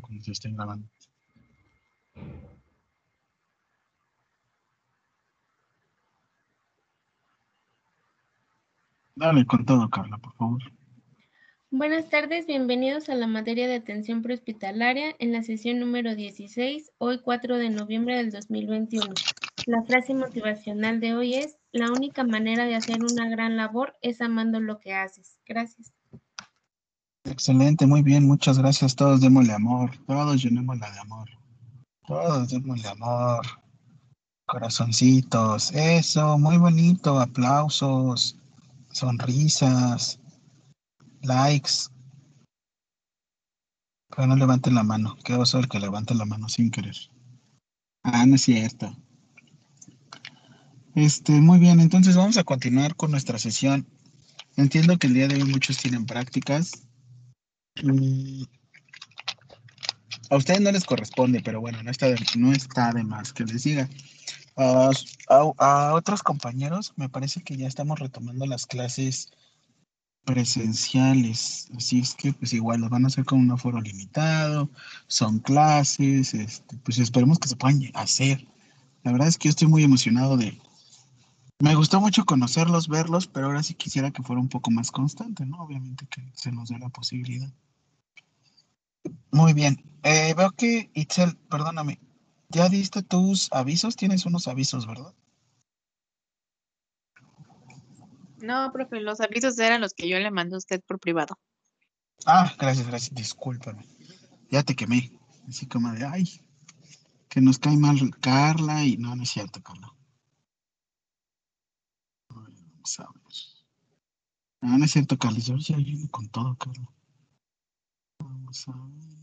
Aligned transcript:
Cuando 0.00 0.22
se 0.22 0.32
estén 0.32 0.56
grabando. 0.56 0.88
Dale 9.14 9.46
con 9.46 9.64
todo, 9.64 9.88
Carla, 9.90 10.18
por 10.18 10.34
favor. 10.34 10.62
Buenas 11.70 12.10
tardes, 12.10 12.46
bienvenidos 12.46 13.08
a 13.08 13.14
la 13.14 13.26
materia 13.26 13.66
de 13.66 13.76
atención 13.76 14.20
prehospitalaria 14.20 15.14
en 15.18 15.32
la 15.32 15.42
sesión 15.42 15.80
número 15.80 16.14
16, 16.14 16.92
hoy 16.98 17.20
4 17.20 17.56
de 17.56 17.70
noviembre 17.70 18.16
del 18.16 18.30
2021. 18.30 19.14
La 19.66 19.82
frase 19.84 20.12
motivacional 20.12 21.00
de 21.00 21.14
hoy 21.14 21.34
es, 21.34 21.56
la 21.72 21.90
única 21.90 22.24
manera 22.24 22.66
de 22.66 22.74
hacer 22.74 22.98
una 23.02 23.28
gran 23.28 23.56
labor 23.56 23.96
es 24.02 24.20
amando 24.20 24.60
lo 24.60 24.80
que 24.80 24.92
haces. 24.92 25.38
Gracias. 25.46 25.92
Excelente, 27.24 27.86
muy 27.86 28.02
bien, 28.02 28.26
muchas 28.26 28.58
gracias. 28.58 28.96
Todos 28.96 29.20
démosle 29.20 29.52
amor, 29.52 29.96
todos 30.06 30.42
llenémosla 30.42 30.90
de 30.90 30.98
amor. 30.98 31.28
Todos 32.06 32.48
démosle 32.48 32.88
amor. 32.88 33.46
Corazoncitos, 34.46 35.72
eso, 35.72 36.36
muy 36.36 36.58
bonito, 36.58 37.20
aplausos, 37.20 38.36
sonrisas, 38.90 40.18
likes. 41.22 41.88
Pero 44.14 44.26
no 44.26 44.36
levanten 44.36 44.74
la 44.74 44.82
mano, 44.82 45.16
qué 45.24 45.34
oso 45.34 45.58
el 45.58 45.68
que 45.68 45.78
levante 45.78 46.14
la 46.14 46.24
mano 46.24 46.48
sin 46.48 46.70
querer. 46.70 46.96
Ah, 48.02 48.26
no 48.26 48.34
es 48.34 48.42
cierto. 48.42 48.94
Este, 50.94 51.32
muy 51.40 51.58
bien, 51.58 51.80
entonces 51.80 52.16
vamos 52.16 52.36
a 52.36 52.44
continuar 52.44 52.96
con 52.96 53.12
nuestra 53.12 53.38
sesión. 53.38 53.86
Entiendo 54.56 54.98
que 54.98 55.06
el 55.06 55.14
día 55.14 55.28
de 55.28 55.36
hoy 55.36 55.44
muchos 55.44 55.78
tienen 55.78 56.04
prácticas. 56.04 56.72
Mm, 57.80 58.44
A 60.30 60.36
ustedes 60.36 60.60
no 60.60 60.72
les 60.72 60.84
corresponde, 60.84 61.40
pero 61.44 61.60
bueno, 61.60 61.82
no 61.82 61.90
está 61.90 62.08
de, 62.92 63.04
más 63.04 63.32
que 63.32 63.44
les 63.44 63.64
diga. 63.64 63.88
A- 64.56 64.90
a 65.58 65.94
otros 65.94 66.22
compañeros, 66.22 66.94
me 66.96 67.08
parece 67.10 67.42
que 67.42 67.56
ya 67.56 67.68
estamos 67.68 67.98
retomando 68.00 68.46
las 68.46 68.66
clases 68.66 69.30
presenciales, 70.24 71.68
así 71.76 72.00
es 72.00 72.14
que 72.14 72.32
pues 72.32 72.52
igual 72.54 72.80
los 72.80 72.90
van 72.90 73.04
a 73.04 73.08
hacer 73.08 73.24
con 73.26 73.40
un 73.40 73.50
aforo 73.52 73.80
limitado, 73.80 74.70
son 75.08 75.40
clases, 75.40 76.34
este, 76.34 76.78
pues 76.78 76.98
esperemos 76.98 77.38
que 77.40 77.48
se 77.48 77.56
puedan 77.56 77.82
hacer. 77.94 78.46
La 79.04 79.12
verdad 79.12 79.28
es 79.28 79.38
que 79.38 79.48
yo 79.48 79.50
estoy 79.50 79.68
muy 79.68 79.84
emocionado 79.84 80.36
de... 80.38 80.61
Me 81.62 81.76
gustó 81.76 82.00
mucho 82.00 82.24
conocerlos, 82.24 82.88
verlos, 82.88 83.28
pero 83.28 83.46
ahora 83.46 83.62
sí 83.62 83.74
quisiera 83.74 84.10
que 84.10 84.24
fuera 84.24 84.40
un 84.40 84.48
poco 84.48 84.72
más 84.72 84.90
constante, 84.90 85.46
¿no? 85.46 85.62
Obviamente 85.62 86.08
que 86.08 86.20
se 86.34 86.50
nos 86.50 86.70
dé 86.70 86.78
la 86.80 86.88
posibilidad. 86.88 87.48
Muy 89.30 89.52
bien. 89.52 89.80
Eh, 90.02 90.34
veo 90.36 90.50
que, 90.50 90.90
Itzel, 90.92 91.36
perdóname, 91.48 92.00
¿ya 92.48 92.68
diste 92.68 93.04
tus 93.04 93.48
avisos? 93.52 93.94
Tienes 93.94 94.26
unos 94.26 94.48
avisos, 94.48 94.88
¿verdad? 94.88 95.14
No, 98.38 98.72
profe, 98.72 98.98
los 98.98 99.20
avisos 99.20 99.56
eran 99.60 99.82
los 99.82 99.94
que 99.94 100.08
yo 100.08 100.18
le 100.18 100.32
mandé 100.32 100.56
a 100.56 100.58
usted 100.58 100.82
por 100.84 100.98
privado. 100.98 101.38
Ah, 102.26 102.52
gracias, 102.58 102.88
gracias, 102.88 103.14
discúlpame. 103.14 103.86
Ya 104.50 104.64
te 104.64 104.74
quemé. 104.74 105.12
Así 105.48 105.66
como 105.66 105.92
de, 105.92 106.04
ay, 106.04 106.28
que 107.28 107.40
nos 107.40 107.60
cae 107.60 107.76
mal 107.76 108.00
Carla 108.18 108.84
y 108.84 108.96
no, 108.96 109.14
no 109.14 109.22
es 109.22 109.30
cierto, 109.30 109.62
Carla. 109.62 109.94
Vamos 112.82 112.98
a 112.98 113.12
ver. 113.12 113.22
No, 114.60 114.78
no 114.78 114.84
es 114.84 114.90
cierto, 114.90 115.16
Carla. 115.16 115.38
Yo 115.38 115.56
ya 115.56 115.76
vine 115.76 116.08
con 116.10 116.28
todo, 116.30 116.56
Carla. 116.56 116.88
Vamos 118.18 118.68
a 118.68 118.72
ver. 118.72 119.22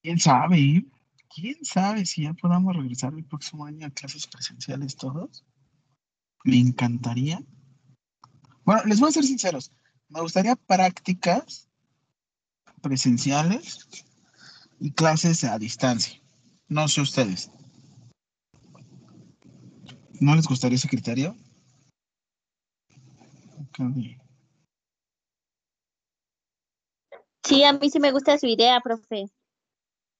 ¿Quién 0.00 0.18
sabe? 0.20 0.58
eh? 0.58 0.86
¿Quién 1.28 1.64
sabe 1.64 2.06
si 2.06 2.22
ya 2.22 2.34
podamos 2.34 2.76
regresar 2.76 3.12
el 3.14 3.24
próximo 3.24 3.66
año 3.66 3.86
a 3.86 3.90
clases 3.90 4.28
presenciales 4.28 4.96
todos? 4.96 5.44
Me 6.44 6.58
encantaría. 6.58 7.42
Bueno, 8.64 8.84
les 8.84 9.00
voy 9.00 9.08
a 9.08 9.12
ser 9.12 9.24
sinceros. 9.24 9.72
Me 10.08 10.20
gustaría 10.20 10.54
prácticas 10.54 11.68
presenciales 12.80 13.88
y 14.80 14.92
clases 14.92 15.44
a 15.44 15.58
distancia. 15.58 16.20
No 16.68 16.88
sé 16.88 17.00
ustedes. 17.00 17.50
¿No 20.20 20.34
les 20.34 20.46
gustaría 20.46 20.76
ese 20.76 20.88
criterio? 20.88 21.36
Sí, 27.44 27.64
a 27.64 27.72
mí 27.72 27.90
sí 27.90 28.00
me 28.00 28.12
gusta 28.12 28.38
su 28.38 28.46
idea, 28.46 28.80
profe. 28.80 29.26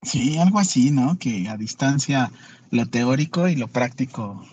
Sí, 0.02 0.38
algo 0.38 0.60
así, 0.60 0.90
¿no? 0.90 1.18
Que 1.18 1.48
a 1.48 1.56
distancia 1.56 2.30
lo 2.70 2.86
teórico 2.86 3.48
y 3.48 3.56
lo 3.56 3.68
práctico, 3.68 4.44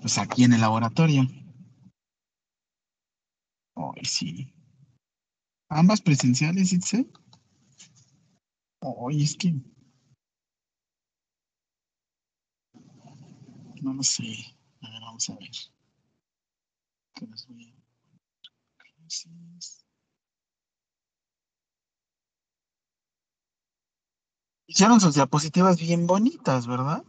pues 0.00 0.16
aquí 0.18 0.44
en 0.44 0.54
el 0.54 0.62
laboratorio. 0.62 1.28
Ay, 3.76 4.04
sí. 4.04 4.54
Ambas 5.68 6.00
presenciales, 6.00 6.72
Itze. 6.72 7.06
Oye, 8.80 9.22
es 9.24 9.36
que. 9.36 9.54
No 13.82 13.92
lo 13.94 14.02
sé. 14.02 14.30
A 14.82 14.90
ver, 14.90 15.00
vamos 15.00 15.28
a 15.30 15.34
ver. 15.36 15.50
¿Qué 17.14 17.26
les 17.26 17.46
voy 17.46 17.64
a- 17.66 17.74
clases? 18.76 19.84
Hicieron 24.68 25.00
sus 25.00 25.14
diapositivas 25.16 25.80
bien 25.80 26.06
bonitas, 26.06 26.66
¿verdad? 26.66 27.02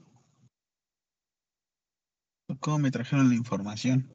¿Cómo 2.59 2.79
me 2.79 2.91
trajeron 2.91 3.29
la 3.29 3.35
información? 3.35 4.11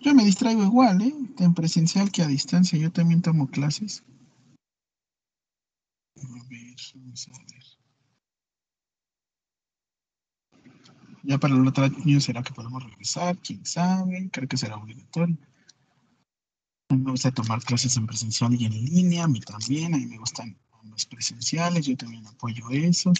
Yo 0.00 0.14
me 0.14 0.24
distraigo 0.24 0.62
igual, 0.62 1.02
¿eh? 1.02 1.14
En 1.38 1.54
presencial 1.54 2.10
que 2.12 2.22
a 2.22 2.26
distancia. 2.26 2.78
Yo 2.78 2.90
también 2.92 3.22
tomo 3.22 3.48
clases. 3.48 4.04
A 6.16 6.48
ver, 6.48 6.76
vamos 6.94 7.28
a 7.28 7.38
ver. 7.38 7.78
Ya 11.24 11.38
para 11.38 11.54
el 11.54 11.66
otro 11.66 11.84
año 11.84 12.20
será 12.20 12.42
que 12.42 12.54
podemos 12.54 12.82
regresar, 12.82 13.36
quién 13.38 13.64
sabe, 13.66 14.30
creo 14.32 14.48
que 14.48 14.56
será 14.56 14.76
obligatorio. 14.76 15.36
A 16.88 16.94
mí 16.94 17.02
me 17.02 17.10
gusta 17.10 17.30
tomar 17.32 17.62
clases 17.62 17.96
en 17.96 18.06
presencial 18.06 18.54
y 18.54 18.64
en 18.64 18.72
línea, 18.72 19.24
a 19.24 19.28
mí 19.28 19.40
también, 19.40 19.94
a 19.94 19.98
mí 19.98 20.06
me 20.06 20.16
gustan 20.16 20.56
ambas 20.80 21.04
presenciales, 21.04 21.86
yo 21.86 21.96
también 21.96 22.26
apoyo 22.26 22.70
eso. 22.70 23.12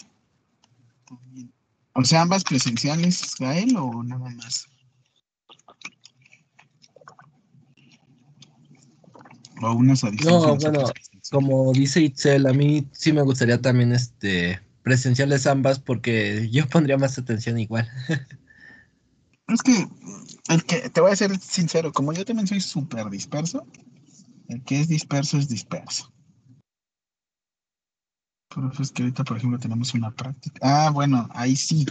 O 1.93 2.03
sea, 2.03 2.21
ambas 2.21 2.43
presenciales, 2.43 3.35
Gael, 3.37 3.75
o 3.77 4.01
nada 4.03 4.29
más. 4.31 4.67
O 9.61 9.73
unas. 9.73 10.03
No, 10.23 10.55
bueno, 10.57 10.85
como 11.31 11.73
dice 11.73 12.01
Itzel, 12.01 12.47
a 12.47 12.53
mí 12.53 12.87
sí 12.91 13.11
me 13.11 13.21
gustaría 13.21 13.59
también 13.59 13.91
este 13.91 14.61
presenciales 14.83 15.45
ambas 15.45 15.79
porque 15.79 16.49
yo 16.51 16.67
pondría 16.67 16.97
más 16.97 17.17
atención 17.17 17.59
igual. 17.59 17.87
Es 19.47 19.63
que, 19.63 19.87
el 20.49 20.63
que, 20.63 20.89
te 20.89 21.01
voy 21.01 21.11
a 21.11 21.15
ser 21.15 21.35
sincero, 21.39 21.91
como 21.91 22.13
yo 22.13 22.23
también 22.23 22.47
soy 22.47 22.61
súper 22.61 23.09
disperso, 23.09 23.65
el 24.47 24.63
que 24.63 24.79
es 24.79 24.87
disperso 24.87 25.37
es 25.37 25.49
disperso. 25.49 26.11
Pero 28.53 28.71
es 28.79 28.91
que 28.91 29.03
ahorita, 29.03 29.23
por 29.23 29.37
ejemplo, 29.37 29.59
tenemos 29.59 29.93
una 29.93 30.11
práctica. 30.11 30.59
Ah, 30.61 30.91
bueno, 30.91 31.27
ahí 31.33 31.55
sí, 31.55 31.85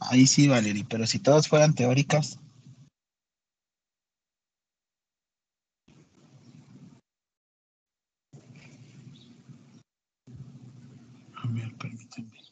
ahí 0.00 0.26
sí, 0.26 0.48
Valerie, 0.48 0.86
pero 0.88 1.06
si 1.06 1.18
todas 1.18 1.48
fueran 1.48 1.74
teóricas. 1.74 2.38
A 11.42 11.48
ver, 11.48 11.74
permíteme. 11.76 12.42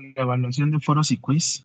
La 0.00 0.22
evaluación 0.22 0.70
de 0.70 0.80
foros 0.80 1.10
y 1.10 1.16
quiz. 1.16 1.64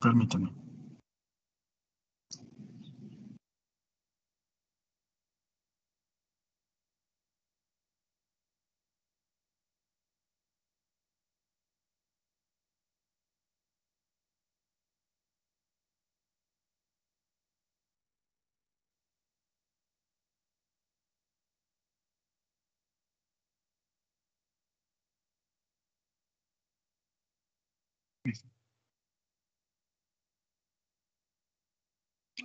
Permíteme. 0.00 0.59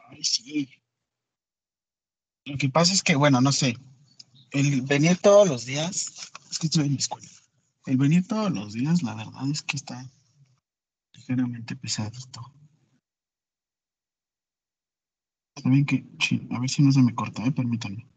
Ay, 0.09 0.23
sí. 0.23 0.69
Lo 2.45 2.57
que 2.57 2.69
pasa 2.69 2.93
es 2.93 3.01
que, 3.01 3.15
bueno, 3.15 3.41
no 3.41 3.51
sé. 3.51 3.77
El 4.51 4.81
venir 4.83 5.17
todos 5.17 5.47
los 5.47 5.65
días, 5.65 6.31
es 6.49 6.59
que 6.59 6.67
estoy 6.67 6.85
en 6.85 6.93
la 6.93 6.99
escuela. 6.99 7.29
El 7.85 7.97
venir 7.97 8.27
todos 8.27 8.51
los 8.51 8.73
días, 8.73 9.03
la 9.03 9.15
verdad 9.15 9.49
es 9.51 9.61
que 9.61 9.77
está 9.77 10.09
ligeramente 11.13 11.75
pesadito. 11.75 12.53
Saben 15.61 15.85
que, 15.85 16.05
a 16.51 16.59
ver 16.59 16.69
si 16.69 16.83
no 16.83 16.91
se 16.91 17.01
me 17.01 17.15
corta, 17.15 17.45
eh, 17.45 17.51
permítanme. 17.51 18.07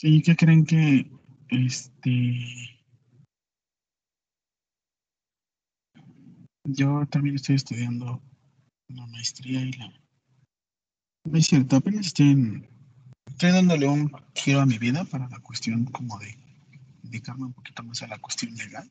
Sí, 0.00 0.22
¿qué 0.22 0.34
creen 0.34 0.64
que 0.64 1.10
este 1.50 2.80
yo 6.64 7.04
también 7.10 7.36
estoy 7.36 7.56
estudiando 7.56 8.22
la 8.88 9.06
maestría 9.08 9.60
y 9.60 9.72
la 9.72 9.92
no 11.26 11.36
es 11.36 11.46
cierto, 11.48 11.76
apenas 11.76 12.06
estoy 12.06 12.30
en 12.30 12.66
estoy 13.26 13.50
dándole 13.50 13.88
un 13.88 14.10
giro 14.34 14.62
a 14.62 14.64
mi 14.64 14.78
vida 14.78 15.04
para 15.04 15.28
la 15.28 15.38
cuestión 15.40 15.84
como 15.84 16.18
de 16.18 16.34
dedicarme 17.02 17.44
un 17.44 17.52
poquito 17.52 17.82
más 17.82 18.02
a 18.02 18.06
la 18.06 18.16
cuestión 18.16 18.54
legal. 18.54 18.90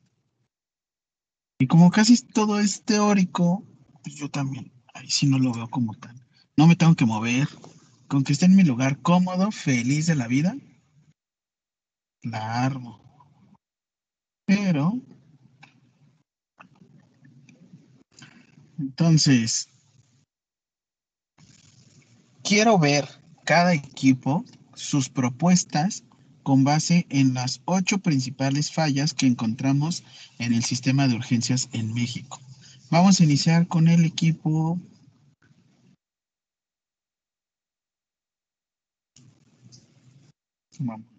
Y 1.58 1.66
como 1.66 1.90
casi 1.90 2.22
todo 2.22 2.60
es 2.60 2.86
teórico, 2.86 3.66
pues 4.04 4.14
yo 4.14 4.30
también, 4.30 4.72
ahí 4.94 5.10
sí 5.10 5.26
no 5.26 5.40
lo 5.40 5.54
veo 5.54 5.72
como 5.72 5.96
tal. 5.96 6.24
No 6.56 6.68
me 6.68 6.76
tengo 6.76 6.94
que 6.94 7.08
mover, 7.08 7.48
con 8.08 8.24
que 8.24 8.34
esté 8.34 8.46
en 8.46 8.56
mi 8.56 8.64
lugar 8.64 9.02
cómodo, 9.02 9.52
feliz 9.52 10.06
de 10.06 10.14
la 10.14 10.28
vida, 10.28 10.56
la 12.24 12.66
armo. 12.66 13.00
Pero, 14.46 15.00
entonces, 18.78 19.70
quiero 22.44 22.80
ver 22.80 23.08
cada 23.46 23.74
equipo 23.74 24.44
sus 24.74 25.10
propuestas 25.10 26.04
con 26.44 26.64
base 26.64 27.06
en 27.10 27.34
las 27.34 27.62
ocho 27.66 28.00
principales 28.00 28.72
fallas 28.72 29.14
que 29.14 29.28
encontramos 29.28 30.04
en 30.40 30.54
el 30.54 30.64
sistema 30.64 31.08
de 31.08 31.16
urgencias 31.16 31.70
en 31.74 31.94
México. 31.94 32.40
Vamos 32.90 33.20
a 33.20 33.24
iniciar 33.24 33.68
con 33.68 33.88
el 33.88 34.04
equipo. 34.04 34.80
Vamos. 40.80 41.19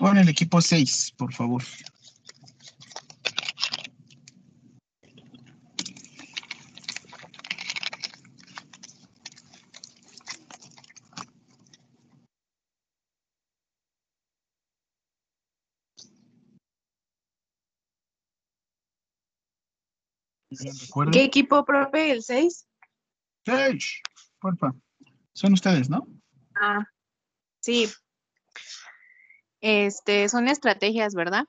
Con 0.00 0.16
el 0.16 0.30
equipo 0.30 0.62
6, 0.62 1.12
por 1.18 1.30
favor. 1.30 1.62
Recuerden, 20.48 21.12
¿Qué 21.12 21.24
equipo, 21.24 21.62
profe? 21.66 22.12
¿El 22.12 22.22
6? 22.22 22.66
seis, 23.44 24.00
porfa. 24.40 24.72
Son 25.34 25.52
ustedes, 25.52 25.90
¿no? 25.90 26.06
Ah, 26.54 26.86
sí. 27.60 27.86
Este, 29.60 30.28
son 30.28 30.48
estrategias, 30.48 31.14
¿verdad? 31.14 31.44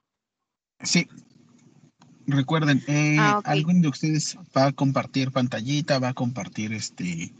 Sí. 0.83 1.07
Recuerden, 2.27 2.83
eh, 2.87 3.17
Ah, 3.19 3.41
alguien 3.45 3.81
de 3.81 3.87
ustedes 3.89 4.37
va 4.55 4.67
a 4.67 4.71
compartir 4.71 5.31
pantallita, 5.31 5.99
va 5.99 6.09
a 6.09 6.13
compartir 6.13 6.73
este 6.73 7.33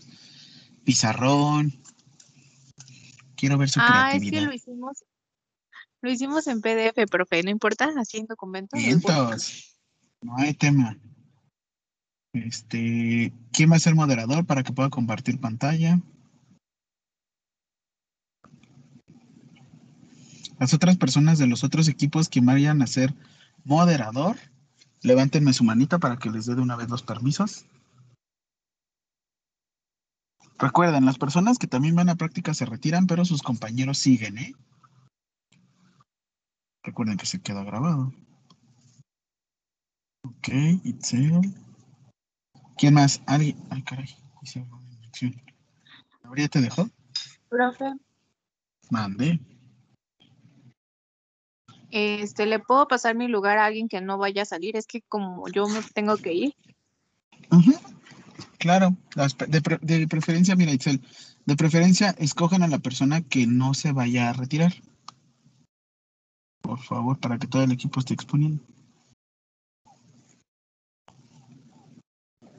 pizarrón. 0.84 1.74
Quiero 3.36 3.58
ver 3.58 3.70
su 3.70 3.80
Ah, 3.82 4.12
es 4.14 4.22
que 4.22 4.30
creatividad. 4.30 4.48
lo 4.50 4.54
hicimos, 4.54 5.04
lo 6.02 6.12
hicimos 6.12 6.48
en 6.48 6.62
PDF, 6.62 7.06
profe, 7.08 7.44
¿no 7.44 7.50
importa? 7.50 7.92
Así 7.98 8.18
en 8.18 8.26
documento. 8.26 8.78
Vientos. 8.78 9.78
No 10.22 10.38
hay 10.38 10.54
tema. 10.54 10.98
Este, 12.34 13.34
¿quién 13.52 13.72
va 13.72 13.76
a 13.76 13.80
ser 13.80 13.96
moderador 13.96 14.46
para 14.46 14.64
que 14.64 14.72
pueda 14.72 14.90
compartir 14.90 15.40
pantalla? 15.40 16.00
Las 20.62 20.76
otras 20.76 20.96
personas 20.96 21.40
de 21.40 21.48
los 21.48 21.64
otros 21.64 21.88
equipos 21.88 22.30
que 22.30 22.40
vayan 22.40 22.84
a 22.84 22.88
ser 22.88 23.16
moderador, 23.64 24.38
levántenme 25.02 25.54
su 25.54 25.64
manita 25.64 25.98
para 25.98 26.18
que 26.18 26.30
les 26.30 26.46
dé 26.46 26.54
de 26.54 26.62
una 26.62 26.76
vez 26.76 26.88
los 26.88 27.02
permisos. 27.02 27.66
Recuerden, 30.60 31.04
las 31.04 31.18
personas 31.18 31.58
que 31.58 31.66
también 31.66 31.96
van 31.96 32.10
a 32.10 32.16
práctica 32.16 32.54
se 32.54 32.68
retiran, 32.68 33.08
pero 33.08 33.26
sus 33.26 33.42
compañeros 33.42 33.98
siguen, 33.98 34.38
¿eh? 34.38 34.54
Recuerden 36.84 37.18
que 37.18 37.26
se 37.26 37.42
queda 37.42 37.64
grabado. 37.64 38.14
Ok, 40.24 40.50
Itzel. 40.84 41.56
¿Quién 42.78 42.94
más? 42.94 43.20
¿Alguien? 43.26 43.58
Ay, 43.72 43.82
caray. 43.82 44.16
hice 44.44 44.60
una. 44.60 44.80
¿Gabriel 46.24 46.50
te 46.52 46.62
dejó? 46.62 46.88
Profe, 47.50 47.96
Mande. 48.92 49.40
Este, 51.92 52.46
¿le 52.46 52.60
puedo 52.60 52.88
pasar 52.88 53.16
mi 53.16 53.28
lugar 53.28 53.58
a 53.58 53.66
alguien 53.66 53.88
que 53.88 54.02
no 54.02 54.18
vaya 54.18 54.42
a 54.44 54.46
salir? 54.46 54.76
Es 54.76 54.88
que 54.88 55.02
como 55.02 55.48
yo 55.50 55.68
me 55.68 55.82
tengo 55.94 56.18
que 56.18 56.34
ir. 56.34 56.56
Ujú. 57.52 57.74
Claro, 58.58 58.96
de, 59.48 59.62
pre- 59.62 59.80
de 59.82 60.08
preferencia, 60.08 60.56
mira, 60.56 60.72
Itzel, 60.72 61.02
de 61.46 61.56
preferencia 61.56 62.16
escojan 62.18 62.64
a 62.64 62.68
la 62.68 62.80
persona 62.80 63.22
que 63.22 63.48
no 63.48 63.74
se 63.74 63.92
vaya 63.92 64.30
a 64.30 64.34
retirar. 64.34 64.74
Por 66.62 66.80
favor, 66.80 67.20
para 67.20 67.38
que 67.38 67.48
todo 67.48 67.64
el 67.64 67.72
equipo 67.72 68.00
esté 68.00 68.14
exponiendo. 68.14 68.64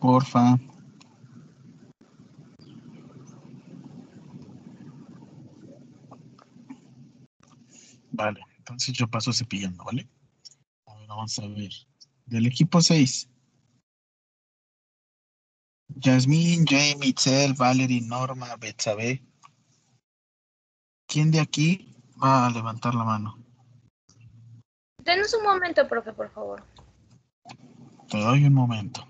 Porfa. 0.01 0.59
Vale, 8.11 8.41
entonces 8.62 8.95
yo 8.95 9.09
paso 9.09 9.33
cepillando, 9.33 9.83
¿vale? 9.83 10.09
A 10.87 10.95
ver, 10.95 11.09
vamos 11.09 11.37
a 11.40 11.49
ver. 11.49 11.73
Del 12.26 12.47
equipo 12.47 12.81
6. 12.81 13.28
Yasmín, 15.97 16.64
Jamie, 16.64 17.09
Itzel, 17.09 17.54
Valerie, 17.54 18.00
Norma, 18.02 18.57
Betsabe. 18.57 19.21
¿Quién 21.09 21.33
de 21.33 21.40
aquí 21.40 21.92
va 22.23 22.47
a 22.47 22.50
levantar 22.50 22.95
la 22.95 23.02
mano? 23.04 23.37
Denos 25.04 25.35
un 25.35 25.42
momento, 25.42 25.87
profe, 25.88 26.12
por 26.12 26.31
favor. 26.31 26.64
Te 28.09 28.19
doy 28.19 28.45
un 28.45 28.54
momento. 28.54 29.04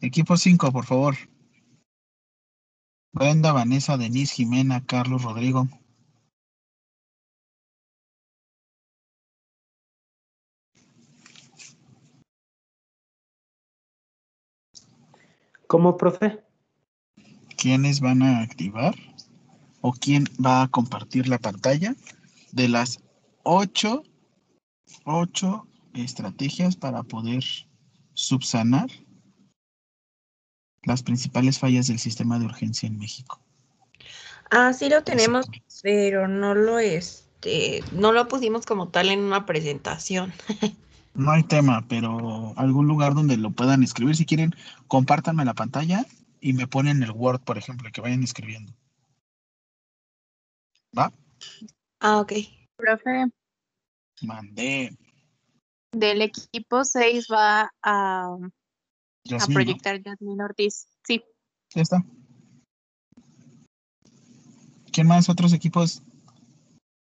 Equipo 0.00 0.38
5, 0.38 0.72
por 0.72 0.86
favor. 0.86 1.14
Brenda, 3.12 3.52
Vanessa, 3.52 3.98
Denise, 3.98 4.34
Jimena, 4.34 4.86
Carlos, 4.86 5.22
Rodrigo. 5.22 5.68
¿Cómo, 15.72 15.96
profe? 15.96 16.44
¿Quiénes 17.56 18.00
van 18.00 18.22
a 18.22 18.42
activar? 18.42 18.94
o 19.80 19.92
quién 19.92 20.26
va 20.44 20.62
a 20.62 20.68
compartir 20.68 21.28
la 21.28 21.38
pantalla 21.38 21.94
de 22.52 22.68
las 22.68 23.00
ocho, 23.42 24.02
ocho 25.06 25.66
estrategias 25.94 26.76
para 26.76 27.02
poder 27.02 27.42
subsanar 28.12 28.90
las 30.82 31.02
principales 31.02 31.58
fallas 31.58 31.86
del 31.86 31.98
sistema 31.98 32.38
de 32.38 32.44
urgencia 32.44 32.86
en 32.86 32.98
México. 32.98 33.40
Ah, 34.50 34.74
sí 34.74 34.90
lo 34.90 35.02
tenemos, 35.02 35.46
pero 35.82 36.28
no 36.28 36.54
lo 36.54 36.80
este, 36.80 37.82
no 37.92 38.12
lo 38.12 38.28
pusimos 38.28 38.66
como 38.66 38.90
tal 38.90 39.08
en 39.08 39.20
una 39.20 39.46
presentación. 39.46 40.34
No 41.14 41.30
hay 41.30 41.42
tema, 41.42 41.84
pero 41.88 42.54
algún 42.56 42.86
lugar 42.86 43.14
donde 43.14 43.36
lo 43.36 43.50
puedan 43.50 43.82
escribir. 43.82 44.16
Si 44.16 44.24
quieren, 44.24 44.54
compártanme 44.88 45.44
la 45.44 45.54
pantalla 45.54 46.06
y 46.40 46.54
me 46.54 46.66
ponen 46.66 47.02
el 47.02 47.10
Word, 47.10 47.40
por 47.40 47.58
ejemplo, 47.58 47.90
que 47.92 48.00
vayan 48.00 48.22
escribiendo. 48.22 48.72
¿Va? 50.96 51.12
Ah, 52.00 52.20
ok. 52.20 52.32
Profe, 52.76 53.26
Mandé. 54.22 54.96
del 55.92 56.22
equipo 56.22 56.84
6 56.84 57.26
va 57.30 57.70
a, 57.82 58.24
a 58.24 58.38
Yasmín, 59.24 59.54
¿no? 59.54 59.54
proyectar 59.54 60.02
Yasmin 60.02 60.40
Ortiz. 60.40 60.88
Sí, 61.04 61.22
Ya 61.74 61.82
está. 61.82 62.04
¿Quién 64.92 65.06
más? 65.06 65.28
¿Otros 65.28 65.52
equipos? 65.52 66.02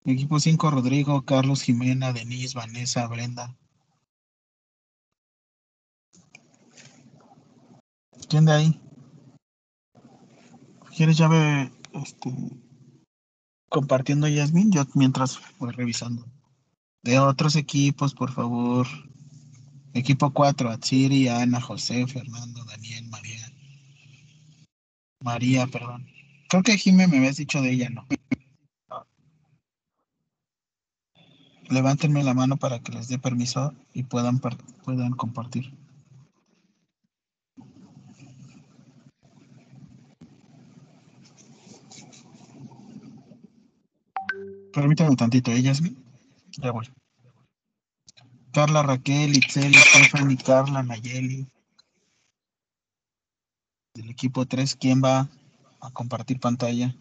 Equipo 0.04 0.40
5, 0.40 0.70
Rodrigo, 0.70 1.22
Carlos, 1.22 1.62
Jimena, 1.62 2.12
Denise, 2.12 2.56
Vanessa, 2.56 3.06
Brenda. 3.06 3.56
¿Quién 8.30 8.44
de 8.44 8.52
ahí? 8.52 8.80
¿Quieres 10.96 11.18
ya 11.18 11.26
ve 11.26 11.72
este, 11.94 12.32
compartiendo 13.68 14.28
Yasmin? 14.28 14.70
Yo 14.70 14.84
mientras 14.94 15.40
voy 15.58 15.72
revisando. 15.72 16.24
De 17.02 17.18
otros 17.18 17.56
equipos, 17.56 18.14
por 18.14 18.30
favor. 18.30 18.86
Equipo 19.94 20.32
4, 20.32 20.70
Atsiri, 20.70 21.26
Ana, 21.26 21.60
José, 21.60 22.06
Fernando, 22.06 22.64
Daniel, 22.66 23.08
María. 23.08 23.52
María, 25.24 25.66
perdón. 25.66 26.06
Creo 26.48 26.62
que 26.62 26.78
Jimé 26.78 27.08
me 27.08 27.18
habías 27.18 27.36
dicho 27.36 27.60
de 27.60 27.72
ella, 27.72 27.90
¿no? 27.90 28.06
Levántenme 31.68 32.22
la 32.22 32.34
mano 32.34 32.58
para 32.58 32.78
que 32.78 32.92
les 32.92 33.08
dé 33.08 33.18
permiso 33.18 33.74
y 33.92 34.04
puedan, 34.04 34.38
puedan 34.38 35.14
compartir. 35.14 35.74
Permítanme 44.80 45.14
tantito, 45.14 45.50
¿eh, 45.50 45.60
Yasmin? 45.60 45.94
Ya 46.56 46.72
voy. 46.72 46.88
Carla, 48.50 48.82
Raquel, 48.82 49.36
Itzel, 49.36 49.74
Stephanie, 49.74 50.38
Carla, 50.38 50.82
Nayeli. 50.82 51.46
Del 53.94 54.08
equipo 54.08 54.46
3, 54.46 54.74
¿quién 54.76 55.02
va 55.04 55.28
a 55.82 55.90
compartir 55.90 56.40
pantalla? 56.40 56.96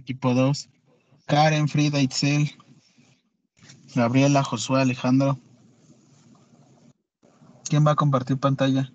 Equipo 0.00 0.34
2. 0.34 0.70
Karen, 1.26 1.68
Frida, 1.68 2.00
Itzel. 2.00 2.50
Gabriela, 3.94 4.42
Josué, 4.42 4.80
Alejandro. 4.80 5.38
¿Quién 7.68 7.86
va 7.86 7.92
a 7.92 7.96
compartir 7.96 8.38
pantalla? 8.38 8.90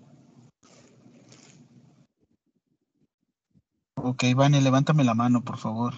Ok, 3.94 4.24
Vane, 4.34 4.60
levántame 4.60 5.04
la 5.04 5.14
mano, 5.14 5.42
por 5.42 5.58
favor. 5.58 5.94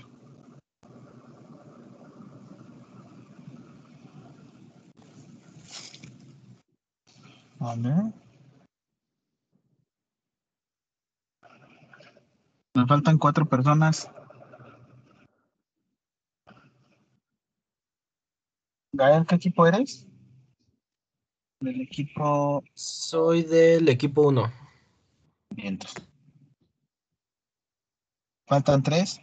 Vale. 7.59 8.13
Me 12.75 12.87
faltan 12.87 13.19
cuatro 13.19 13.47
personas. 13.47 14.11
Gael, 18.99 19.25
¿qué 19.27 19.37
equipo 19.37 19.65
eres? 19.65 20.09
Del 21.61 21.83
equipo 21.83 22.65
Soy 22.75 23.45
del 23.45 23.89
equipo 23.89 24.23
1. 24.27 24.53
Vientos. 25.55 25.95
Faltan 28.49 28.83
tres. 28.83 29.21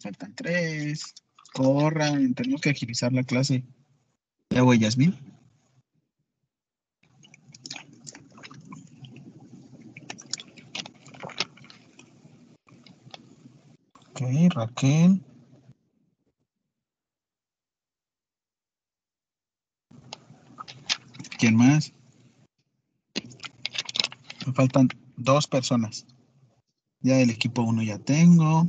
Faltan 0.00 0.34
tres. 0.36 1.14
Corran, 1.52 2.32
tenemos 2.34 2.60
que 2.60 2.70
agilizar 2.70 3.12
la 3.12 3.24
clase. 3.24 3.64
Ya 4.50 4.62
voy, 4.62 4.78
Yasmin. 4.78 5.33
Raquel. 14.50 15.20
¿Quién 21.38 21.56
más? 21.56 21.92
Me 24.46 24.52
faltan 24.52 24.88
dos 25.16 25.46
personas. 25.46 26.06
Ya 27.00 27.16
del 27.16 27.30
equipo 27.30 27.62
1 27.62 27.82
ya 27.82 27.98
tengo. 27.98 28.66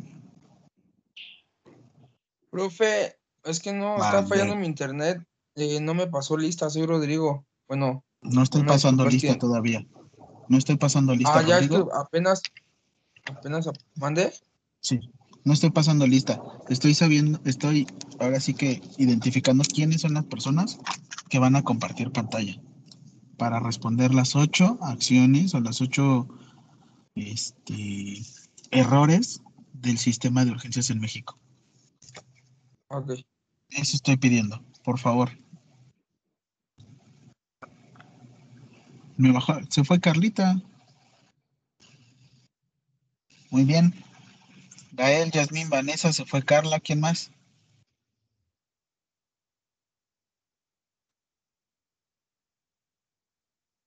Profe, 2.50 3.15
es 3.43 3.59
que 3.62 3.74
no, 3.74 3.95
está 3.97 4.13
Mande. 4.21 4.29
fallando 4.29 4.55
mi 4.55 4.65
internet. 4.67 5.21
eh, 5.57 5.79
no 5.79 5.93
me 5.93 6.07
pasó 6.07 6.35
lista, 6.38 6.69
soy 6.69 6.85
Rodrigo. 6.85 7.45
Bueno, 7.67 8.03
No 8.21 8.43
estoy 8.43 8.63
pasando 8.63 9.05
lista 9.09 9.33
que- 9.33 9.39
todavía. 9.39 9.85
No 10.50 10.57
estoy 10.57 10.75
pasando 10.75 11.15
lista. 11.15 11.38
ah, 11.39 11.41
ya 11.43 11.59
es 11.59 11.69
que 11.69 11.81
apenas, 11.93 12.41
apenas, 13.25 13.67
ap- 13.67 13.77
¿mande? 13.95 14.33
Sí, 14.81 15.00
no 15.45 15.53
estoy 15.53 15.69
pasando 15.69 16.05
lista. 16.07 16.41
Estoy 16.69 16.95
sabiendo, 16.95 17.39
estoy 17.45 17.87
ahora 18.19 18.39
sí 18.39 18.55
que 18.55 18.81
identificando 18.97 19.63
quiénes 19.63 20.01
son 20.01 20.15
las 20.15 20.25
personas 20.25 20.79
que 21.29 21.39
van 21.39 21.55
a 21.55 21.61
compartir 21.61 22.11
pantalla 22.11 22.59
para 23.37 23.59
responder 23.59 24.13
las 24.13 24.35
ocho 24.35 24.77
acciones 24.81 25.53
o 25.53 25.59
las 25.59 25.81
ocho 25.81 26.27
este, 27.13 28.23
errores 28.71 29.41
del 29.73 29.99
sistema 29.99 30.43
de 30.43 30.51
urgencias 30.51 30.89
en 30.89 30.99
México. 30.99 31.37
Ok. 32.87 33.11
Eso 33.69 33.95
estoy 33.95 34.17
pidiendo, 34.17 34.63
por 34.83 34.99
favor. 34.99 35.29
Me 39.17 39.31
bajó, 39.31 39.59
se 39.69 39.83
fue 39.83 39.99
Carlita. 39.99 40.59
Muy 43.51 43.63
bien. 43.63 44.04
Gael, 44.95 45.31
Yasmín, 45.31 45.69
Vanessa, 45.69 46.11
se 46.13 46.25
fue 46.25 46.43
Carla, 46.43 46.79
¿quién 46.79 46.99
más? 47.01 47.31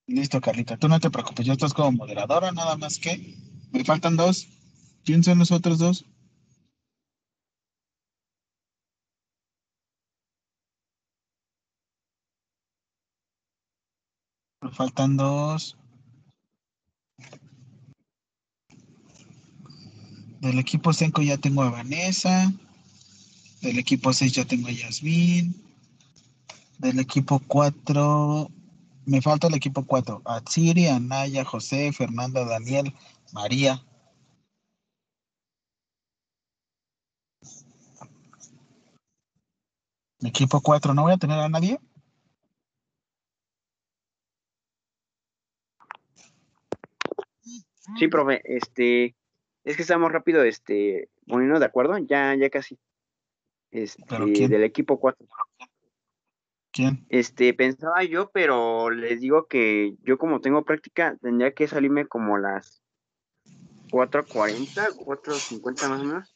Listo, 0.07 0.41
Carlita, 0.41 0.75
tú 0.75 0.89
no 0.89 0.99
te 0.99 1.09
preocupes, 1.09 1.45
yo 1.45 1.53
estás 1.53 1.73
como 1.73 1.93
moderadora, 1.93 2.51
nada 2.51 2.75
más 2.75 2.97
que 2.99 3.37
me 3.71 3.85
faltan 3.85 4.17
dos. 4.17 4.49
¿Quién 5.05 5.23
son 5.23 5.39
los 5.39 5.51
otros 5.51 5.79
dos? 5.79 6.05
Me 14.61 14.71
faltan 14.71 15.17
dos. 15.17 15.78
Del 20.41 20.57
equipo 20.57 20.93
5 20.93 21.21
ya 21.21 21.37
tengo 21.37 21.63
a 21.63 21.69
Vanessa. 21.69 22.51
Del 23.61 23.79
equipo 23.79 24.13
6 24.13 24.33
ya 24.33 24.45
tengo 24.45 24.67
a 24.67 24.71
Yasmín. 24.71 25.53
Del 26.77 26.99
equipo 26.99 27.41
4. 27.45 28.49
Me 29.05 29.21
falta 29.21 29.47
el 29.47 29.55
equipo 29.55 29.85
4. 29.85 30.21
A 30.25 30.41
Anaya, 30.95 31.43
José, 31.43 31.91
Fernanda, 31.91 32.45
Daniel, 32.45 32.93
María. 33.33 33.83
Equipo 40.21 40.61
4, 40.61 40.93
¿no 40.93 41.03
voy 41.03 41.13
a 41.13 41.17
tener 41.17 41.39
a 41.39 41.47
nadie? 41.47 41.79
Sí, 47.97 48.07
profe, 48.07 48.41
este, 48.43 49.15
es 49.63 49.75
que 49.75 49.81
estamos 49.81 50.11
rápido, 50.11 50.43
este, 50.43 51.09
poniendo 51.27 51.59
de 51.59 51.65
acuerdo, 51.65 51.97
ya, 51.97 52.35
ya 52.35 52.49
casi. 52.49 52.79
Este, 53.71 54.03
¿Pero 54.07 54.25
quién? 54.25 54.49
del 54.49 54.63
equipo 54.63 54.99
4. 54.99 55.27
¿Quién? 56.71 57.05
Este, 57.09 57.53
pensaba 57.53 58.03
yo, 58.03 58.29
pero 58.31 58.89
les 58.89 59.19
digo 59.21 59.47
que 59.47 59.95
yo 60.01 60.17
como 60.17 60.41
tengo 60.41 60.63
práctica, 60.63 61.17
tendría 61.21 61.53
que 61.53 61.67
salirme 61.67 62.05
como 62.07 62.37
las 62.37 62.81
4.40, 63.91 64.95
4.50 64.97 65.89
más 65.89 66.01
o 66.01 66.03
menos. 66.03 66.35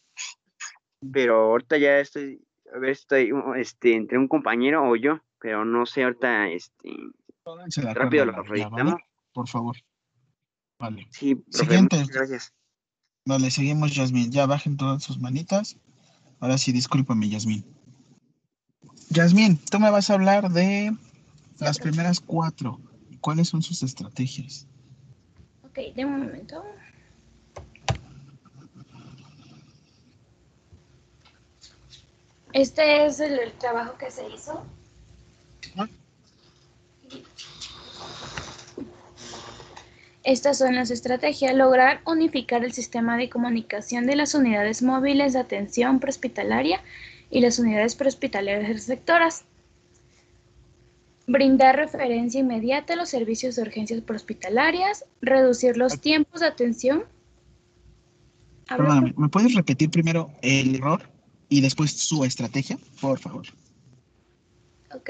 Pero 1.11 1.51
ahorita 1.51 1.77
ya 1.77 1.99
estoy, 1.99 2.41
a 2.73 2.79
ver, 2.79 2.91
estoy 2.91 3.31
este, 3.57 3.93
entre 3.93 4.17
un 4.17 4.27
compañero 4.27 4.87
o 4.89 4.95
yo, 4.95 5.19
pero 5.39 5.65
no 5.65 5.85
sé 5.85 6.03
ahorita, 6.03 6.49
este, 6.49 6.95
rápido 7.93 8.25
lo. 8.25 8.33
Por 9.33 9.47
favor. 9.47 9.75
Vale. 10.79 11.07
Sí, 11.11 11.35
profe, 11.35 11.57
Siguiente. 11.57 12.03
gracias. 12.11 12.53
Vale, 13.25 13.51
seguimos, 13.51 13.95
Yasmin. 13.95 14.31
Ya 14.31 14.45
bajen 14.45 14.75
todas 14.75 15.03
sus 15.03 15.17
manitas. 15.19 15.77
Ahora 16.39 16.57
sí, 16.57 16.71
discúlpame, 16.71 17.29
Yasmin. 17.29 17.63
Yasmin, 19.09 19.57
tú 19.57 19.79
me 19.79 19.89
vas 19.89 20.09
a 20.09 20.15
hablar 20.15 20.51
de 20.51 20.93
las 21.59 21.79
primeras 21.79 22.19
cuatro. 22.19 22.79
¿Cuáles 23.21 23.47
son 23.47 23.61
sus 23.61 23.81
estrategias? 23.83 24.67
Ok, 25.63 25.95
de 25.95 26.05
un 26.05 26.19
momento. 26.19 26.63
Este 32.51 33.05
es 33.05 33.19
el, 33.19 33.39
el 33.39 33.53
trabajo 33.53 33.97
que 33.97 34.11
se 34.11 34.27
hizo. 34.29 34.63
Estas 40.23 40.57
son 40.57 40.75
las 40.75 40.89
estrategias. 40.89 41.55
Lograr 41.55 42.01
unificar 42.05 42.63
el 42.63 42.71
sistema 42.71 43.17
de 43.17 43.29
comunicación 43.29 44.05
de 44.05 44.15
las 44.15 44.33
unidades 44.33 44.81
móviles 44.81 45.33
de 45.33 45.39
atención 45.39 45.99
prehospitalaria 45.99 46.81
y 47.29 47.41
las 47.41 47.59
unidades 47.59 47.95
prehospitalarias 47.95 48.69
receptoras. 48.69 49.43
Brindar 51.27 51.75
referencia 51.75 52.39
inmediata 52.39 52.93
a 52.93 52.95
los 52.95 53.09
servicios 53.09 53.55
de 53.55 53.63
urgencias 53.63 54.01
prehospitalarias. 54.01 55.05
Reducir 55.21 55.75
los 55.75 55.99
tiempos 55.99 56.39
de 56.39 56.47
atención. 56.47 57.03
Perdóname, 58.67 59.13
¿me 59.17 59.27
puedes 59.27 59.53
repetir 59.53 59.89
primero 59.89 60.31
el 60.41 60.75
error 60.75 61.09
y 61.49 61.59
después 61.59 61.91
su 61.91 62.23
estrategia? 62.23 62.77
Por 63.01 63.19
favor. 63.19 63.45
Ok. 64.93 65.09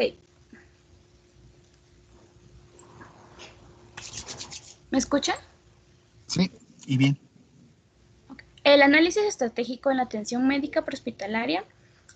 ¿Me 4.93 4.99
escucha? 4.99 5.33
Sí, 6.27 6.51
y 6.85 6.97
bien. 6.97 7.17
El 8.63 8.83
análisis 8.83 9.23
estratégico 9.23 9.89
en 9.89 9.97
la 9.97 10.03
atención 10.03 10.47
médica 10.47 10.85
prehospitalaria. 10.85 11.65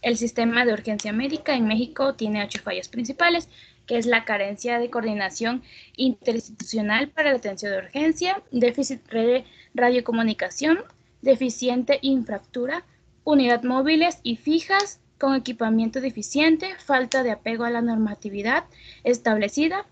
El 0.04 0.16
sistema 0.16 0.64
de 0.64 0.74
urgencia 0.74 1.12
médica 1.12 1.56
en 1.56 1.66
México 1.66 2.14
tiene 2.14 2.44
ocho 2.44 2.62
fallas 2.62 2.88
principales, 2.88 3.50
que 3.88 3.98
es 3.98 4.06
la 4.06 4.26
carencia 4.26 4.78
de 4.78 4.92
coordinación 4.92 5.64
interinstitucional 5.96 7.10
para 7.10 7.32
la 7.32 7.38
atención 7.38 7.72
de 7.72 7.80
urgencia, 7.80 8.44
déficit 8.52 9.02
de 9.10 9.44
radiocomunicación, 9.74 10.84
deficiente 11.24 11.98
infraestructura, 12.04 12.86
unidad 13.24 13.64
móviles 13.64 14.20
y 14.22 14.36
fijas 14.36 15.00
con 15.18 15.34
equipamiento 15.34 16.00
deficiente, 16.00 16.76
falta 16.76 17.24
de 17.24 17.32
apego 17.32 17.64
a 17.64 17.72
la 17.72 17.82
normatividad 17.82 18.66
establecida, 19.04 19.88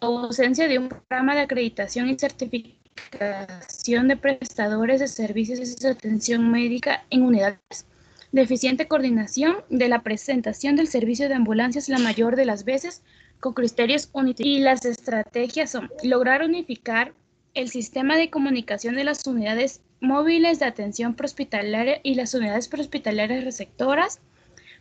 ausencia 0.00 0.68
de 0.68 0.78
un 0.78 0.88
programa 0.88 1.34
de 1.34 1.42
acreditación 1.42 2.08
y 2.08 2.18
certificación 2.18 4.08
de 4.08 4.16
prestadores 4.16 5.00
de 5.00 5.08
servicios 5.08 5.76
de 5.76 5.88
atención 5.88 6.50
médica 6.50 7.04
en 7.10 7.22
unidades, 7.22 7.86
deficiente 8.32 8.88
coordinación 8.88 9.56
de 9.70 9.88
la 9.88 10.02
presentación 10.02 10.76
del 10.76 10.88
servicio 10.88 11.28
de 11.28 11.34
ambulancias 11.34 11.88
la 11.88 11.98
mayor 11.98 12.36
de 12.36 12.44
las 12.44 12.64
veces 12.64 13.02
con 13.40 13.54
criterios 13.54 14.10
unitarios. 14.12 14.56
Y 14.56 14.60
las 14.60 14.84
estrategias 14.84 15.70
son 15.70 15.90
lograr 16.02 16.42
unificar 16.42 17.14
el 17.54 17.68
sistema 17.68 18.16
de 18.16 18.30
comunicación 18.30 18.94
de 18.96 19.04
las 19.04 19.26
unidades 19.26 19.80
móviles 20.00 20.58
de 20.58 20.66
atención 20.66 21.14
prehospitalaria 21.14 22.00
y 22.02 22.14
las 22.14 22.34
unidades 22.34 22.68
prehospitalarias 22.68 23.44
receptoras, 23.44 24.20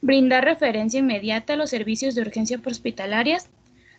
brindar 0.01 0.45
referencia 0.45 0.99
inmediata 0.99 1.53
a 1.53 1.55
los 1.55 1.71
servicios 1.71 2.13
de 2.13 2.21
urgencia 2.21 2.59
prehospitalarias, 2.59 3.49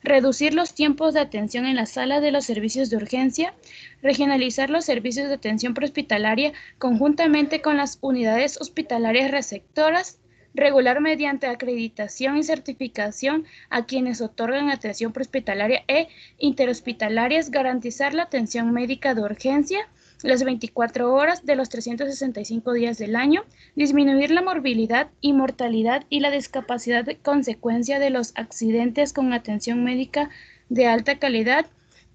reducir 0.09 0.55
los 0.55 0.75
tiempos 0.75 1.15
de 1.15 1.21
atención 1.21 1.67
en 1.67 1.77
la 1.77 1.87
sala 1.87 2.21
de 2.21 2.33
los 2.33 2.45
servicios 2.45 2.91
de 2.91 2.97
urgencia, 2.97 3.55
regionalizar 4.03 4.71
los 4.71 4.85
servicios 4.85 5.29
de 5.29 5.35
atención 5.35 5.75
prehospitalaria 5.75 6.53
conjuntamente 6.79 7.61
con 7.61 7.77
las 7.77 7.99
unidades 8.01 8.61
hospitalarias 8.61 9.31
receptoras, 9.31 10.19
regular 10.55 11.01
mediante 11.01 11.47
acreditación 11.47 12.39
y 12.39 12.43
certificación 12.43 13.45
a 13.71 13.85
quienes 13.85 14.21
otorgan 14.21 14.71
atención 14.71 15.13
prehospitalaria 15.13 15.85
e 15.87 16.09
interhospitalarias, 16.39 17.51
garantizar 17.51 18.15
la 18.15 18.25
atención 18.25 18.73
médica 18.73 19.15
de 19.15 19.23
urgencia 19.23 19.89
las 20.23 20.43
24 20.43 21.13
horas 21.13 21.45
de 21.45 21.57
los 21.57 21.69
365 21.69 22.73
días 22.73 22.99
del 22.99 23.17
año, 23.17 23.45
disminuir 23.77 24.31
la 24.31 24.43
morbilidad 24.43 25.11
y 25.21 25.33
mortalidad 25.33 26.05
y 26.11 26.21
la 26.21 26.31
discapacidad 26.31 27.05
de 27.05 27.19
consecuencia 27.19 27.99
de 27.99 28.11
los 28.11 28.33
accidentes 28.37 29.13
con 29.13 29.33
atención 29.33 29.85
médica 29.85 30.31
de 30.69 30.87
alta 30.87 31.19
calidad 31.19 31.67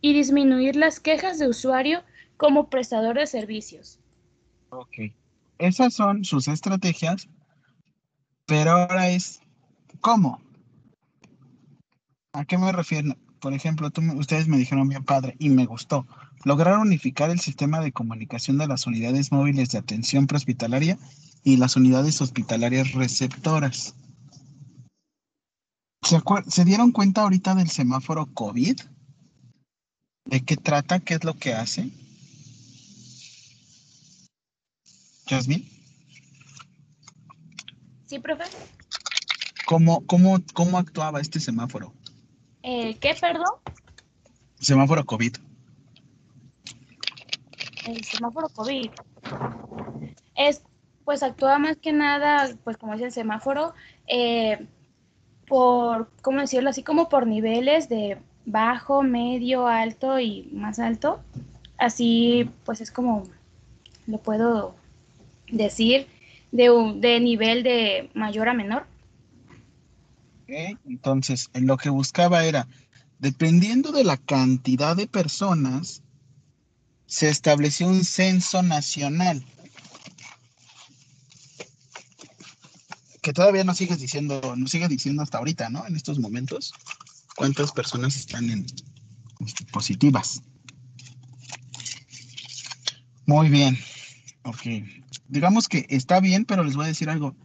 y 0.02 0.14
disminuir 0.14 0.76
las 0.76 1.00
quejas 1.00 1.40
de 1.40 1.48
usuario 1.48 2.04
como 2.38 2.70
prestador 2.70 3.18
de 3.18 3.28
servicios. 3.28 4.00
Ok. 4.70 5.14
Esas 5.60 5.94
son 5.94 6.26
sus 6.26 6.48
estrategias, 6.48 7.30
pero 8.46 8.72
ahora 8.72 9.10
es 9.10 9.42
¿cómo? 10.02 10.42
¿A 12.34 12.44
qué 12.46 12.58
me 12.58 12.72
refiero? 12.72 13.16
Por 13.40 13.54
ejemplo, 13.54 13.92
tú 13.92 14.02
ustedes 14.18 14.48
me 14.48 14.58
dijeron 14.58 14.90
bien 14.90 15.06
padre 15.06 15.36
y 15.40 15.50
me 15.50 15.66
gustó. 15.66 16.06
Lograr 16.46 16.78
unificar 16.78 17.30
el 17.30 17.40
sistema 17.40 17.80
de 17.80 17.92
comunicación 17.92 18.58
de 18.58 18.68
las 18.68 18.86
unidades 18.86 19.32
móviles 19.32 19.70
de 19.70 19.78
atención 19.78 20.28
prehospitalaria 20.28 20.98
y 21.44 21.58
las 21.58 21.76
unidades 21.76 22.22
hospitalarias 22.22 22.92
receptoras. 22.94 23.96
¿Se, 26.02 26.18
acuer- 26.18 26.46
¿Se 26.50 26.66
dieron 26.66 26.92
cuenta 26.92 27.22
ahorita 27.22 27.56
del 27.56 27.70
semáforo 27.70 28.26
COVID? 28.34 28.78
¿De 30.26 30.42
qué 30.44 30.58
trata? 30.58 31.00
¿Qué 31.00 31.16
es 31.16 31.24
lo 31.24 31.34
que 31.38 31.54
hace? 31.54 31.90
Jasmine, 35.28 35.66
¿Sí, 38.06 38.20
profe? 38.20 38.44
¿cómo, 39.66 40.06
cómo, 40.06 40.38
cómo 40.54 40.78
actuaba 40.78 41.22
este 41.22 41.40
semáforo? 41.40 41.94
¿El 42.62 43.00
qué, 43.00 43.16
perdón? 43.20 43.46
Semáforo 44.60 45.06
COVID. 45.06 45.38
El 47.86 48.04
semáforo 48.04 48.48
COVID. 48.50 48.90
Es, 50.36 50.64
pues 51.06 51.24
actúa 51.24 51.60
más 51.60 51.78
que 51.78 51.92
nada, 51.94 52.50
pues 52.64 52.78
como 52.78 52.94
dice 52.94 53.06
el 53.06 53.12
semáforo, 53.12 53.74
eh, 54.08 54.68
por, 55.48 56.10
¿cómo 56.22 56.40
decirlo? 56.40 56.70
Así 56.70 56.84
como 56.84 57.10
por 57.10 57.28
niveles 57.28 57.90
de 57.90 58.18
bajo, 58.46 59.04
medio, 59.04 59.68
alto 59.68 60.20
y 60.20 60.50
más 60.54 60.80
alto. 60.80 61.22
Así, 61.78 62.50
pues 62.66 62.82
es 62.82 62.92
como 62.92 63.24
lo 64.08 64.18
puedo 64.20 64.76
decir, 65.50 66.08
de, 66.52 66.70
un- 66.72 67.02
de 67.02 67.20
nivel 67.20 67.64
de 67.64 68.10
mayor 68.14 68.50
a 68.50 68.54
menor. 68.54 68.86
Entonces, 70.48 71.50
en 71.54 71.68
lo 71.68 71.78
que 71.78 71.90
buscaba 71.90 72.46
era, 72.46 72.68
dependiendo 73.20 73.92
de 73.92 74.04
la 74.04 74.18
cantidad 74.18 74.96
de 74.96 75.08
personas, 75.08 76.03
se 77.14 77.30
estableció 77.30 77.88
un 77.88 78.04
censo 78.04 78.64
nacional. 78.64 79.46
Que 83.22 83.34
todavía 83.34 83.64
no 83.64 83.76
sigues 83.76 84.00
diciendo, 84.00 84.56
no 84.58 84.68
sigue 84.68 84.88
diciendo 84.88 85.22
hasta 85.22 85.38
ahorita, 85.38 85.70
¿no? 85.70 85.86
En 85.86 85.96
estos 85.96 86.18
momentos, 86.18 86.74
cuántas 87.36 87.72
personas 87.72 88.16
están 88.16 88.50
en 88.50 88.66
este, 89.46 89.64
positivas. 89.66 90.42
Muy 93.28 93.50
bien. 93.50 93.78
Ok. 94.42 94.62
Digamos 95.28 95.68
que 95.68 95.86
está 95.90 96.20
bien, 96.20 96.46
pero 96.46 96.64
les 96.64 96.76
voy 96.76 96.86
a 96.86 96.88
decir 96.88 97.12
algo. 97.12 97.36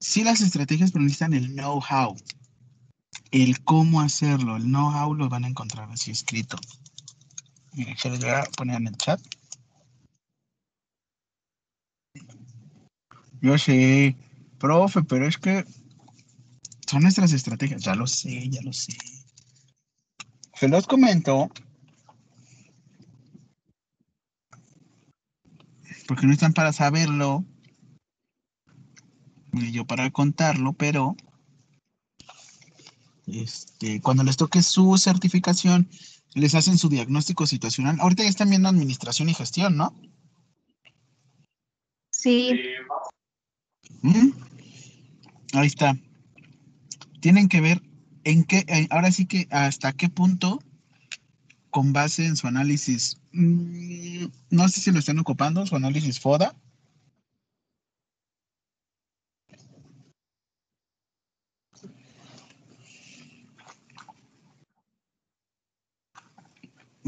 Sí 0.00 0.24
las 0.24 0.40
estrategias, 0.40 0.92
pero 0.92 1.04
necesitan 1.04 1.34
el 1.34 1.52
know-how. 1.52 2.16
El 3.32 3.62
cómo 3.64 4.00
hacerlo. 4.00 4.56
El 4.56 4.62
know-how 4.62 5.12
lo 5.14 5.28
van 5.28 5.44
a 5.44 5.48
encontrar 5.48 5.90
así 5.90 6.10
escrito. 6.10 6.56
Miren, 7.74 7.96
se 7.96 8.10
les 8.10 8.20
voy 8.20 8.30
a 8.30 8.44
poner 8.56 8.76
en 8.76 8.88
el 8.88 8.96
chat. 8.96 9.20
Yo 13.40 13.58
sé, 13.58 14.16
profe, 14.58 15.02
pero 15.02 15.26
es 15.26 15.38
que 15.38 15.64
Son 16.86 17.02
nuestras 17.02 17.32
estrategias, 17.32 17.82
ya 17.82 17.94
lo 17.94 18.06
sé, 18.06 18.50
ya 18.50 18.60
lo 18.62 18.72
sé. 18.72 18.92
Se 20.54 20.68
los 20.68 20.86
comento 20.86 21.50
porque 26.06 26.26
no 26.26 26.34
están 26.34 26.52
para 26.52 26.72
saberlo, 26.74 27.46
ni 29.52 29.72
yo 29.72 29.86
para 29.86 30.10
contarlo, 30.10 30.74
pero 30.74 31.16
este, 33.26 34.02
cuando 34.02 34.22
les 34.22 34.36
toque 34.36 34.62
su 34.62 34.98
certificación, 34.98 35.88
les 36.34 36.54
hacen 36.54 36.78
su 36.78 36.88
diagnóstico 36.88 37.46
situacional. 37.46 37.98
Ahorita 38.00 38.22
ya 38.22 38.28
están 38.28 38.50
viendo 38.50 38.68
administración 38.68 39.28
y 39.28 39.34
gestión, 39.34 39.76
¿no? 39.76 39.94
Sí. 42.10 42.60
¿Mm? 44.00 44.30
Ahí 45.54 45.66
está. 45.66 45.96
Tienen 47.20 47.48
que 47.48 47.60
ver 47.60 47.82
en 48.24 48.44
qué, 48.44 48.64
eh, 48.68 48.86
ahora 48.90 49.10
sí 49.12 49.26
que 49.26 49.48
hasta 49.50 49.92
qué 49.92 50.08
punto, 50.08 50.60
con 51.70 51.92
base 51.92 52.26
en 52.26 52.36
su 52.36 52.46
análisis, 52.46 53.20
mm, 53.32 54.26
no 54.50 54.68
sé 54.68 54.80
si 54.80 54.92
lo 54.92 54.98
están 54.98 55.18
ocupando, 55.18 55.66
su 55.66 55.76
análisis 55.76 56.20
FODA. 56.20 56.54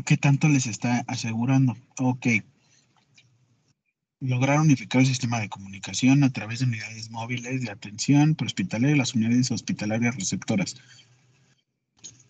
¿Qué 0.04 0.16
tanto 0.16 0.48
les 0.48 0.66
está 0.66 1.04
asegurando? 1.06 1.76
Ok. 1.98 2.26
Lograr 4.20 4.60
unificar 4.60 5.00
el 5.00 5.06
sistema 5.06 5.40
de 5.40 5.48
comunicación 5.48 6.24
a 6.24 6.30
través 6.30 6.60
de 6.60 6.66
unidades 6.66 7.10
móviles 7.10 7.62
de 7.62 7.70
atención 7.70 8.34
prehospitalaria 8.34 8.94
y 8.94 8.98
las 8.98 9.14
unidades 9.14 9.50
hospitalarias 9.50 10.14
receptoras. 10.16 10.76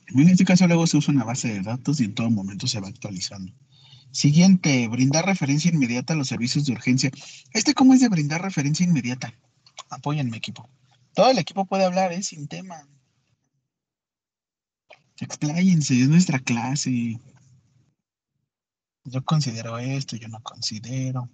En 0.08 0.28
este 0.28 0.44
caso 0.44 0.66
luego 0.66 0.86
se 0.86 0.98
usa 0.98 1.14
una 1.14 1.24
base 1.24 1.48
de 1.48 1.62
datos 1.62 2.00
y 2.00 2.04
en 2.04 2.14
todo 2.14 2.30
momento 2.30 2.66
se 2.68 2.80
va 2.80 2.88
actualizando. 2.88 3.52
Siguiente, 4.12 4.86
brindar 4.86 5.26
referencia 5.26 5.72
inmediata 5.72 6.12
a 6.12 6.16
los 6.16 6.28
servicios 6.28 6.66
de 6.66 6.72
urgencia. 6.72 7.10
¿Este 7.52 7.74
cómo 7.74 7.94
es 7.94 8.00
de 8.00 8.08
brindar 8.08 8.42
referencia 8.42 8.84
inmediata? 8.84 9.34
Apóyenme, 9.90 10.36
equipo. 10.36 10.68
Todo 11.14 11.30
el 11.30 11.38
equipo 11.38 11.64
puede 11.64 11.84
hablar, 11.84 12.12
es 12.12 12.28
sin 12.28 12.46
tema. 12.46 12.86
Expláyense, 15.18 16.00
es 16.00 16.08
nuestra 16.08 16.38
clase. 16.38 17.18
Yo 19.04 19.22
considero 19.22 19.78
esto, 19.78 20.16
yo 20.16 20.28
no 20.28 20.40
considero. 20.42 21.28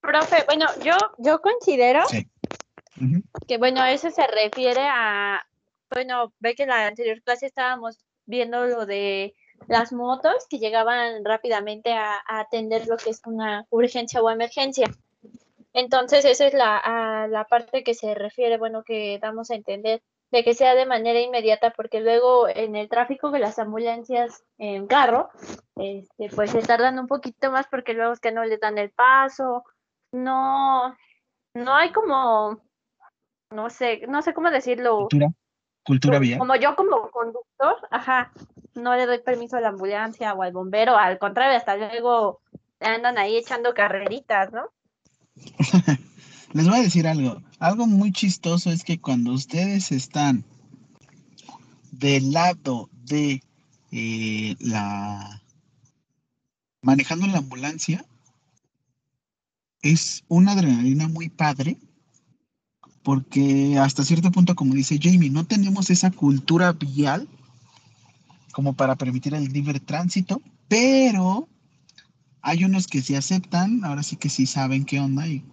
Profe, 0.00 0.44
bueno, 0.46 0.66
yo, 0.82 0.96
yo 1.18 1.40
considero 1.40 2.06
Sí. 2.08 2.28
Que, 3.48 3.58
bueno, 3.58 3.84
eso 3.84 4.10
se 4.10 4.26
refiere 4.26 4.82
a, 4.82 5.42
bueno, 5.90 6.32
ve 6.38 6.54
que 6.54 6.62
en 6.62 6.68
la 6.68 6.86
anterior 6.86 7.20
clase 7.22 7.46
estábamos 7.46 7.98
viendo 8.24 8.66
lo 8.66 8.86
de 8.86 9.34
las 9.66 9.92
motos 9.92 10.46
que 10.48 10.58
llegaban 10.58 11.24
rápidamente 11.24 11.92
a, 11.92 12.14
a 12.26 12.40
atender 12.40 12.86
lo 12.86 12.96
que 12.96 13.10
es 13.10 13.20
una 13.26 13.66
urgencia 13.70 14.22
o 14.22 14.30
emergencia. 14.30 14.86
Entonces, 15.72 16.24
esa 16.24 16.46
es 16.46 16.54
la, 16.54 16.78
a 16.78 17.26
la 17.26 17.44
parte 17.46 17.82
que 17.82 17.94
se 17.94 18.14
refiere, 18.14 18.58
bueno, 18.58 18.84
que 18.84 19.18
damos 19.20 19.50
a 19.50 19.56
entender, 19.56 20.02
de 20.30 20.42
que 20.42 20.54
sea 20.54 20.74
de 20.74 20.86
manera 20.86 21.20
inmediata, 21.20 21.70
porque 21.70 22.00
luego 22.00 22.48
en 22.48 22.76
el 22.76 22.88
tráfico 22.88 23.30
de 23.30 23.38
las 23.38 23.58
ambulancias 23.58 24.44
en 24.58 24.86
carro, 24.86 25.30
este, 25.76 26.28
pues 26.34 26.50
se 26.50 26.62
tardan 26.62 26.98
un 26.98 27.06
poquito 27.06 27.50
más 27.50 27.66
porque 27.70 27.94
luego 27.94 28.12
es 28.12 28.20
que 28.20 28.32
no 28.32 28.44
les 28.44 28.60
dan 28.60 28.78
el 28.78 28.90
paso, 28.90 29.64
no, 30.12 30.96
no 31.54 31.74
hay 31.74 31.92
como, 31.92 32.60
no 33.50 33.70
sé, 33.70 34.06
no 34.08 34.22
sé 34.22 34.34
cómo 34.34 34.50
decirlo. 34.50 34.98
Cultura. 34.98 35.28
Cultura 35.84 36.18
como 36.38 36.56
yo 36.56 36.74
como 36.76 37.10
conductor, 37.10 37.76
ajá, 37.90 38.32
no 38.74 38.96
le 38.96 39.04
doy 39.04 39.18
permiso 39.18 39.58
a 39.58 39.60
la 39.60 39.68
ambulancia 39.68 40.32
o 40.32 40.42
al 40.42 40.52
bombero, 40.52 40.96
al 40.96 41.18
contrario, 41.18 41.58
hasta 41.58 41.76
luego 41.76 42.40
andan 42.80 43.18
ahí 43.18 43.36
echando 43.36 43.74
carreritas, 43.74 44.50
¿no? 44.50 44.70
Les 46.54 46.68
voy 46.68 46.78
a 46.78 46.82
decir 46.82 47.08
algo. 47.08 47.42
Algo 47.58 47.88
muy 47.88 48.12
chistoso 48.12 48.70
es 48.70 48.84
que 48.84 49.00
cuando 49.00 49.32
ustedes 49.32 49.90
están 49.90 50.44
del 51.90 52.30
lado 52.30 52.88
de 52.92 53.42
eh, 53.90 54.54
la 54.60 55.42
manejando 56.80 57.26
la 57.26 57.38
ambulancia, 57.38 58.04
es 59.82 60.22
una 60.28 60.52
adrenalina 60.52 61.08
muy 61.08 61.28
padre, 61.28 61.76
porque 63.02 63.76
hasta 63.76 64.04
cierto 64.04 64.30
punto, 64.30 64.54
como 64.54 64.74
dice 64.74 65.00
Jamie, 65.02 65.30
no 65.30 65.44
tenemos 65.44 65.90
esa 65.90 66.12
cultura 66.12 66.70
vial 66.72 67.28
como 68.52 68.74
para 68.74 68.94
permitir 68.94 69.34
el 69.34 69.52
libre 69.52 69.80
tránsito, 69.80 70.40
pero 70.68 71.48
hay 72.42 72.62
unos 72.62 72.86
que 72.86 73.02
sí 73.02 73.16
aceptan, 73.16 73.84
ahora 73.84 74.04
sí 74.04 74.14
que 74.14 74.28
sí 74.28 74.46
saben 74.46 74.84
qué 74.84 75.00
onda 75.00 75.26
y, 75.26 75.44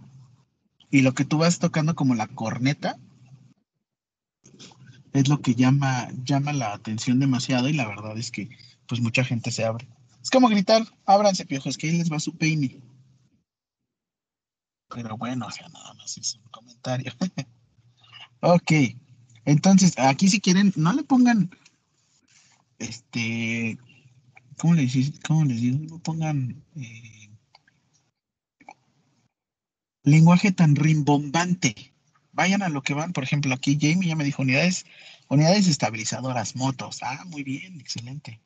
y 0.92 1.02
lo 1.02 1.14
que 1.14 1.26
tú 1.26 1.38
vas 1.38 1.60
tocando 1.60 1.96
como 1.96 2.16
la 2.16 2.28
corneta 2.28 3.00
es 5.14 5.28
lo 5.30 5.42
que 5.42 5.56
llama, 5.56 6.10
llama 6.24 6.54
la 6.54 6.74
atención 6.74 7.20
demasiado 7.20 7.70
y 7.70 7.74
la 7.74 7.88
verdad 7.88 8.18
es 8.18 8.30
que 8.30 8.50
pues 8.88 9.02
mucha 9.02 9.24
gente 9.24 9.52
se 9.52 9.66
abre. 9.66 9.88
Es 10.22 10.30
como 10.30 10.50
gritar, 10.50 10.84
ábranse 11.06 11.46
piojos, 11.46 11.78
que 11.78 11.88
ahí 11.88 11.98
les 11.98 12.12
va 12.12 12.20
su 12.20 12.38
peine. 12.38 12.80
Pero 14.90 15.18
bueno, 15.18 15.48
o 15.48 15.52
sea, 15.52 15.68
nada 15.70 15.94
más 15.94 16.18
es 16.18 16.36
un 16.36 16.44
comentario. 16.52 17.14
ok, 18.42 18.72
entonces 19.46 19.98
aquí 19.98 20.28
si 20.28 20.42
quieren, 20.42 20.74
no 20.76 20.92
le 20.94 21.04
pongan, 21.04 21.50
este, 22.80 23.78
¿cómo 24.58 24.74
les, 24.74 25.20
cómo 25.26 25.46
les 25.46 25.62
digo? 25.62 25.80
No 25.90 26.00
pongan 26.00 26.64
eh, 26.76 27.21
lenguaje 30.04 30.52
tan 30.52 30.76
rimbombante. 30.76 31.94
Vayan 32.34 32.62
a 32.62 32.70
lo 32.70 32.82
que 32.82 32.94
van, 32.94 33.14
por 33.14 33.24
ejemplo, 33.24 33.54
aquí 33.54 33.78
Jamie 33.80 34.10
ya 34.10 34.16
me 34.16 34.24
dijo 34.24 34.42
unidades, 34.42 34.86
unidades 35.28 35.68
estabilizadoras, 35.68 36.56
motos. 36.56 37.00
Ah, 37.02 37.24
muy 37.28 37.44
bien, 37.44 37.80
excelente. 37.80 38.40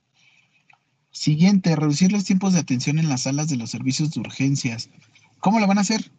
Siguiente, 1.12 1.76
reducir 1.76 2.12
los 2.12 2.26
tiempos 2.26 2.54
de 2.54 2.60
atención 2.60 3.00
en 3.00 3.10
las 3.10 3.22
salas 3.22 3.48
de 3.48 3.58
los 3.58 3.70
servicios 3.70 4.12
de 4.12 4.20
urgencias. 4.20 4.90
¿Cómo 5.40 5.60
lo 5.60 5.68
van 5.68 5.78
a 5.78 5.82
hacer? 5.82 6.12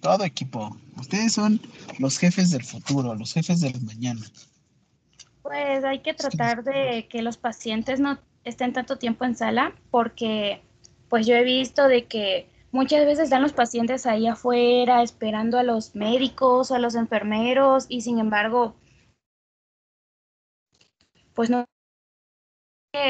Todo 0.00 0.24
equipo. 0.24 0.76
Ustedes 0.96 1.32
son 1.32 1.60
los 1.98 2.18
jefes 2.18 2.50
del 2.50 2.64
futuro, 2.64 3.14
los 3.14 3.32
jefes 3.32 3.60
del 3.60 3.80
mañana. 3.82 4.24
Pues 5.42 5.84
hay 5.84 6.00
que 6.00 6.14
tratar 6.14 6.62
de 6.62 7.08
que 7.08 7.22
los 7.22 7.36
pacientes 7.36 8.00
no 8.00 8.18
estén 8.44 8.72
tanto 8.72 8.96
tiempo 8.96 9.24
en 9.24 9.34
sala 9.34 9.74
porque 9.90 10.62
pues 11.10 11.26
yo 11.26 11.34
he 11.34 11.44
visto 11.44 11.88
de 11.88 12.06
que 12.06 12.48
muchas 12.72 13.04
veces 13.04 13.24
están 13.24 13.42
los 13.42 13.52
pacientes 13.52 14.06
ahí 14.06 14.26
afuera 14.26 15.02
esperando 15.02 15.58
a 15.58 15.62
los 15.62 15.94
médicos, 15.94 16.72
a 16.72 16.78
los 16.78 16.94
enfermeros 16.94 17.84
y 17.90 18.00
sin 18.00 18.18
embargo 18.18 18.74
pues 21.34 21.50
no 21.50 21.66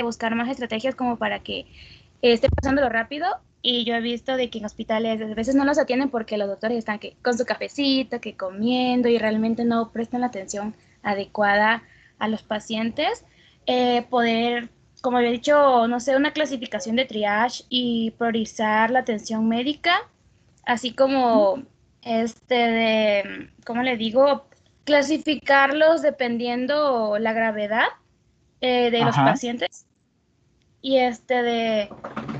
buscar 0.02 0.34
más 0.34 0.48
estrategias 0.48 0.94
como 0.94 1.16
para 1.16 1.40
que 1.40 1.66
esté 2.22 2.48
pasándolo 2.48 2.88
rápido. 2.88 3.26
Y 3.62 3.84
yo 3.84 3.94
he 3.94 4.00
visto 4.00 4.36
de 4.36 4.48
que 4.48 4.58
en 4.58 4.64
hospitales 4.64 5.20
a 5.20 5.34
veces 5.34 5.54
no 5.54 5.64
los 5.64 5.78
atienden 5.78 6.10
porque 6.10 6.38
los 6.38 6.48
doctores 6.48 6.78
están 6.78 6.98
que 6.98 7.16
con 7.22 7.36
su 7.36 7.44
cafecito, 7.44 8.20
que 8.20 8.36
comiendo 8.36 9.08
y 9.08 9.18
realmente 9.18 9.64
no 9.64 9.90
prestan 9.92 10.22
la 10.22 10.28
atención 10.28 10.74
adecuada 11.02 11.82
a 12.18 12.28
los 12.28 12.42
pacientes, 12.42 13.24
eh, 13.66 14.06
poder, 14.08 14.70
como 15.00 15.18
había 15.18 15.30
dicho, 15.30 15.86
no 15.88 16.00
sé, 16.00 16.16
una 16.16 16.32
clasificación 16.32 16.96
de 16.96 17.04
triage 17.06 17.64
y 17.68 18.12
priorizar 18.12 18.90
la 18.90 19.00
atención 19.00 19.48
médica, 19.48 20.08
así 20.66 20.92
como 20.92 21.62
este 22.02 22.54
de, 22.54 23.50
¿cómo 23.66 23.82
le 23.82 23.96
digo? 23.96 24.44
Clasificarlos 24.84 26.02
dependiendo 26.02 27.18
la 27.18 27.32
gravedad 27.32 27.86
eh, 28.60 28.90
de 28.90 29.04
los 29.04 29.16
pacientes 29.24 29.86
y 30.82 30.96
este 30.98 31.42
de 31.42 31.90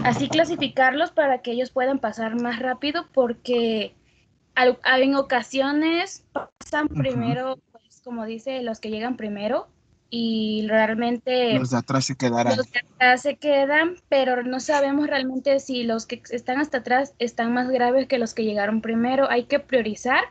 así 0.05 0.29
clasificarlos 0.29 1.11
para 1.11 1.43
que 1.43 1.53
ellos 1.53 1.71
puedan 1.71 1.99
pasar 1.99 2.41
más 2.41 2.59
rápido 2.59 3.07
porque 3.13 3.95
al- 4.55 4.79
en 5.03 5.15
ocasiones 5.15 6.25
pasan 6.33 6.89
primero, 6.89 7.59
pues 7.73 8.01
como 8.03 8.25
dice, 8.25 8.63
los 8.63 8.81
que 8.81 8.91
llegan 8.91 9.17
primero 9.17 9.69
y 10.11 10.67
realmente 10.69 11.55
Los 11.55 11.71
de 11.71 11.79
atrás 11.79 12.05
se 12.05 12.17
quedarán. 12.17 12.57
los 12.57 12.67
atrás 12.67 13.23
se 13.23 13.37
quedan, 13.37 13.95
pero 14.09 14.43
no 14.43 14.59
sabemos 14.59 15.07
realmente 15.07 15.61
si 15.61 15.85
los 15.85 16.07
que 16.07 16.21
están 16.31 16.59
hasta 16.59 16.79
atrás 16.79 17.15
están 17.19 17.53
más 17.55 17.69
graves 17.71 18.09
que 18.09 18.19
los 18.19 18.35
que 18.35 18.45
llegaron 18.45 18.83
primero. 18.83 19.31
Hay 19.31 19.45
que 19.45 19.61
priorizar 19.61 20.25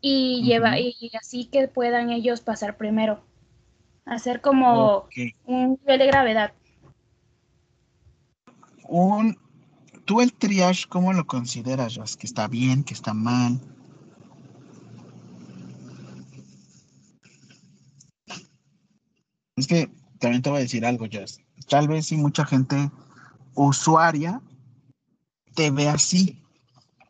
y 0.00 0.42
lleva 0.44 0.78
Ujú. 0.78 0.92
y 1.00 1.10
así 1.20 1.46
que 1.46 1.66
puedan 1.68 2.10
ellos 2.10 2.40
pasar 2.40 2.76
primero. 2.76 3.20
Hacer 4.04 4.40
como 4.40 5.08
un 5.44 5.78
nivel 5.80 5.98
de 5.98 6.06
gravedad. 6.06 6.52
un, 8.88 9.38
tú 10.04 10.20
el 10.20 10.32
triage, 10.32 10.86
¿cómo 10.88 11.12
lo 11.12 11.24
consideras? 11.26 12.16
¿Que 12.16 12.26
está 12.26 12.48
bien, 12.48 12.82
que 12.82 12.94
está 12.94 13.14
mal? 13.14 13.60
Es 19.60 19.66
que 19.66 19.90
también 20.18 20.40
te 20.40 20.48
voy 20.48 20.60
a 20.60 20.62
decir 20.62 20.86
algo, 20.86 21.06
Jas. 21.10 21.38
Tal 21.68 21.86
vez 21.86 22.06
si 22.06 22.16
mucha 22.16 22.46
gente 22.46 22.90
usuaria 23.54 24.40
te 25.54 25.70
ve 25.70 25.86
así, 25.86 26.42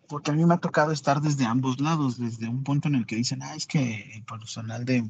porque 0.09 0.33
a 0.33 0.35
mí 0.35 0.45
me 0.45 0.55
ha 0.55 0.59
tocado 0.59 0.91
estar 0.91 1.21
desde 1.21 1.45
ambos 1.45 1.79
lados, 1.79 2.19
desde 2.19 2.49
un 2.49 2.65
punto 2.65 2.89
en 2.89 2.97
el 2.97 3.07
que 3.07 3.15
dicen, 3.15 3.45
ah, 3.45 3.55
es 3.55 3.67
que 3.67 4.11
el 4.17 4.25
personal 4.25 4.85
de, 4.85 5.09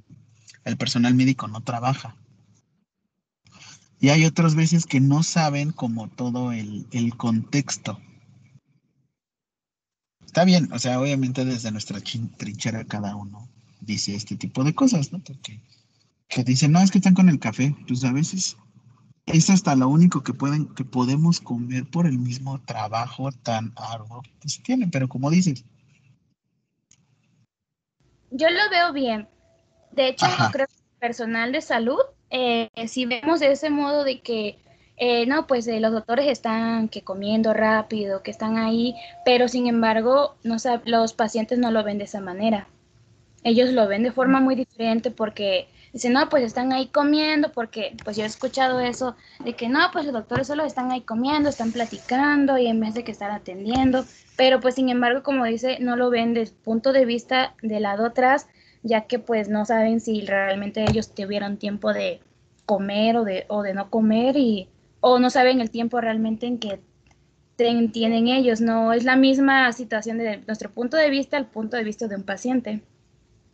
el 0.65 0.77
personal 0.77 1.15
médico 1.15 1.49
no 1.49 1.63
trabaja. 1.63 2.15
Y 4.01 4.11
hay 4.11 4.27
otras 4.27 4.55
veces 4.55 4.85
que 4.85 5.01
no 5.01 5.23
saben 5.23 5.73
como 5.73 6.09
todo 6.09 6.53
el, 6.53 6.87
el 6.91 7.17
contexto. 7.17 7.99
Está 10.27 10.45
bien, 10.45 10.71
o 10.75 10.79
sea, 10.79 11.01
obviamente 11.01 11.47
desde 11.47 11.71
nuestra 11.71 12.01
trinchera 12.01 12.85
cada 12.85 13.17
uno 13.17 13.49
dice 13.81 14.15
este 14.15 14.37
tipo 14.37 14.63
de 14.63 14.75
cosas, 14.75 15.11
¿no? 15.11 15.21
Porque 15.21 15.63
que 16.31 16.45
dicen, 16.45 16.73
no, 16.73 16.81
es 16.81 16.91
que 16.91 16.99
están 16.99 17.15
con 17.15 17.29
el 17.29 17.39
café. 17.39 17.77
Pues 17.87 18.05
a 18.05 18.13
veces 18.13 18.57
es 19.27 19.51
hasta 19.51 19.75
lo 19.75 19.89
único 19.89 20.23
que 20.23 20.33
pueden, 20.33 20.67
que 20.75 20.85
podemos 20.85 21.41
comer 21.41 21.85
por 21.91 22.07
el 22.07 22.19
mismo 22.19 22.61
trabajo 22.63 23.31
tan 23.33 23.73
arduo 23.77 24.23
que 24.41 24.49
se 24.49 24.63
tiene. 24.63 24.89
Pero 24.89 25.09
como 25.09 25.29
dices, 25.29 25.65
Yo 28.31 28.49
lo 28.49 28.71
veo 28.71 28.93
bien. 28.93 29.29
De 29.91 30.09
hecho, 30.09 30.27
Ajá. 30.27 30.51
creo 30.53 30.67
que 30.69 30.75
el 30.75 31.01
personal 31.01 31.51
de 31.53 31.61
salud, 31.61 32.01
eh, 32.31 32.71
si 32.87 33.07
vemos 33.07 33.41
de 33.41 33.51
ese 33.51 33.71
modo 33.71 34.05
de 34.05 34.21
que, 34.21 34.61
eh, 34.97 35.27
no, 35.27 35.49
pues 35.49 35.67
eh, 35.67 35.81
los 35.81 35.93
doctores 35.93 36.29
están 36.29 36.89
que 36.89 37.03
comiendo 37.03 37.53
rápido, 37.53 38.23
que 38.23 38.31
están 38.31 38.57
ahí, 38.57 38.95
pero 39.25 39.49
sin 39.49 39.67
embargo, 39.67 40.37
no 40.45 40.57
los 40.85 41.13
pacientes 41.13 41.59
no 41.59 41.73
lo 41.73 41.83
ven 41.83 41.99
de 41.99 42.05
esa 42.05 42.21
manera. 42.21 42.69
Ellos 43.43 43.71
lo 43.71 43.89
ven 43.89 44.05
de 44.05 44.13
forma 44.13 44.41
muy 44.41 44.55
diferente 44.55 45.11
porque 45.11 45.67
dicen, 45.93 46.13
no, 46.13 46.29
pues 46.29 46.45
están 46.45 46.73
ahí 46.73 46.89
comiendo, 46.89 47.53
porque 47.53 47.97
pues 48.05 48.17
yo 48.17 48.23
he 48.23 48.27
escuchado 48.27 48.81
eso 48.81 49.17
de 49.45 49.55
que 49.55 49.69
no, 49.69 49.81
pues 49.93 50.05
los 50.05 50.15
doctores 50.15 50.47
solo 50.47 50.65
están 50.65 50.91
ahí 50.91 51.03
comiendo, 51.03 51.49
están 51.49 51.73
platicando 51.73 52.59
y 52.59 52.67
en 52.67 52.81
vez 52.81 52.95
de 52.95 53.05
que 53.05 53.13
estar 53.13 53.31
atendiendo, 53.31 54.05
pero 54.37 54.61
pues 54.61 54.77
sin 54.77 54.89
embargo, 54.89 55.23
como 55.23 55.45
dice, 55.45 55.79
no 55.81 55.97
lo 55.97 56.11
ven 56.11 56.35
desde 56.35 56.55
el 56.55 56.61
punto 56.63 56.93
de 56.93 57.05
vista 57.05 57.55
del 57.63 57.83
lado 57.83 58.07
atrás, 58.07 58.49
ya 58.83 59.03
que 59.03 59.19
pues 59.19 59.49
no 59.49 59.65
saben 59.65 60.01
si 60.01 60.23
realmente 60.23 60.85
ellos 60.89 61.15
tuvieron 61.15 61.59
tiempo 61.59 61.93
de 61.93 62.21
comer 62.67 63.17
o 63.17 63.25
de, 63.25 63.45
o 63.49 63.63
de 63.63 63.75
no 63.75 63.91
comer 63.91 64.37
y 64.37 64.69
o 65.01 65.19
no 65.19 65.31
saben 65.31 65.61
el 65.61 65.71
tiempo 65.71 66.01
realmente 66.01 66.47
en 66.47 66.59
que 66.59 66.81
tienen 67.93 68.29
ellos, 68.29 68.61
no 68.61 68.93
es 68.93 69.05
la 69.05 69.17
misma 69.17 69.71
situación 69.73 70.19
desde 70.19 70.43
nuestro 70.47 70.71
punto 70.71 70.97
de 70.97 71.11
vista 71.11 71.37
al 71.37 71.47
punto 71.47 71.77
de 71.77 71.85
vista 71.85 72.09
de 72.09 72.17
un 72.17 72.23
paciente. 72.23 72.83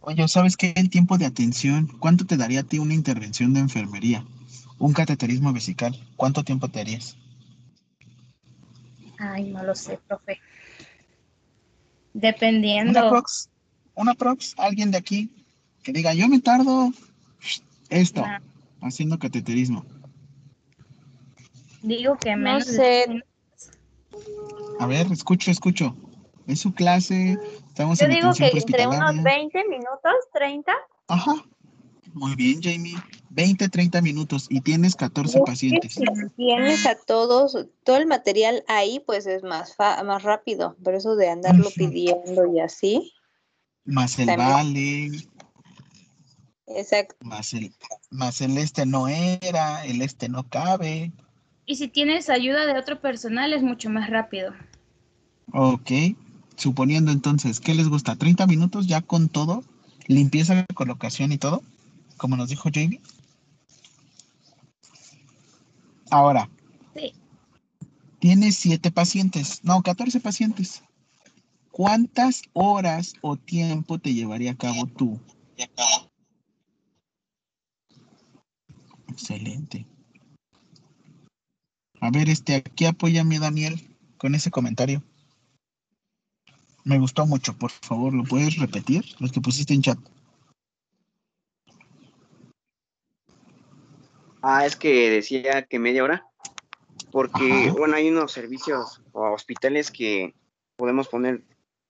Oye, 0.06 0.28
¿sabes 0.28 0.56
qué? 0.56 0.72
El 0.76 0.88
tiempo 0.88 1.18
de 1.18 1.26
atención, 1.26 1.88
¿cuánto 1.98 2.24
te 2.24 2.36
daría 2.36 2.60
a 2.60 2.62
ti 2.62 2.78
una 2.78 2.94
intervención 2.94 3.52
de 3.52 3.60
enfermería? 3.60 4.24
Un 4.78 4.92
cateterismo 4.92 5.52
vesical, 5.52 5.98
¿cuánto 6.16 6.44
tiempo 6.44 6.68
te 6.68 6.80
harías? 6.80 7.16
Ay, 9.18 9.50
no 9.50 9.64
lo 9.64 9.74
sé, 9.74 9.98
profe. 10.06 10.38
Una 12.14 12.22
Dependiendo. 12.22 13.08
prox, 13.10 13.48
una 13.94 14.14
prox, 14.14 14.54
alguien 14.58 14.92
de 14.92 14.98
aquí 14.98 15.30
que 15.82 15.92
diga, 15.92 16.14
yo 16.14 16.28
me 16.28 16.40
tardo 16.40 16.92
esto, 17.88 18.22
Ah. 18.24 18.40
haciendo 18.82 19.18
cateterismo. 19.18 19.84
Digo 21.82 22.16
que 22.16 22.36
No 22.36 22.42
menos 22.44 22.66
de 22.66 22.72
sé. 22.74 23.22
A 24.78 24.86
ver, 24.86 25.10
escucho, 25.10 25.50
escucho. 25.50 25.96
Es 26.46 26.60
su 26.60 26.72
clase, 26.72 27.36
estamos 27.68 27.98
Yo 27.98 28.06
en 28.06 28.12
digo 28.12 28.32
que 28.34 28.46
entre 28.46 28.86
unos 28.86 28.98
prehospitalaria. 28.98 29.22
20 29.22 29.64
minutos, 29.68 30.12
30. 30.32 30.72
Ajá. 31.08 31.34
Muy 32.14 32.34
bien, 32.36 32.60
Jamie. 32.62 32.94
20, 33.30 33.68
30 33.68 34.00
minutos 34.00 34.46
y 34.48 34.60
tienes 34.60 34.94
14 34.96 35.38
Y 35.38 35.40
es 35.40 35.44
que 35.44 35.50
pacientes. 35.50 35.94
si 35.94 36.04
tienes 36.36 36.86
a 36.86 36.94
todos, 37.06 37.66
todo 37.84 37.96
el 37.96 38.06
material 38.06 38.64
ahí, 38.68 39.00
pues 39.04 39.26
es 39.26 39.42
más, 39.42 39.74
fa- 39.76 40.02
más 40.04 40.22
rápido, 40.22 40.76
pero 40.82 40.96
eso 40.96 41.16
de 41.16 41.28
andarlo 41.28 41.68
pidiendo 41.76 42.46
y 42.54 42.60
así, 42.60 43.12
Más 43.84 44.18
el 44.18 44.26
También. 44.28 44.48
vale, 44.48 45.10
exacto. 46.66 47.16
más 47.20 47.52
el, 47.52 47.72
más 48.10 48.40
el 48.40 48.56
este 48.58 48.86
no 48.86 49.08
era, 49.08 49.84
el 49.84 50.00
este 50.02 50.28
no 50.28 50.48
cabe. 50.48 51.12
Y 51.66 51.76
si 51.76 51.88
tienes 51.88 52.30
ayuda 52.30 52.64
de 52.66 52.78
otro 52.78 53.00
personal 53.00 53.52
es 53.52 53.62
mucho 53.62 53.90
más 53.90 54.08
rápido. 54.08 54.54
Ok. 55.52 55.90
Suponiendo 56.56 57.12
entonces, 57.12 57.60
¿qué 57.60 57.74
les 57.74 57.88
gusta? 57.88 58.16
¿30 58.16 58.46
minutos 58.46 58.86
ya 58.86 59.02
con 59.02 59.28
todo? 59.28 59.62
¿Limpieza, 60.06 60.64
colocación 60.74 61.32
y 61.32 61.38
todo? 61.38 61.62
Como 62.16 62.36
nos 62.36 62.48
dijo 62.48 62.70
Jamie. 62.72 63.00
Ahora, 66.10 66.48
Sí. 66.94 67.12
tienes 68.20 68.56
7 68.56 68.90
pacientes, 68.90 69.62
no, 69.64 69.82
14 69.82 70.20
pacientes. 70.20 70.82
¿Cuántas 71.70 72.42
horas 72.54 73.14
o 73.20 73.36
tiempo 73.36 73.98
te 73.98 74.14
llevaría 74.14 74.52
a 74.52 74.56
cabo 74.56 74.86
tú? 74.86 75.20
Excelente. 79.08 79.84
A 82.00 82.10
ver, 82.10 82.30
este, 82.30 82.54
aquí 82.54 82.86
apóyame, 82.86 83.38
Daniel, 83.38 83.94
con 84.16 84.34
ese 84.34 84.50
comentario. 84.50 85.02
Me 86.86 87.00
gustó 87.00 87.26
mucho, 87.26 87.52
por 87.52 87.72
favor, 87.72 88.14
¿lo 88.14 88.22
puedes 88.22 88.60
repetir? 88.60 89.04
Los 89.18 89.32
que 89.32 89.40
pusiste 89.40 89.74
en 89.74 89.82
chat. 89.82 89.98
Ah, 94.40 94.64
es 94.64 94.76
que 94.76 95.10
decía 95.10 95.64
que 95.64 95.80
media 95.80 96.04
hora, 96.04 96.28
porque, 97.10 97.64
Ajá. 97.66 97.76
bueno, 97.76 97.96
hay 97.96 98.08
unos 98.08 98.30
servicios 98.30 99.02
o 99.10 99.32
hospitales 99.32 99.90
que 99.90 100.36
podemos 100.76 101.08
poner 101.08 101.42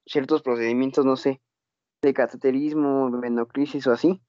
ciertos 0.07 0.41
procedimientos, 0.41 1.05
no 1.05 1.19
sé, 1.19 1.43
de 2.01 2.15
cateterismo, 2.15 3.11
venoclisis 3.21 3.87
o 3.89 3.93
así, 3.93 4.23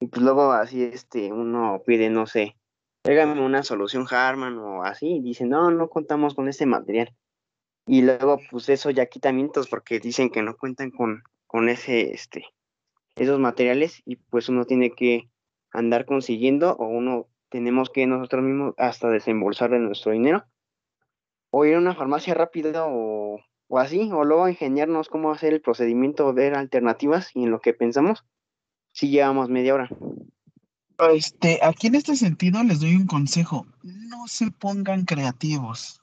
y 0.00 0.06
pues 0.06 0.22
luego 0.22 0.52
así, 0.52 0.84
este, 0.84 1.34
uno 1.34 1.82
pide, 1.84 2.08
no 2.08 2.26
sé, 2.26 2.56
tráigame 3.02 3.44
una 3.44 3.62
solución 3.62 4.06
Harman 4.10 4.56
o 4.56 4.84
así, 4.84 5.16
y 5.16 5.20
dice, 5.20 5.44
no, 5.44 5.70
no 5.70 5.90
contamos 5.90 6.34
con 6.34 6.48
este 6.48 6.64
material. 6.64 7.14
Y 7.86 8.02
luego, 8.02 8.40
pues 8.50 8.68
eso 8.68 8.90
ya 8.90 9.06
quita 9.06 9.32
mientos 9.32 9.68
porque 9.68 10.00
dicen 10.00 10.30
que 10.30 10.42
no 10.42 10.56
cuentan 10.56 10.90
con, 10.90 11.22
con 11.46 11.68
ese, 11.68 12.12
este, 12.12 12.46
esos 13.16 13.38
materiales 13.38 14.02
y 14.06 14.16
pues 14.16 14.48
uno 14.48 14.64
tiene 14.64 14.90
que 14.90 15.28
andar 15.70 16.06
consiguiendo 16.06 16.76
o 16.76 16.86
uno 16.86 17.28
tenemos 17.50 17.90
que 17.90 18.06
nosotros 18.06 18.42
mismos 18.42 18.74
hasta 18.78 19.10
desembolsar 19.10 19.70
de 19.70 19.78
nuestro 19.78 20.12
dinero 20.12 20.44
o 21.50 21.64
ir 21.64 21.76
a 21.76 21.78
una 21.78 21.94
farmacia 21.94 22.34
rápida 22.34 22.84
o, 22.86 23.38
o 23.68 23.78
así, 23.78 24.10
o 24.12 24.24
luego 24.24 24.48
ingeniarnos 24.48 25.08
cómo 25.08 25.30
hacer 25.30 25.52
el 25.52 25.60
procedimiento, 25.60 26.32
ver 26.32 26.54
alternativas 26.54 27.30
y 27.34 27.44
en 27.44 27.50
lo 27.50 27.60
que 27.60 27.74
pensamos, 27.74 28.24
si 28.92 29.10
llevamos 29.10 29.48
media 29.48 29.74
hora. 29.74 29.88
Este, 31.12 31.60
aquí 31.62 31.88
en 31.88 31.96
este 31.96 32.16
sentido 32.16 32.62
les 32.64 32.80
doy 32.80 32.96
un 32.96 33.06
consejo. 33.06 33.66
No 33.82 34.26
se 34.26 34.50
pongan 34.50 35.04
creativos. 35.04 36.00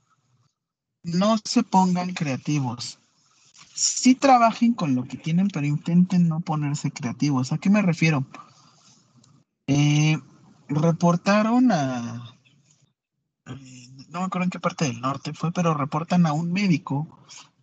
No 1.04 1.38
se 1.44 1.64
pongan 1.64 2.14
creativos. 2.14 3.00
Sí 3.74 4.16
trabajen 4.16 4.74
con 4.74 4.96
lo 4.96 5.06
que 5.06 5.18
tienen, 5.18 5.48
pero 5.48 5.66
intenten 5.66 6.28
no 6.28 6.42
ponerse 6.42 6.92
creativos. 6.92 7.52
¿A 7.52 7.58
qué 7.58 7.70
me 7.70 7.82
refiero? 7.82 8.26
Eh, 9.68 10.20
reportaron 10.68 11.72
a, 11.72 12.36
eh, 13.48 13.88
no 14.10 14.20
me 14.20 14.26
acuerdo 14.26 14.44
en 14.44 14.50
qué 14.50 14.60
parte 14.60 14.86
del 14.86 15.02
norte 15.02 15.34
fue, 15.34 15.52
pero 15.52 15.74
reportan 15.74 16.26
a 16.26 16.34
un 16.34 16.52
médico 16.52 17.08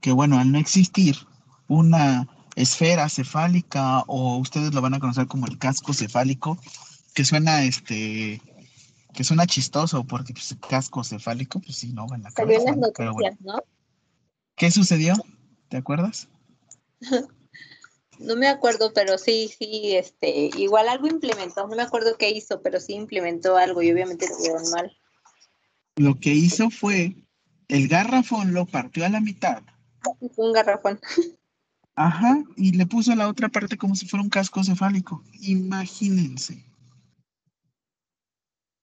que, 0.01 0.13
bueno, 0.13 0.39
al 0.39 0.51
no 0.51 0.59
existir 0.59 1.17
una 1.69 2.27
esfera 2.57 3.09
cefálica 3.09 4.01
o 4.07 4.37
ustedes 4.39 4.75
lo 4.75 4.81
van 4.81 4.95
a 4.95 5.01
conocer 5.01 5.27
como 5.29 5.47
el 5.47 5.59
casco 5.59 5.93
cefálico, 5.93 6.59
que 7.15 7.25
suena 7.25 7.63
este 7.63 8.43
que 9.13 9.25
suena 9.25 9.47
chistoso 9.47 10.05
porque 10.05 10.33
pues, 10.33 10.57
casco 10.69 11.03
cefálico 11.05 11.61
pues 11.61 11.77
sí 11.77 11.93
no 11.93 12.07
va 12.07 12.17
en 12.17 12.23
la 12.25 12.31
Salió 12.31 12.59
en 12.59 12.65
cabeza. 12.65 12.93
Pero 12.97 13.13
bueno. 13.15 13.63
¿Qué 14.57 14.71
sucedió? 14.71 15.15
¿Te 15.69 15.77
acuerdas? 15.77 16.29
No 18.19 18.35
me 18.35 18.49
acuerdo, 18.49 18.93
pero 18.93 19.17
sí, 19.17 19.49
sí, 19.57 19.95
este, 19.95 20.51
igual 20.57 20.89
algo 20.89 21.07
implementó, 21.07 21.69
no 21.69 21.77
me 21.77 21.83
acuerdo 21.83 22.17
qué 22.19 22.31
hizo, 22.31 22.61
pero 22.63 22.81
sí 22.81 22.95
implementó 22.95 23.57
algo 23.57 23.81
y 23.81 23.93
obviamente 23.93 24.29
lo 24.29 24.37
vieron 24.39 24.69
mal. 24.73 24.97
Lo 25.95 26.17
que 26.17 26.35
hizo 26.35 26.71
fue 26.71 27.15
el 27.69 27.87
garrafón 27.87 28.55
lo 28.55 28.67
partió 28.67 29.07
a 29.07 29.09
la 29.09 29.21
mitad. 29.21 29.63
Un 30.37 30.53
garrafón. 30.53 30.99
Ajá, 31.95 32.43
y 32.57 32.73
le 32.73 32.87
puso 32.87 33.15
la 33.15 33.29
otra 33.29 33.49
parte 33.49 33.77
como 33.77 33.95
si 33.95 34.07
fuera 34.07 34.23
un 34.23 34.31
casco 34.31 34.65
cefálico. 34.65 35.23
Imagínense. 35.41 36.65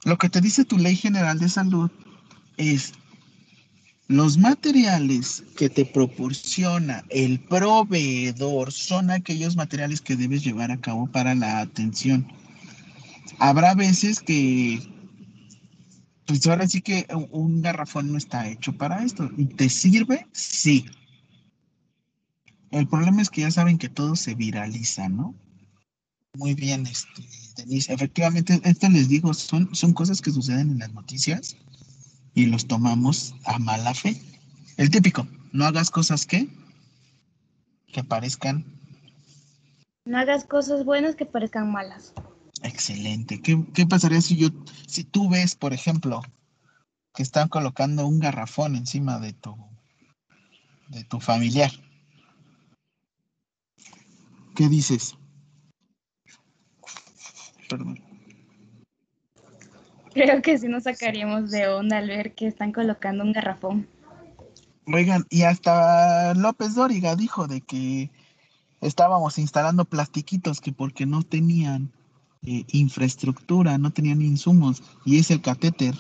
Lo 0.05 0.17
que 0.17 0.29
te 0.29 0.39
dice 0.39 0.65
tu 0.65 0.77
ley 0.77 0.95
general 0.95 1.39
de 1.39 1.49
salud 1.49 1.91
es 2.57 2.93
Los 4.07 4.37
materiales 4.37 5.43
que 5.57 5.67
te 5.67 5.83
proporciona 5.83 7.03
el 7.09 7.39
proveedor 7.39 8.71
son 8.71 9.09
aquellos 9.09 9.55
materiales 9.55 10.01
que 10.01 10.15
debes 10.15 10.43
llevar 10.43 10.69
a 10.71 10.79
cabo 10.79 11.07
para 11.07 11.33
la 11.33 11.59
atención. 11.59 12.31
Habrá 13.39 13.73
veces 13.73 14.19
que, 14.19 14.79
pues 16.27 16.45
ahora 16.45 16.67
sí 16.67 16.81
que 16.81 17.07
un 17.31 17.63
garrafón 17.63 18.11
no 18.11 18.17
está 18.19 18.47
hecho 18.47 18.77
para 18.77 19.03
esto. 19.03 19.31
¿Y 19.37 19.45
te 19.45 19.69
sirve? 19.69 20.27
Sí. 20.33 20.85
El 22.69 22.87
problema 22.87 23.23
es 23.23 23.31
que 23.31 23.41
ya 23.41 23.51
saben 23.51 23.79
que 23.79 23.89
todo 23.89 24.15
se 24.15 24.35
viraliza, 24.35 25.09
¿no? 25.09 25.33
Muy 26.37 26.53
bien, 26.53 26.85
este, 26.85 27.23
Denise. 27.55 27.93
Efectivamente, 27.93 28.59
esto 28.63 28.89
les 28.89 29.07
digo, 29.07 29.33
son, 29.33 29.73
son 29.73 29.93
cosas 29.93 30.21
que 30.21 30.31
suceden 30.31 30.71
en 30.71 30.79
las 30.79 30.93
noticias 30.93 31.55
y 32.33 32.47
los 32.47 32.67
tomamos 32.67 33.35
a 33.45 33.57
mala 33.59 33.93
fe. 33.93 34.21
El 34.77 34.89
típico, 34.89 35.27
no 35.53 35.65
hagas 35.65 35.89
cosas 35.89 36.25
que, 36.25 36.49
que 37.87 38.03
parezcan. 38.03 38.65
No 40.05 40.17
hagas 40.17 40.43
cosas 40.43 40.83
buenas 40.83 41.15
que 41.15 41.25
parezcan 41.25 41.71
malas. 41.71 42.13
Excelente. 42.61 43.41
¿Qué, 43.41 43.63
qué 43.73 43.85
pasaría 43.85 44.21
si 44.21 44.35
yo, 44.35 44.49
si 44.87 45.03
tú 45.03 45.29
ves, 45.29 45.55
por 45.55 45.73
ejemplo, 45.73 46.21
que 47.13 47.23
están 47.23 47.47
colocando 47.47 48.05
un 48.05 48.19
garrafón 48.19 48.75
encima 48.75 49.19
de 49.19 49.33
tu, 49.33 49.55
de 50.89 51.03
tu 51.05 51.19
familiar? 51.21 51.71
¿Qué 54.55 54.67
dices? 54.67 55.15
Perdón. 57.69 57.99
Creo 60.13 60.41
que 60.41 60.57
sí 60.57 60.67
nos 60.67 60.83
sacaríamos 60.83 61.51
de 61.51 61.67
onda 61.67 61.97
al 61.97 62.07
ver 62.07 62.35
que 62.35 62.47
están 62.47 62.71
colocando 62.71 63.23
un 63.23 63.33
garrafón. 63.33 63.87
Oigan, 64.87 65.25
y 65.29 65.41
hasta 65.41 66.33
López 66.35 66.75
Dóriga 66.75 67.15
dijo 67.15 67.47
de 67.47 67.61
que 67.61 68.11
estábamos 68.81 69.37
instalando 69.39 69.85
plastiquitos 69.85 70.61
que 70.61 70.71
porque 70.71 71.05
no 71.05 71.23
tenían 71.23 71.91
eh, 72.45 72.63
infraestructura, 72.71 73.77
no 73.77 73.91
tenían 73.91 74.21
insumos, 74.21 74.83
y 75.03 75.17
es 75.17 75.31
el 75.31 75.41
catéter. 75.41 75.95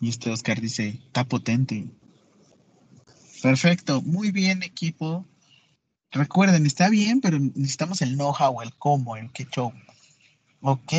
Y 0.00 0.08
este 0.08 0.30
Oscar 0.30 0.60
dice, 0.60 1.00
está 1.06 1.24
potente. 1.24 1.88
Perfecto, 3.42 4.02
muy 4.02 4.32
bien 4.32 4.62
equipo. 4.62 5.24
Recuerden, 6.10 6.66
está 6.66 6.88
bien, 6.88 7.20
pero 7.20 7.38
necesitamos 7.38 8.00
el 8.02 8.14
know-how, 8.14 8.62
el 8.62 8.74
cómo, 8.74 9.16
el 9.16 9.30
qué 9.32 9.44
show. 9.44 9.72
Ok, 10.60 10.92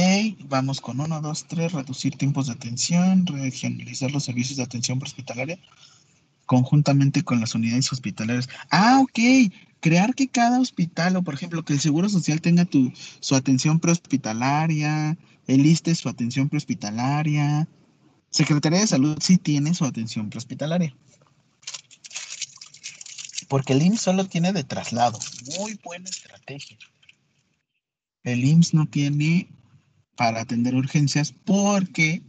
vamos 0.45 0.79
con 0.79 0.99
uno, 1.01 1.19
dos, 1.19 1.45
tres, 1.47 1.73
reducir 1.73 2.15
tiempos 2.15 2.47
de 2.47 2.53
atención, 2.53 3.25
regionalizar 3.25 4.11
los 4.11 4.23
servicios 4.23 4.57
de 4.57 4.63
atención 4.63 4.99
prehospitalaria 4.99 5.59
conjuntamente 6.45 7.23
con 7.23 7.39
las 7.39 7.53
unidades 7.53 7.91
hospitalarias. 7.93 8.49
Ah, 8.71 8.99
ok, 9.03 9.51
crear 9.81 10.15
que 10.15 10.29
cada 10.29 10.59
hospital 10.59 11.15
o 11.15 11.21
por 11.21 11.35
ejemplo 11.35 11.63
que 11.63 11.73
el 11.73 11.79
Seguro 11.79 12.09
Social 12.09 12.41
tenga 12.41 12.67
su 13.19 13.35
atención 13.35 13.79
prehospitalaria, 13.79 15.15
el 15.45 15.65
ISTE 15.65 15.93
su 15.93 16.09
atención 16.09 16.49
prehospitalaria, 16.49 17.67
Secretaría 18.31 18.79
de 18.79 18.87
Salud 18.87 19.17
sí 19.21 19.37
tiene 19.37 19.73
su 19.75 19.85
atención 19.85 20.29
prehospitalaria. 20.29 20.95
Porque 23.49 23.73
el 23.73 23.81
IMSS 23.81 24.01
solo 24.01 24.25
tiene 24.25 24.53
de 24.53 24.63
traslado. 24.63 25.19
Muy 25.57 25.77
buena 25.83 26.09
estrategia. 26.09 26.77
El 28.23 28.45
IMSS 28.45 28.73
no 28.73 28.85
tiene 28.85 29.49
para 30.15 30.41
atender 30.41 30.75
urgencias 30.75 31.33
porque, 31.45 32.21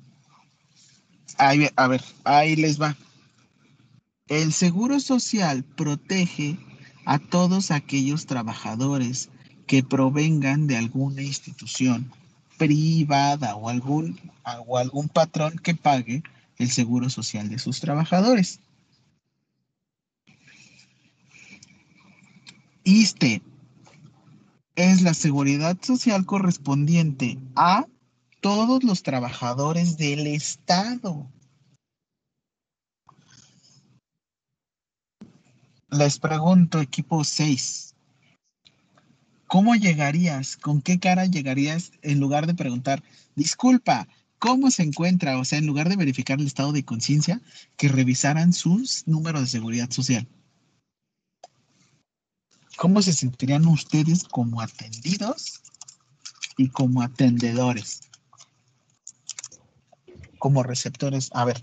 ahí, 1.36 1.68
a 1.76 1.86
ver, 1.86 2.02
ahí 2.24 2.56
les 2.56 2.80
va. 2.80 2.96
El 4.26 4.52
Seguro 4.52 4.98
Social 4.98 5.62
protege 5.62 6.58
a 7.04 7.18
todos 7.18 7.70
aquellos 7.70 8.26
trabajadores 8.26 9.28
que 9.66 9.82
provengan 9.82 10.66
de 10.66 10.76
alguna 10.76 11.22
institución 11.22 12.10
privada 12.56 13.56
o 13.56 13.68
algún, 13.68 14.18
o 14.66 14.78
algún 14.78 15.08
patrón 15.08 15.58
que 15.58 15.74
pague 15.74 16.22
el 16.58 16.70
seguro 16.70 17.08
social 17.08 17.48
de 17.48 17.58
sus 17.58 17.80
trabajadores. 17.80 18.60
ISTE 22.84 23.42
es 24.74 25.02
la 25.02 25.12
seguridad 25.12 25.76
social 25.82 26.24
correspondiente 26.24 27.38
a 27.54 27.86
todos 28.40 28.82
los 28.84 29.02
trabajadores 29.02 29.98
del 29.98 30.26
Estado. 30.26 31.30
Les 35.90 36.18
pregunto, 36.18 36.80
equipo 36.80 37.24
6, 37.24 37.94
¿cómo 39.46 39.74
llegarías? 39.74 40.56
¿Con 40.56 40.80
qué 40.80 40.98
cara 40.98 41.26
llegarías 41.26 41.92
en 42.00 42.20
lugar 42.20 42.46
de 42.46 42.54
preguntar, 42.54 43.02
disculpa, 43.34 44.08
¿cómo 44.38 44.70
se 44.70 44.84
encuentra? 44.84 45.38
O 45.38 45.44
sea, 45.44 45.58
en 45.58 45.66
lugar 45.66 45.88
de 45.88 45.96
verificar 45.96 46.40
el 46.40 46.46
estado 46.46 46.72
de 46.72 46.84
conciencia, 46.84 47.42
que 47.76 47.88
revisaran 47.88 48.52
sus 48.52 49.06
números 49.06 49.42
de 49.42 49.48
seguridad 49.48 49.90
social. 49.90 50.26
¿Cómo 52.80 53.02
se 53.02 53.12
sentirían 53.12 53.66
ustedes 53.66 54.24
como 54.24 54.62
atendidos 54.62 55.60
y 56.56 56.70
como 56.70 57.02
atendedores? 57.02 58.08
Como 60.38 60.62
receptores. 60.62 61.28
A 61.34 61.44
ver. 61.44 61.62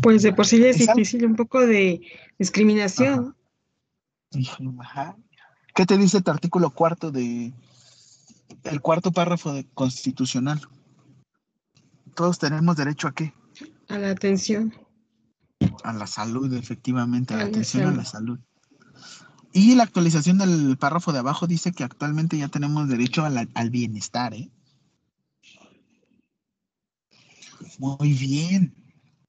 Pues 0.00 0.22
de 0.22 0.32
por 0.32 0.46
sí 0.46 0.64
es 0.64 0.78
difícil 0.78 1.26
un 1.26 1.34
poco 1.34 1.66
de 1.66 2.02
discriminación. 2.38 3.34
Ajá. 4.78 5.16
¿Qué 5.74 5.86
te 5.86 5.98
dice 5.98 6.20
tu 6.20 6.30
artículo 6.30 6.70
cuarto 6.70 7.10
de 7.10 7.52
el 8.62 8.80
cuarto 8.80 9.10
párrafo 9.10 9.54
de 9.54 9.66
constitucional? 9.74 10.60
Todos 12.14 12.38
tenemos 12.38 12.76
derecho 12.76 13.08
a 13.08 13.12
qué? 13.12 13.34
A 13.88 13.98
la 13.98 14.10
atención. 14.10 14.72
A 15.82 15.92
la 15.92 16.06
salud, 16.06 16.52
efectivamente, 16.54 17.34
a 17.34 17.38
la 17.38 17.44
atención 17.44 17.86
a 17.86 17.92
la 17.92 18.04
salud. 18.04 18.38
Y 19.52 19.74
la 19.74 19.82
actualización 19.84 20.38
del 20.38 20.76
párrafo 20.76 21.12
de 21.12 21.18
abajo 21.20 21.46
dice 21.46 21.72
que 21.72 21.82
actualmente 21.82 22.38
ya 22.38 22.48
tenemos 22.48 22.88
derecho 22.88 23.24
a 23.24 23.30
la- 23.30 23.48
al 23.54 23.70
bienestar, 23.70 24.34
¿eh? 24.34 24.50
Muy 27.78 28.12
bien. 28.12 28.74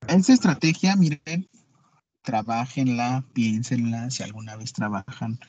Esa 0.08 0.34
estrategia, 0.34 0.96
miren, 0.96 1.50
trabajenla, 2.22 3.26
piénsenla, 3.34 4.12
si 4.12 4.24
alguna 4.24 4.56
vez 4.56 4.74
trabajan 4.74 5.40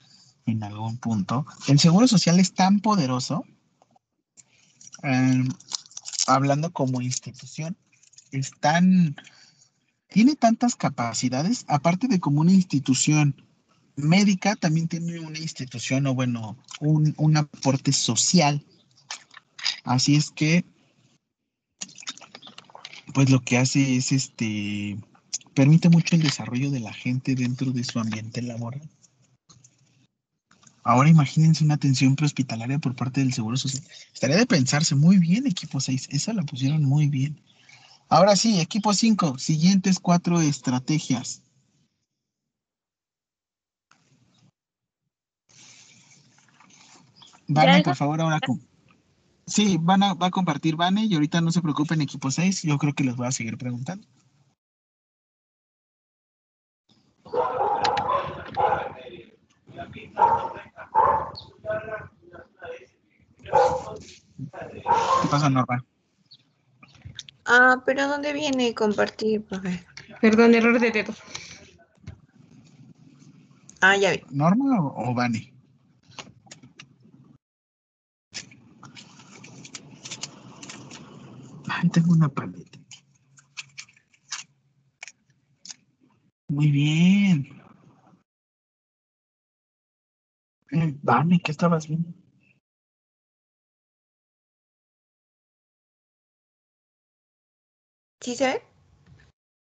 en 0.46 0.62
algún 0.62 0.96
punto. 0.96 1.46
El 1.68 1.78
seguro 1.78 2.08
social 2.08 2.40
es 2.40 2.54
tan 2.54 2.80
poderoso, 2.80 3.44
eh, 5.02 5.44
hablando 6.26 6.72
como 6.72 7.00
institución, 7.02 7.76
es 8.32 8.52
tan, 8.60 9.16
tiene 10.10 10.34
tantas 10.34 10.74
capacidades, 10.74 11.64
aparte 11.68 12.08
de 12.08 12.20
como 12.20 12.40
una 12.40 12.52
institución 12.52 13.34
médica, 13.96 14.56
también 14.56 14.88
tiene 14.88 15.20
una 15.20 15.38
institución 15.38 16.06
o 16.06 16.14
bueno, 16.14 16.58
un, 16.80 17.36
aporte 17.36 17.92
social. 17.92 18.64
Así 19.84 20.16
es 20.16 20.30
que 20.30 20.64
pues 23.14 23.30
lo 23.30 23.40
que 23.40 23.58
hace 23.58 23.96
es 23.96 24.12
este 24.12 24.98
permite 25.54 25.88
mucho 25.88 26.16
el 26.16 26.22
desarrollo 26.22 26.70
de 26.70 26.80
la 26.80 26.92
gente 26.92 27.34
dentro 27.34 27.70
de 27.70 27.84
su 27.84 27.98
ambiente 27.98 28.42
laboral. 28.42 28.88
Ahora 30.82 31.08
imagínense 31.08 31.64
una 31.64 31.74
atención 31.74 32.16
prehospitalaria 32.16 32.78
por 32.78 32.96
parte 32.96 33.20
del 33.20 33.32
Seguro 33.32 33.56
Social. 33.56 33.84
Estaría 34.12 34.36
de 34.36 34.46
pensarse 34.46 34.94
muy 34.94 35.18
bien, 35.18 35.46
equipo 35.46 35.78
6. 35.78 36.08
Esa 36.10 36.32
la 36.32 36.42
pusieron 36.42 36.84
muy 36.84 37.08
bien. 37.08 37.40
Ahora 38.12 38.34
sí, 38.34 38.60
equipo 38.60 38.92
5. 38.92 39.38
Siguientes 39.38 40.00
cuatro 40.00 40.40
estrategias. 40.40 41.42
Vane, 47.46 47.82
por 47.82 47.94
favor, 47.94 48.20
ahora. 48.20 48.40
Sí, 49.46 49.78
van 49.80 50.02
a, 50.02 50.14
va 50.14 50.26
a 50.26 50.30
compartir 50.30 50.74
Vane 50.74 51.04
y 51.04 51.14
ahorita 51.14 51.40
no 51.40 51.52
se 51.52 51.62
preocupen, 51.62 52.00
equipo 52.00 52.32
6. 52.32 52.62
Yo 52.64 52.78
creo 52.78 52.94
que 52.94 53.04
les 53.04 53.14
voy 53.14 53.28
a 53.28 53.32
seguir 53.32 53.56
preguntando. 53.56 54.04
¿Qué 65.22 65.28
pasa, 65.30 65.48
Norma? 65.48 65.84
Ah, 67.52 67.82
pero 67.84 68.06
¿dónde 68.06 68.32
viene 68.32 68.72
compartir, 68.74 69.44
profe? 69.44 69.84
Perdón, 70.20 70.54
error 70.54 70.78
de 70.78 70.92
dedo. 70.92 71.12
Ah, 73.80 73.96
ya 73.96 74.12
vi. 74.12 74.22
¿Norma 74.30 74.80
o, 74.80 75.10
o 75.10 75.14
Vane? 75.14 75.52
Ahí 81.68 81.88
tengo 81.88 82.12
una 82.12 82.28
paleta. 82.28 82.78
Muy 86.46 86.70
bien. 86.70 87.48
Eh, 90.70 90.96
Vane, 91.02 91.40
¿qué 91.42 91.50
estabas 91.50 91.88
viendo? 91.88 92.14
¿Sí 98.20 98.36
se 98.36 98.46
ve? 98.46 98.62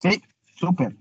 Sí, 0.02 0.22
súper. 0.56 0.96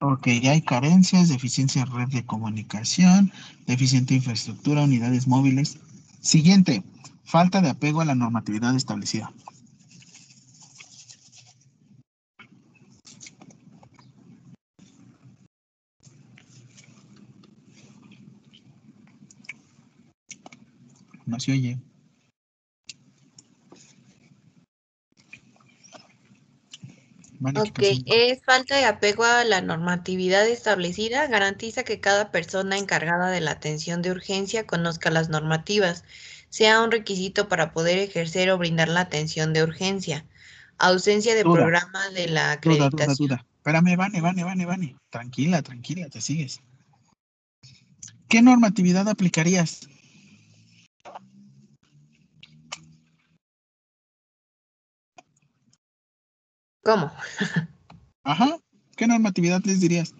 Ok, 0.00 0.28
ya 0.42 0.52
hay 0.52 0.62
carencias, 0.62 1.28
deficiencia 1.28 1.82
en 1.82 1.92
red 1.92 2.08
de 2.08 2.24
comunicación, 2.24 3.32
deficiente 3.66 4.14
infraestructura, 4.14 4.82
unidades 4.82 5.26
móviles. 5.28 5.78
Siguiente, 6.20 6.82
falta 7.24 7.60
de 7.60 7.70
apego 7.70 8.00
a 8.00 8.06
la 8.06 8.14
normatividad 8.14 8.74
establecida. 8.74 9.32
No 21.26 21.38
se 21.38 21.52
oye. 21.52 21.78
Vale, 27.40 27.60
¿qué 27.74 27.92
Ok, 27.92 28.02
es 28.06 28.42
falta 28.44 28.76
de 28.76 28.84
apego 28.84 29.24
a 29.24 29.44
la 29.44 29.62
normatividad 29.62 30.46
establecida, 30.46 31.26
garantiza 31.26 31.84
que 31.84 31.98
cada 31.98 32.30
persona 32.30 32.76
encargada 32.76 33.30
de 33.30 33.40
la 33.40 33.52
atención 33.52 34.02
de 34.02 34.10
urgencia 34.10 34.66
conozca 34.66 35.10
las 35.10 35.30
normativas, 35.30 36.04
sea 36.50 36.82
un 36.82 36.90
requisito 36.90 37.48
para 37.48 37.72
poder 37.72 37.98
ejercer 37.98 38.50
o 38.50 38.58
brindar 38.58 38.88
la 38.88 39.00
atención 39.00 39.54
de 39.54 39.62
urgencia. 39.62 40.26
Ausencia 40.76 41.34
de 41.34 41.44
Duda. 41.44 41.60
programa 41.60 42.08
de 42.10 42.28
la 42.28 42.56
Duda, 42.56 42.74
duda, 42.74 42.86
acreditación. 42.86 43.28
duda. 43.28 43.46
Espérame, 43.56 43.96
Vane, 43.96 44.20
Vane, 44.20 44.44
Vane, 44.44 44.66
Vane. 44.66 44.96
Tranquila, 45.10 45.62
tranquila, 45.62 46.08
te 46.08 46.20
sigues. 46.20 46.60
¿Qué 48.28 48.42
normatividad 48.42 49.08
aplicarías? 49.08 49.80
¿Cómo? 56.82 57.10
Ajá. 58.24 58.58
¿Qué 58.96 59.06
normatividad 59.06 59.62
les 59.64 59.80
dirías? 59.80 60.14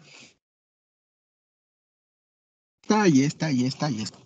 Está 2.82 3.02
ahí, 3.02 3.22
está 3.22 3.46
ahí, 3.46 3.64
está 3.66 3.86
ahí. 3.86 4.02
está. 4.02 4.18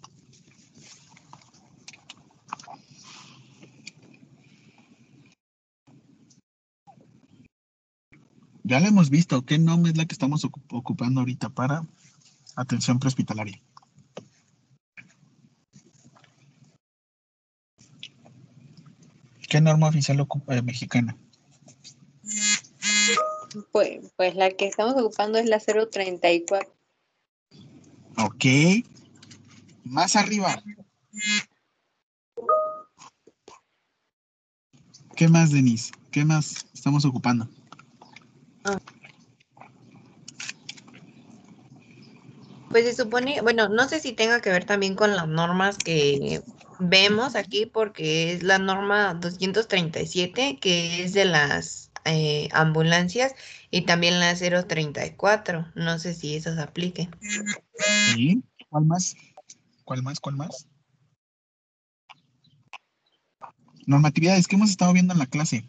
Ya 8.65 8.81
lo 8.81 8.87
hemos 8.87 9.11
visto. 9.11 9.45
¿Qué 9.45 9.59
nombre 9.59 9.93
es 9.93 9.99
la 9.99 10.07
que 10.07 10.15
estamos 10.15 10.45
ocup- 10.45 10.65
ocupando 10.73 11.21
ahorita 11.21 11.51
para 11.51 11.85
atención 12.57 12.99
prehospitalaria? 12.99 13.61
¿Qué 19.49 19.61
norma 19.61 19.89
oficial 19.89 20.21
ocupa, 20.21 20.57
eh, 20.57 20.63
mexicana? 20.63 21.17
Pues, 23.73 24.13
pues 24.17 24.35
la 24.35 24.51
que 24.51 24.67
estamos 24.67 24.95
ocupando 24.95 25.39
es 25.39 25.47
la 25.47 25.61
034. 25.61 26.73
Ok. 28.19 28.45
Más 29.85 30.17
arriba. 30.17 30.63
¿Qué 35.17 35.29
más, 35.29 35.53
Denise? 35.53 35.93
¿Qué 36.11 36.25
más 36.25 36.67
estamos 36.75 37.05
ocupando? 37.05 37.49
Pues 42.71 42.87
se 42.87 42.95
supone, 42.95 43.41
bueno, 43.41 43.69
no 43.69 43.89
sé 43.89 44.01
si 44.01 44.13
tenga 44.13 44.41
que 44.41 44.51
ver 44.51 44.65
también 44.65 44.97
con 44.97 45.15
las 45.15 45.29
normas 45.29 45.79
que 45.79 46.43
vemos 46.81 47.37
aquí, 47.37 47.67
porque 47.67 48.33
es 48.33 48.43
la 48.43 48.59
norma 48.59 49.15
237, 49.15 50.59
que 50.61 51.05
es 51.05 51.13
de 51.13 51.25
las 51.27 51.93
eh, 52.05 52.49
ambulancias, 52.53 53.35
y 53.71 53.83
también 53.83 54.21
la 54.21 54.35
034. 54.35 55.73
No 55.75 55.99
sé 55.99 56.15
si 56.15 56.37
esas 56.37 56.59
apliquen. 56.59 57.11
Sí. 58.15 58.43
¿Cuál 58.69 58.85
más? 58.85 59.17
¿Cuál 59.85 60.03
más? 60.03 60.21
¿Cuál 60.21 60.37
más? 60.37 60.69
Normatividades 63.87 64.49
que 64.49 64.57
hemos 64.57 64.71
estado 64.71 64.93
viendo 64.93 65.13
en 65.13 65.19
la 65.19 65.27
clase. 65.27 65.69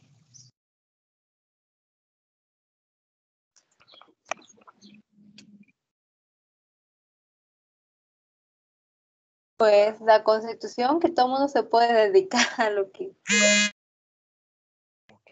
Pues 9.58 10.02
la 10.02 10.24
constitución, 10.24 11.00
que 11.00 11.10
todo 11.10 11.30
mundo 11.30 11.48
se 11.48 11.64
puede 11.64 12.12
dedicar 12.12 12.46
a 12.58 12.70
lo 12.70 12.92
que... 12.92 13.16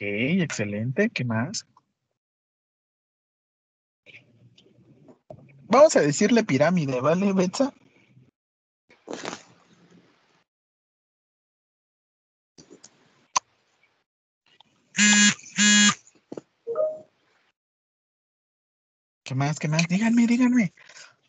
Excelente. 0.05 1.09
¿Qué 1.09 1.23
más? 1.23 1.65
Vamos 5.67 5.95
a 5.95 6.01
decirle 6.01 6.43
pirámide, 6.43 6.99
¿vale, 6.99 7.31
Betsa? 7.31 7.73
¿Qué 19.23 19.35
más? 19.35 19.57
¿Qué 19.57 19.67
más? 19.69 19.87
Díganme, 19.87 20.27
díganme. 20.27 20.73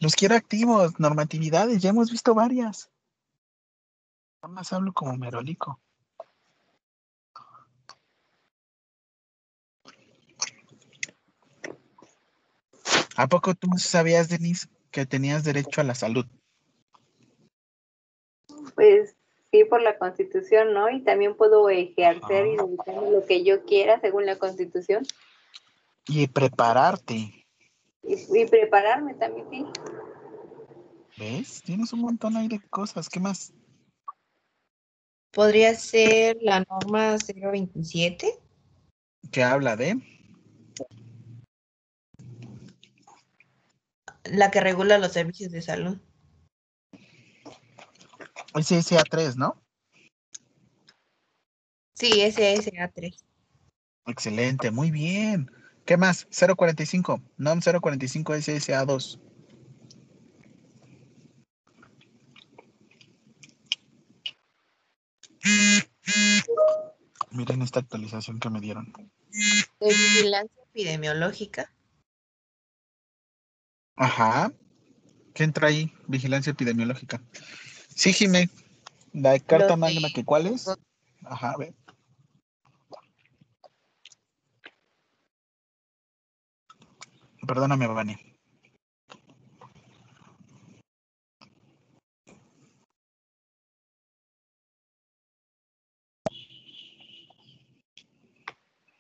Los 0.01 0.17
quiero 0.17 0.35
activos, 0.35 0.99
normatividades, 0.99 1.81
ya 1.81 1.91
hemos 1.91 2.11
visto 2.11 2.35
varias. 2.35 2.91
Nada 4.43 4.53
más 4.53 4.73
hablo 4.73 4.93
como 4.93 5.17
merolico. 5.17 5.81
¿A 13.17 13.29
poco 13.29 13.55
tú 13.55 13.69
sabías, 13.79 14.29
Denise, 14.29 14.69
que 14.91 15.07
tenías 15.07 15.45
derecho 15.45 15.81
a 15.81 15.85
la 15.85 15.95
salud? 15.95 16.27
Pues 18.75 19.17
sí, 19.53 19.65
por 19.65 19.83
la 19.83 19.99
constitución, 19.99 20.75
¿no? 20.75 20.91
Y 20.91 21.03
también 21.03 21.37
puedo 21.37 21.69
ejercer 21.71 22.47
y 22.47 22.57
dedicarme 22.57 23.11
lo 23.11 23.25
que 23.25 23.45
yo 23.45 23.65
quiera 23.65 24.01
según 24.01 24.27
la 24.27 24.37
constitución. 24.37 25.07
Y 26.07 26.27
prepararte. 26.27 27.47
Y, 28.03 28.41
y 28.41 28.47
prepararme 28.47 29.15
también, 29.15 29.47
sí. 29.51 29.67
¿Ves? 31.17 31.63
Tienes 31.63 31.93
un 31.93 32.01
montón 32.01 32.37
ahí 32.37 32.49
de 32.49 32.61
cosas. 32.69 33.09
¿Qué 33.09 33.21
más? 33.21 33.53
Podría 35.31 35.75
ser 35.75 36.37
la 36.41 36.65
norma 36.69 37.17
027. 37.17 38.39
¿Qué 39.31 39.43
habla 39.43 39.77
de? 39.77 40.14
La 44.25 44.51
que 44.51 44.61
regula 44.61 44.99
los 44.99 45.13
servicios 45.13 45.53
de 45.53 45.63
salud. 45.63 45.99
SSA 48.55 49.03
3, 49.05 49.37
¿no? 49.37 49.63
Sí, 51.95 52.21
SSA 52.21 52.91
3. 52.95 53.25
Excelente, 54.07 54.71
muy 54.71 54.91
bien. 54.91 55.51
¿Qué 55.85 55.97
más? 55.97 56.27
045, 56.31 57.23
NOM 57.37 57.61
045 57.61 58.35
SSA 58.35 58.85
2. 58.85 59.21
Miren 67.31 67.63
esta 67.63 67.81
actualización 67.81 68.39
que 68.39 68.51
me 68.51 68.61
dieron. 68.61 68.93
De 69.81 69.89
vigilancia 69.89 70.63
epidemiológica. 70.71 71.74
Ajá. 73.97 74.53
¿Qué 75.35 75.45
entra 75.45 75.69
ahí? 75.69 75.93
Vigilancia 76.07 76.51
epidemiológica. 76.51 77.23
Sí, 77.89 78.13
Jimé. 78.13 78.49
La 79.13 79.39
carta 79.39 79.77
magna, 79.77 80.09
que 80.13 80.25
cuál 80.25 80.47
es? 80.47 80.69
Ajá, 81.25 81.53
a 81.53 81.57
ver. 81.57 81.75
Perdóname, 87.47 87.87
Vani. 87.87 88.17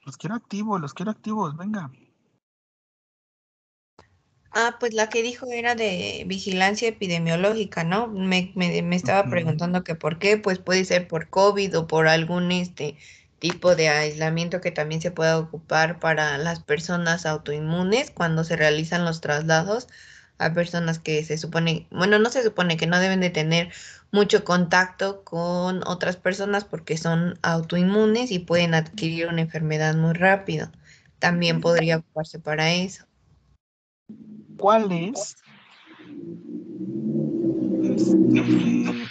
Los 0.05 0.18
quiero 0.18 0.34
activos, 0.34 0.80
los 0.80 0.92
quiero 0.92 1.11
activos, 1.11 1.57
venga. 1.57 1.90
Ah, 4.57 4.77
pues 4.79 4.95
la 4.95 5.09
que 5.11 5.23
dijo 5.23 5.47
era 5.51 5.75
de 5.75 6.23
vigilancia 6.29 6.89
epidemiológica, 6.89 7.83
¿no? 7.83 8.07
Me, 8.09 8.53
me, 8.55 8.83
me 8.83 8.95
estaba 8.97 9.29
preguntando 9.29 9.83
que 9.83 9.97
por 9.97 10.19
qué, 10.21 10.37
pues 10.39 10.61
puede 10.61 10.85
ser 10.85 11.09
por 11.09 11.29
COVID 11.29 11.77
o 11.77 11.87
por 11.89 12.07
algún 12.07 12.53
este 12.53 12.97
tipo 13.41 13.75
de 13.75 13.89
aislamiento 13.89 14.61
que 14.61 14.71
también 14.71 15.01
se 15.03 15.11
puede 15.11 15.33
ocupar 15.35 15.99
para 15.99 16.39
las 16.39 16.61
personas 16.63 17.27
autoinmunes 17.27 18.11
cuando 18.13 18.45
se 18.45 18.55
realizan 18.57 19.05
los 19.05 19.21
traslados 19.21 19.89
a 20.39 20.53
personas 20.55 21.01
que 21.01 21.25
se 21.25 21.37
supone, 21.37 21.89
bueno, 21.91 22.19
no 22.21 22.31
se 22.31 22.43
supone 22.45 22.77
que 22.77 22.87
no 22.87 23.01
deben 23.01 23.21
de 23.21 23.31
tener 23.31 23.73
mucho 24.13 24.45
contacto 24.45 25.25
con 25.25 25.83
otras 25.87 26.17
personas 26.17 26.65
porque 26.65 26.97
son 26.97 27.39
autoinmunes 27.43 28.31
y 28.31 28.39
pueden 28.39 28.75
adquirir 28.75 29.27
una 29.27 29.43
enfermedad 29.43 29.97
muy 29.97 30.13
rápido. 30.15 30.71
También 31.19 31.61
podría 31.61 31.99
ocuparse 31.99 32.39
para 32.39 32.73
eso. 32.73 33.05
¿Cuál 34.59 34.93
es 34.93 35.37
este, 37.83 39.09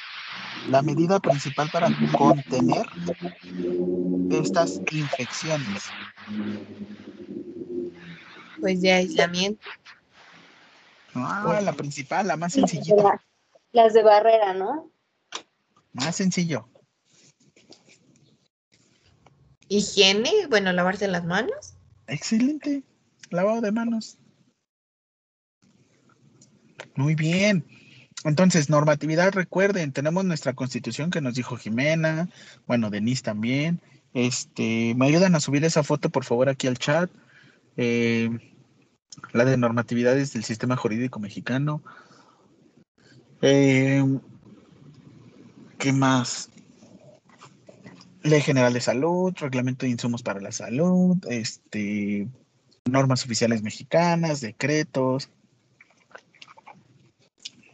la 0.70 0.82
medida 0.82 1.20
principal 1.20 1.70
para 1.72 1.90
contener 2.18 2.86
estas 4.32 4.82
infecciones? 4.92 5.84
Pues 8.60 8.82
de 8.82 8.94
aislamiento. 8.94 9.68
Ah, 11.16 11.60
la 11.62 11.74
principal, 11.74 12.28
la 12.28 12.38
más 12.38 12.54
sencillita. 12.54 13.22
Las 13.72 13.94
de 13.94 14.04
barrera, 14.04 14.54
¿no? 14.54 14.90
Más 15.94 16.16
sencillo. 16.16 16.68
Higiene, 19.68 20.32
bueno, 20.50 20.72
lavarse 20.72 21.08
las 21.08 21.26
manos. 21.26 21.76
Excelente. 22.08 22.84
Lavado 23.30 23.62
de 23.62 23.72
manos. 23.72 24.18
Muy 26.96 27.16
bien. 27.16 27.66
Entonces, 28.24 28.70
normatividad, 28.70 29.34
recuerden, 29.34 29.92
tenemos 29.92 30.24
nuestra 30.24 30.54
constitución 30.54 31.10
que 31.10 31.22
nos 31.22 31.36
dijo 31.36 31.58
Jimena, 31.58 32.30
bueno, 32.68 32.90
Denise 32.90 33.24
también. 33.24 33.82
Este, 34.14 34.94
me 34.96 35.08
ayudan 35.08 35.36
a 35.36 35.40
subir 35.40 35.64
esa 35.66 35.84
foto, 35.84 36.10
por 36.10 36.24
favor, 36.24 36.48
aquí 36.48 36.68
al 36.68 36.78
chat. 36.78 37.10
Eh, 37.76 38.30
la 39.32 39.46
de 39.46 39.58
normatividades 39.58 40.34
del 40.34 40.44
sistema 40.44 40.78
jurídico 40.78 41.20
mexicano. 41.20 41.84
Eh, 43.42 44.04
¿Qué 45.78 45.92
más? 45.92 46.50
Ley 48.22 48.42
General 48.42 48.72
de 48.72 48.80
Salud, 48.80 49.34
Reglamento 49.38 49.86
de 49.86 49.92
Insumos 49.92 50.24
para 50.24 50.40
la 50.40 50.54
Salud, 50.54 51.18
este, 51.30 52.30
normas 52.86 53.26
oficiales 53.26 53.62
mexicanas, 53.62 54.40
decretos. 54.40 55.30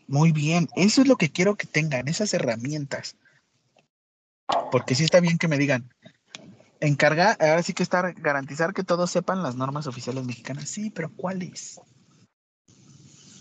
Muy 0.09 0.31
bien, 0.31 0.67
eso 0.75 1.01
es 1.01 1.07
lo 1.07 1.17
que 1.17 1.29
quiero 1.29 1.55
que 1.55 1.67
tengan, 1.67 2.07
esas 2.07 2.33
herramientas. 2.33 3.15
Porque 4.71 4.95
sí 4.95 5.03
está 5.03 5.19
bien 5.19 5.37
que 5.37 5.47
me 5.47 5.59
digan, 5.59 5.87
encargar, 6.79 7.37
ahora 7.39 7.61
sí 7.61 7.73
que 7.73 7.83
está 7.83 8.11
garantizar 8.13 8.73
que 8.73 8.83
todos 8.83 9.11
sepan 9.11 9.43
las 9.43 9.55
normas 9.55 9.85
oficiales 9.85 10.25
mexicanas. 10.25 10.67
Sí, 10.67 10.89
pero 10.89 11.11
¿cuáles? 11.15 11.79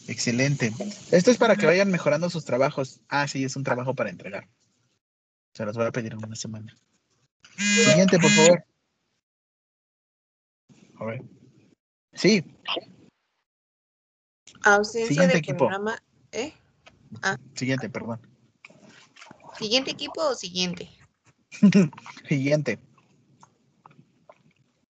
Excelente. 0.09 0.71
Esto 1.11 1.31
es 1.31 1.39
para 1.39 1.57
que 1.57 1.65
vayan 1.65 1.91
mejorando 1.91 2.29
sus 2.29 2.45
trabajos. 2.45 3.01
Ah, 3.09 3.27
sí, 3.27 3.45
es 3.45 3.57
un 3.57 3.65
trabajo 3.65 3.95
para 3.95 4.11
entregar. 4.11 4.47
Se 5.55 5.65
los 5.65 5.75
voy 5.75 5.87
a 5.87 5.91
pedir 5.91 6.13
en 6.13 6.23
una 6.23 6.37
semana. 6.37 6.77
Siguiente, 7.57 8.19
por 8.19 8.31
favor. 8.31 8.65
A 11.01 11.05
ver. 11.07 11.23
Sí. 12.13 12.45
Ausencia 14.65 15.09
Siguiente 15.09 15.33
de 15.33 15.39
equipo. 15.39 15.69
programa. 15.69 15.99
¿Eh? 16.33 16.53
Ah, 17.23 17.39
Siguiente, 17.55 17.89
perdón. 17.89 18.21
¿siguiente 19.59 19.91
equipo 19.91 20.23
o 20.23 20.35
siguiente? 20.35 20.91
Siguiente. 22.29 22.79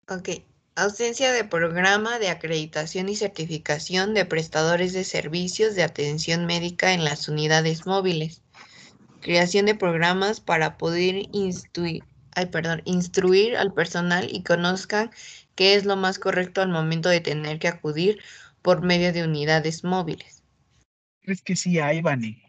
Ok. 0.07 0.29
Ausencia 0.77 1.31
de 1.31 1.45
programa 1.45 2.19
de 2.19 2.29
acreditación 2.29 3.07
y 3.07 3.15
certificación 3.15 4.13
de 4.13 4.25
prestadores 4.25 4.91
de 4.93 5.03
servicios 5.03 5.75
de 5.75 5.83
atención 5.83 6.45
médica 6.45 6.93
en 6.93 7.03
las 7.03 7.29
unidades 7.29 7.85
móviles. 7.85 8.41
Creación 9.21 9.65
de 9.65 9.75
programas 9.75 10.41
para 10.41 10.77
poder 10.77 11.29
instruir, 11.31 12.03
ay, 12.35 12.47
perdón, 12.47 12.81
instruir 12.85 13.55
al 13.55 13.73
personal 13.73 14.27
y 14.29 14.43
conozcan 14.43 15.11
qué 15.55 15.75
es 15.75 15.85
lo 15.85 15.95
más 15.95 16.19
correcto 16.19 16.61
al 16.61 16.69
momento 16.69 17.09
de 17.09 17.21
tener 17.21 17.57
que 17.57 17.69
acudir 17.69 18.19
por 18.61 18.83
medio 18.83 19.13
de 19.13 19.23
unidades 19.23 19.83
móviles. 19.83 20.44
Es 21.27 21.41
que 21.41 21.55
sí 21.55 21.79
hay, 21.79 22.01
Vani. 22.01 22.41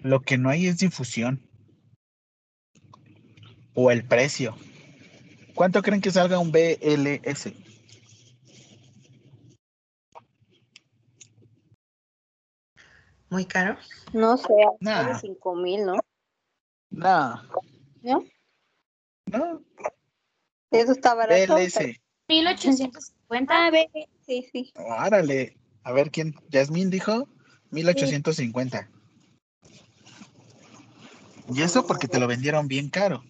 Lo 0.00 0.20
que 0.20 0.38
no 0.38 0.48
hay 0.50 0.66
es 0.66 0.78
difusión. 0.78 1.40
O 3.74 3.90
el 3.90 4.04
precio. 4.04 4.56
¿Cuánto 5.54 5.82
creen 5.82 6.00
que 6.00 6.10
salga 6.10 6.38
un 6.38 6.52
BLS? 6.52 7.52
¿Muy 13.30 13.44
caro? 13.46 13.76
No 14.12 14.36
sé, 14.36 14.52
Nah. 14.80 15.08
de 15.08 15.18
5 15.18 15.56
mil, 15.56 15.84
¿no? 15.84 15.98
No, 16.90 17.42
¿No? 18.02 18.24
no. 19.26 19.62
Eso 20.70 20.92
está 20.92 21.14
barato. 21.14 21.54
BLS. 21.56 22.00
1850. 22.28 23.66
Ah, 23.66 23.70
ve, 23.70 23.88
sí, 24.24 24.48
sí. 24.52 24.72
Árale. 24.76 25.56
A 25.84 25.92
ver 25.92 26.10
quién. 26.10 26.34
Yasmín 26.48 26.90
dijo 26.90 27.28
1850. 27.70 28.90
Y 31.52 31.62
eso 31.62 31.86
porque 31.86 32.08
te 32.08 32.18
lo 32.18 32.26
vendieron 32.26 32.68
bien 32.68 32.88
caro. 32.88 33.22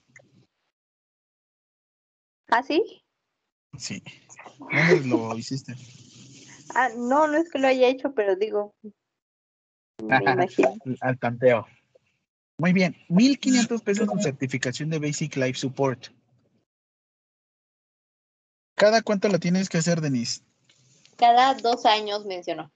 ¿Ah, 2.49 2.63
sí? 2.63 3.03
Sí. 3.77 4.03
¿Dónde 4.59 5.05
lo 5.09 5.37
hiciste? 5.37 5.75
Ah, 6.75 6.91
no, 6.97 7.27
no 7.27 7.37
es 7.37 7.51
que 7.51 7.59
lo 7.59 7.67
haya 7.67 7.89
hecho, 7.89 8.15
pero 8.15 8.37
digo, 8.37 8.75
me 10.03 10.17
imagino. 10.25 10.77
Al 11.01 11.19
tanteo. 11.19 11.67
Muy 12.59 12.73
bien. 12.73 12.97
1500 13.09 13.83
pesos 13.83 14.09
de 14.09 14.23
certificación 14.23 14.91
de 14.91 15.01
Basic 15.01 15.37
Life 15.37 15.59
Support. 15.59 16.09
¿Cada 18.77 19.03
cuánto 19.03 19.29
lo 19.29 19.39
tienes 19.39 19.69
que 19.69 19.79
hacer, 19.79 20.01
Denise? 20.01 20.43
Cada 21.17 21.55
dos 21.55 21.87
años 21.87 22.25
mencionó. 22.27 22.71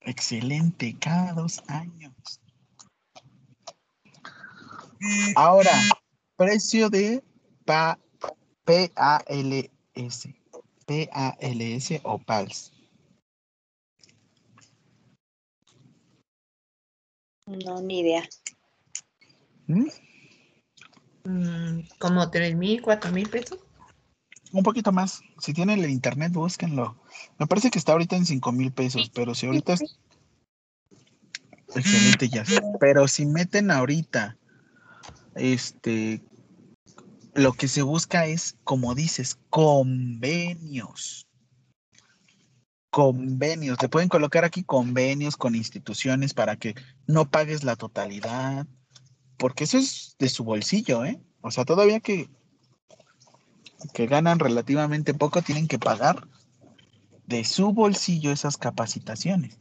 Excelente, 0.00 0.96
cada 0.98 1.32
dos 1.32 1.62
años. 1.68 2.12
Ahora, 5.34 5.72
precio 6.36 6.88
de 6.90 7.22
pa- 7.64 7.98
PALS. 8.64 10.28
PALS 10.86 12.00
o 12.04 12.18
PALS. 12.18 12.72
No, 17.46 17.80
ni 17.80 18.00
idea. 18.00 18.28
¿Mm? 19.66 19.88
Mm, 21.24 21.88
como 21.98 22.30
tres 22.30 22.56
mil, 22.56 22.82
cuatro 22.82 23.12
mil 23.12 23.28
pesos. 23.28 23.58
Un 24.52 24.62
poquito 24.62 24.92
más. 24.92 25.22
Si 25.38 25.52
tienen 25.52 25.80
el 25.80 25.90
internet, 25.90 26.32
búsquenlo. 26.32 26.96
Me 27.38 27.46
parece 27.46 27.70
que 27.70 27.78
está 27.78 27.92
ahorita 27.92 28.16
en 28.16 28.26
5 28.26 28.52
mil 28.52 28.72
pesos, 28.72 29.10
pero 29.10 29.34
si 29.34 29.46
ahorita 29.46 29.74
es... 29.74 29.98
Excelente, 31.74 32.28
ya. 32.28 32.44
Pero 32.80 33.08
si 33.08 33.26
meten 33.26 33.70
ahorita, 33.70 34.38
este, 35.34 36.22
lo 37.34 37.52
que 37.52 37.68
se 37.68 37.82
busca 37.82 38.26
es, 38.26 38.56
como 38.64 38.94
dices, 38.94 39.38
convenios. 39.50 41.26
Convenios. 42.90 43.78
Te 43.78 43.88
pueden 43.88 44.08
colocar 44.08 44.44
aquí 44.44 44.64
convenios 44.64 45.36
con 45.36 45.54
instituciones 45.54 46.32
para 46.32 46.56
que 46.56 46.74
no 47.06 47.30
pagues 47.30 47.62
la 47.64 47.76
totalidad, 47.76 48.66
porque 49.36 49.64
eso 49.64 49.76
es 49.76 50.16
de 50.18 50.28
su 50.28 50.44
bolsillo, 50.44 51.04
¿eh? 51.04 51.20
O 51.42 51.50
sea, 51.50 51.64
todavía 51.64 52.00
que 52.00 52.30
que 53.92 54.06
ganan 54.06 54.38
relativamente 54.38 55.14
poco 55.14 55.42
tienen 55.42 55.68
que 55.68 55.78
pagar 55.78 56.26
de 57.26 57.44
su 57.44 57.72
bolsillo 57.72 58.30
esas 58.30 58.56
capacitaciones. 58.56 59.58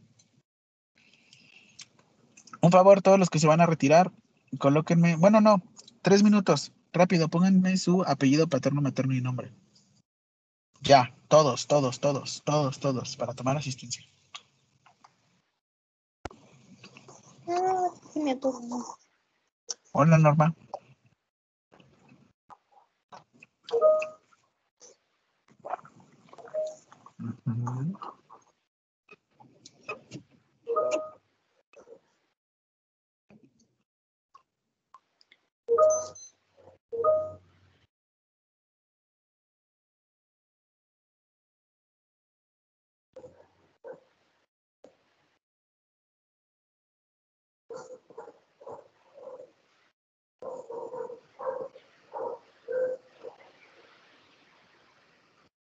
Un 2.61 2.71
favor, 2.71 3.01
todos 3.01 3.19
los 3.19 3.29
que 3.29 3.39
se 3.39 3.47
van 3.47 3.61
a 3.61 3.65
retirar, 3.65 4.11
colóquenme, 4.57 5.15
bueno, 5.15 5.41
no, 5.41 5.61
tres 6.01 6.23
minutos, 6.23 6.71
rápido, 6.93 7.29
pónganme 7.29 7.77
su 7.77 8.03
apellido 8.03 8.47
paterno, 8.47 8.81
materno 8.81 9.13
y 9.13 9.21
nombre. 9.21 9.53
Ya, 10.81 11.15
todos, 11.27 11.67
todos, 11.67 11.99
todos, 11.99 12.41
todos, 12.43 12.79
todos, 12.79 13.17
para 13.17 13.33
tomar 13.33 13.57
asistencia. 13.57 14.03
Ah. 17.47 17.89
Hola, 19.91 20.17
Norma. 20.17 20.55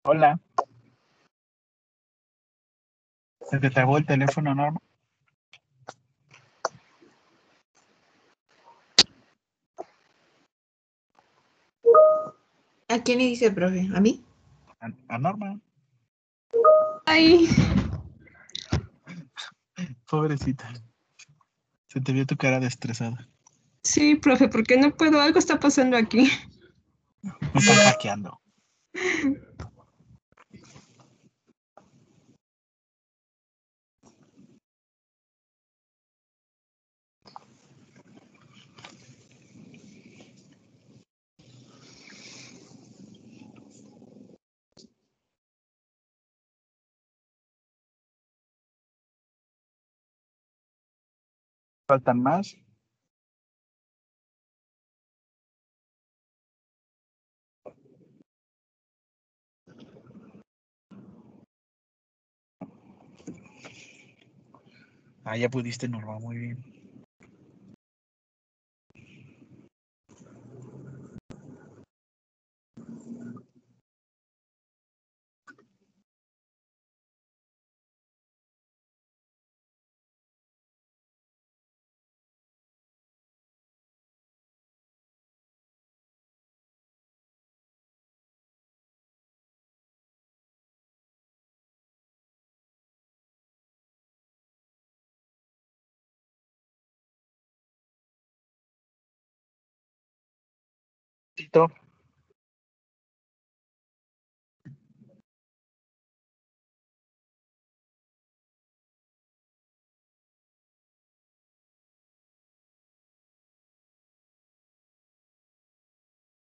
Hola. 0.05 0.41
¿Se 3.51 3.59
te 3.59 3.71
trabó 3.71 3.97
el 3.99 4.07
teléfono, 4.07 4.55
Norma? 4.55 4.81
¿A 12.89 13.03
quién 13.03 13.19
le 13.19 13.25
dice, 13.25 13.51
profe? 13.51 13.89
¿A 13.95 14.01
mí? 14.01 14.25
A, 14.81 15.15
a 15.15 15.19
Norma. 15.19 15.61
Ay, 17.07 17.49
Pobrecita. 20.09 20.73
Se 21.89 22.01
te 22.01 22.13
vio 22.13 22.27
tu 22.27 22.37
cara 22.37 22.61
de 22.61 22.67
estresada. 22.67 23.29
sí, 23.83 24.17
profe, 24.17 24.49
porque 24.49 24.77
no 24.77 24.95
puedo, 24.95 25.21
algo 25.21 25.39
está 25.39 25.59
pasando 25.59 25.97
aquí. 25.97 26.31
Me 27.23 27.61
están 27.61 27.77
hackeando. 27.93 28.41
¿Faltan 51.89 52.21
más? 52.21 52.57
Ah, 65.25 65.37
ya 65.37 65.49
pudiste, 65.49 65.89
Norma, 65.89 66.19
muy 66.19 66.37
bien. 66.39 66.76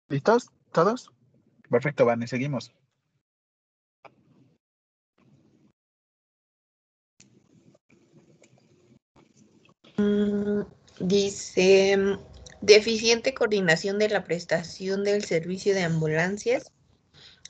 ¿Listos? 0.10 0.50
¿Todos? 0.72 1.12
Perfecto, 1.70 2.06
Vane, 2.06 2.28
seguimos. 2.28 2.72
Mm, 9.98 10.62
dice, 11.00 11.98
mm, 11.98 12.35
deficiente 12.66 13.34
coordinación 13.34 14.00
de 14.00 14.10
la 14.10 14.24
prestación 14.24 15.04
del 15.04 15.24
servicio 15.24 15.74
de 15.74 15.84
ambulancias, 15.84 16.72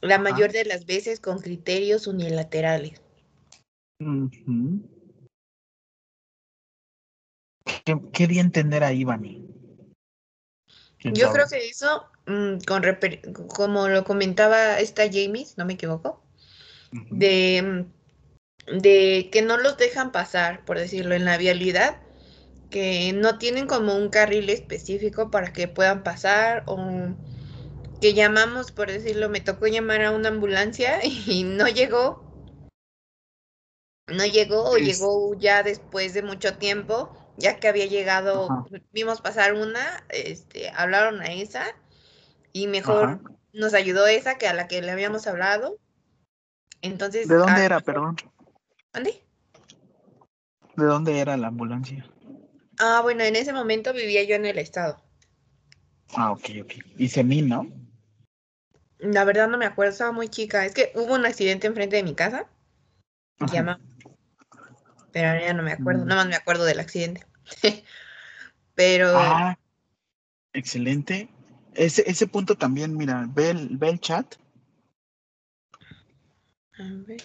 la 0.01 0.19
mayor 0.19 0.51
de 0.51 0.65
las 0.65 0.85
veces 0.85 1.19
con 1.19 1.39
criterios 1.39 2.05
unilaterales. 2.07 3.01
Ujú. 3.99 4.81
¿Qué, 7.85 7.97
qué 8.13 8.27
di 8.27 8.39
a 8.39 8.41
entender 8.41 8.83
ahí, 8.83 9.03
Vani? 9.03 9.47
¿Quién 10.99 11.15
Yo 11.15 11.27
sabe? 11.27 11.33
creo 11.35 11.47
que 11.47 11.67
eso, 11.67 12.05
mm, 12.27 12.57
con 12.67 12.83
reper- 12.83 13.47
como 13.47 13.87
lo 13.87 14.03
comentaba 14.03 14.79
esta 14.79 15.03
Jamie, 15.05 15.47
no 15.55 15.65
me 15.65 15.73
equivoco, 15.73 16.21
de, 17.09 17.61
mm, 17.61 18.79
de 18.81 19.29
que 19.31 19.41
no 19.41 19.57
los 19.57 19.77
dejan 19.77 20.11
pasar, 20.11 20.65
por 20.65 20.77
decirlo, 20.77 21.15
en 21.15 21.25
la 21.25 21.37
vialidad, 21.37 22.01
que 22.69 23.13
no 23.13 23.37
tienen 23.37 23.67
como 23.67 23.95
un 23.95 24.09
carril 24.09 24.49
específico 24.49 25.31
para 25.31 25.53
que 25.53 25.67
puedan 25.67 26.03
pasar 26.03 26.63
o 26.67 26.77
que 28.01 28.13
llamamos, 28.13 28.71
por 28.71 28.89
decirlo, 28.91 29.29
me 29.29 29.41
tocó 29.41 29.67
llamar 29.67 30.01
a 30.03 30.11
una 30.11 30.29
ambulancia 30.29 30.99
y 31.05 31.43
no 31.43 31.67
llegó, 31.67 32.23
no 34.07 34.25
llegó 34.25 34.69
o 34.69 34.77
Es- 34.77 34.99
llegó 34.99 35.33
ya 35.35 35.63
después 35.63 36.13
de 36.13 36.21
mucho 36.21 36.57
tiempo, 36.57 37.15
ya 37.37 37.59
que 37.59 37.67
había 37.67 37.85
llegado, 37.85 38.45
Ajá. 38.51 38.65
vimos 38.91 39.21
pasar 39.21 39.53
una, 39.53 40.03
este, 40.09 40.69
hablaron 40.69 41.21
a 41.21 41.33
esa 41.33 41.65
y 42.53 42.67
mejor 42.67 43.05
Ajá. 43.05 43.19
nos 43.53 43.73
ayudó 43.73 44.05
esa 44.07 44.37
que 44.37 44.47
a 44.47 44.53
la 44.53 44.67
que 44.67 44.81
le 44.81 44.91
habíamos 44.91 45.27
hablado. 45.27 45.77
Entonces, 46.81 47.27
¿De 47.27 47.35
dónde 47.35 47.61
a- 47.61 47.65
era, 47.65 47.79
perdón? 47.79 48.15
¿Dónde? 48.93 49.23
¿De 50.75 50.85
dónde 50.85 51.19
era 51.19 51.35
la 51.37 51.47
ambulancia? 51.47 52.05
Ah, 52.79 52.99
bueno, 53.01 53.23
en 53.23 53.35
ese 53.35 53.53
momento 53.53 53.93
vivía 53.93 54.23
yo 54.23 54.35
en 54.35 54.45
el 54.45 54.57
estado. 54.57 55.01
Ah, 56.15 56.31
ok, 56.31 56.49
ok. 56.63 56.73
Y 56.97 57.09
Semín, 57.09 57.49
¿no? 57.49 57.67
La 58.99 59.23
verdad 59.23 59.47
no 59.47 59.57
me 59.57 59.65
acuerdo, 59.65 59.91
estaba 59.91 60.11
muy 60.11 60.29
chica. 60.29 60.65
Es 60.65 60.73
que 60.73 60.91
hubo 60.95 61.13
un 61.15 61.25
accidente 61.25 61.67
enfrente 61.67 61.97
de 61.97 62.03
mi 62.03 62.15
casa. 62.15 62.47
Ajá. 63.39 63.53
Llama. 63.53 63.79
Pero 65.11 65.29
ahora 65.29 65.41
ya 65.45 65.53
no 65.53 65.63
me 65.63 65.71
acuerdo, 65.73 66.03
Mm. 66.05 66.07
nada 66.07 66.21
más 66.21 66.29
me 66.29 66.35
acuerdo 66.35 66.65
del 66.65 66.79
accidente. 66.79 67.25
Pero 68.75 69.07
Ah, 69.15 69.57
excelente. 70.53 71.29
Ese, 71.73 72.03
ese 72.09 72.27
punto 72.27 72.55
también, 72.57 72.95
mira, 72.95 73.25
ve 73.29 73.49
el, 73.51 73.77
ve 73.77 73.89
el 73.89 73.99
chat. 73.99 74.35
a 76.77 76.83
ver. 77.07 77.21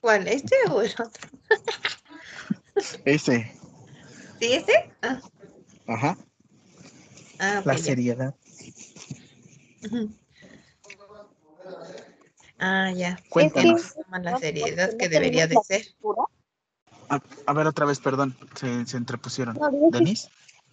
¿Cuál? 0.00 0.26
¿Este 0.28 0.56
o 0.70 0.80
el 0.82 0.90
otro? 0.92 1.28
Ese. 3.04 3.52
¿Sí, 4.40 4.52
este? 4.54 4.90
Ah, 5.02 5.20
Ajá. 5.86 6.16
ah, 7.38 7.62
La 7.64 7.74
ya. 7.74 7.82
seriedad. 7.82 8.34
Ujú. 9.84 10.10
Ah, 12.58 12.90
ya. 12.92 13.18
Cuéntanos. 13.28 13.94
La 14.22 14.38
seriedad 14.38 14.96
que 14.96 15.08
debería 15.08 15.46
de 15.46 15.56
ser. 15.64 15.86
A, 17.08 17.20
a 17.46 17.52
ver, 17.52 17.66
otra 17.66 17.86
vez, 17.86 17.98
perdón. 17.98 18.36
Se, 18.58 18.86
se 18.86 18.96
entrepusieron. 18.96 19.56
No, 19.58 19.70
digo 19.70 19.90
que 19.90 19.98
¿Denis? 19.98 20.28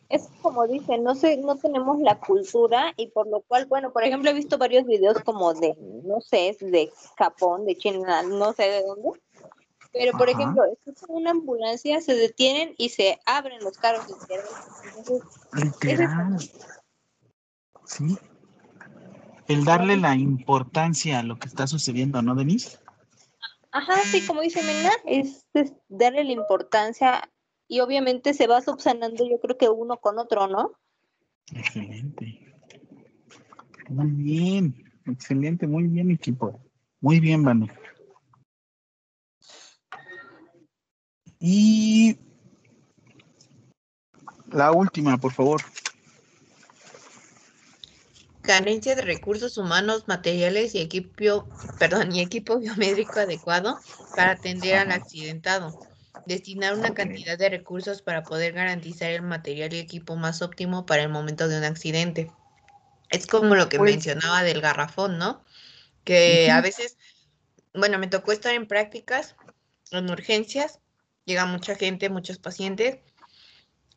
Es 0.10 0.30
como 0.42 0.68
dicen, 0.68 1.04
no 1.04 1.16
sé, 1.16 1.38
no 1.38 1.58
tenemos 1.58 2.00
la 2.00 2.20
cultura 2.20 2.94
y 2.96 3.08
por 3.08 3.28
lo 3.28 3.42
cual, 3.42 3.66
bueno, 3.66 3.92
por 3.92 4.04
ejemplo, 4.04 4.30
he 4.30 4.34
visto 4.34 4.58
varios 4.58 4.86
videos 4.86 5.20
como 5.24 5.54
de, 5.54 5.76
no 6.04 6.22
sé, 6.22 6.50
es 6.50 6.60
de 6.60 6.92
Japón, 7.18 7.66
de 7.66 7.76
China, 7.78 8.24
no 8.24 8.54
sé 8.54 8.64
de 8.64 8.84
dónde, 8.84 9.22
pero 9.92 10.14
por 10.14 10.30
Ajá. 10.30 10.40
ejemplo, 10.40 10.64
escuchan 10.66 11.10
una 11.10 11.32
ambulancia, 11.32 12.00
se 12.02 12.16
detienen 12.16 12.74
y 12.78 12.90
se 12.90 13.20
abren 13.26 13.60
los 13.64 13.78
carros. 13.78 14.06
Entonces, 14.98 15.24
Literal. 15.54 16.40
Sí. 17.86 18.18
El 19.48 19.64
darle 19.64 19.96
la 19.96 20.16
importancia 20.16 21.20
a 21.20 21.24
lo 21.24 21.40
que 21.40 21.48
está 21.48 21.68
sucediendo, 21.68 22.22
¿no, 22.22 22.36
Denis? 22.36 22.80
Ajá, 23.72 23.96
sí, 24.04 24.26
como 24.26 24.42
dice 24.42 24.62
Mena, 24.64 24.92
es, 25.06 25.46
es 25.54 25.74
darle 25.88 26.24
la 26.24 26.32
importancia 26.32 27.30
y 27.68 27.80
obviamente 27.82 28.34
se 28.34 28.48
va 28.48 28.62
subsanando, 28.62 29.28
yo 29.30 29.40
creo 29.40 29.58
que 29.58 29.70
uno 29.70 29.98
con 29.98 30.20
otro, 30.20 30.48
¿no? 30.48 30.74
Excelente. 31.54 32.56
Muy 33.90 34.12
bien. 34.12 34.88
Excelente, 35.06 35.68
muy 35.68 35.84
bien, 35.84 36.12
equipo. 36.12 36.62
Muy 37.00 37.20
bien, 37.20 37.44
Vane. 37.44 37.72
Y 41.40 42.18
la 44.52 44.72
última, 44.72 45.18
por 45.18 45.32
favor. 45.32 45.62
Carencia 48.42 48.96
de 48.96 49.02
recursos 49.02 49.58
humanos, 49.58 50.08
materiales 50.08 50.74
y 50.74 50.80
equipo, 50.80 51.48
perdón, 51.78 52.14
y 52.14 52.22
equipo 52.22 52.60
biométrico 52.60 53.20
adecuado 53.20 53.78
para 54.16 54.32
atender 54.32 54.76
al 54.76 54.92
accidentado. 54.92 55.78
Destinar 56.28 56.74
una 56.74 56.90
Ok. 56.90 56.96
cantidad 56.96 57.38
de 57.38 57.50
recursos 57.50 58.02
para 58.02 58.24
poder 58.24 58.52
garantizar 58.52 59.12
el 59.12 59.22
material 59.22 59.74
y 59.74 59.80
equipo 59.80 60.18
más 60.18 60.42
óptimo 60.42 60.86
para 60.86 61.02
el 61.04 61.10
momento 61.10 61.48
de 61.48 61.58
un 61.58 61.64
accidente. 61.64 62.32
Es 63.10 63.28
como 63.28 63.56
lo 63.56 63.70
que 63.70 63.80
mencionaba 63.80 64.44
del 64.44 64.60
garrafón, 64.60 65.18
¿no? 65.18 65.46
Que 66.04 66.52
a 66.52 66.60
veces, 66.60 66.98
bueno, 67.74 67.98
me 67.98 68.08
tocó 68.08 68.34
estar 68.34 68.54
en 68.54 68.68
prácticas, 68.68 69.38
en 69.92 70.10
urgencias, 70.10 70.82
llega 71.24 71.46
mucha 71.46 71.76
gente, 71.76 72.10
muchos 72.10 72.40
pacientes, 72.40 73.00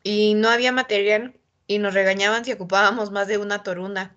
y 0.03 0.33
no 0.35 0.49
había 0.49 0.71
material 0.71 1.37
y 1.67 1.79
nos 1.79 1.93
regañaban 1.93 2.45
si 2.45 2.53
ocupábamos 2.53 3.11
más 3.11 3.27
de 3.27 3.37
una 3.37 3.63
torunda. 3.63 4.15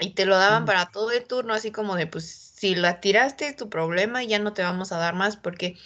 Y 0.00 0.10
te 0.10 0.26
lo 0.26 0.36
daban 0.36 0.64
para 0.64 0.86
todo 0.86 1.12
el 1.12 1.24
turno, 1.24 1.54
así 1.54 1.70
como 1.70 1.96
de, 1.96 2.06
pues, 2.08 2.28
si 2.28 2.74
la 2.74 3.00
tiraste 3.00 3.46
es 3.46 3.56
tu 3.56 3.68
problema 3.68 4.22
y 4.24 4.28
ya 4.28 4.38
no 4.40 4.52
te 4.52 4.62
vamos 4.62 4.90
a 4.92 4.98
dar 4.98 5.14
más 5.14 5.36
porque 5.36 5.76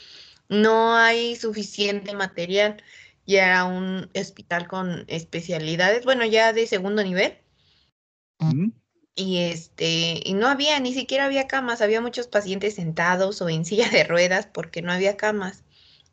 no 0.49 0.97
hay 0.97 1.36
suficiente 1.36 2.14
material. 2.14 2.82
Y 3.24 3.36
era 3.36 3.64
un 3.64 4.11
hospital 4.14 4.66
con 4.66 5.05
especialidades, 5.07 6.05
bueno, 6.05 6.24
ya 6.24 6.53
de 6.53 6.66
segundo 6.66 7.05
nivel. 7.05 7.38
Y 9.14 9.38
este, 9.38 10.20
y 10.24 10.34
no 10.34 10.49
había, 10.49 10.80
ni 10.80 10.93
siquiera 10.95 11.26
había 11.26 11.47
camas, 11.47 11.82
había 11.82 12.01
muchos 12.01 12.26
pacientes 12.26 12.74
sentados 12.74 13.40
o 13.43 13.49
en 13.49 13.64
silla 13.66 13.88
de 13.88 14.05
ruedas 14.05 14.47
porque 14.47 14.82
no 14.82 14.93
había 14.93 15.16
camas. 15.16 15.64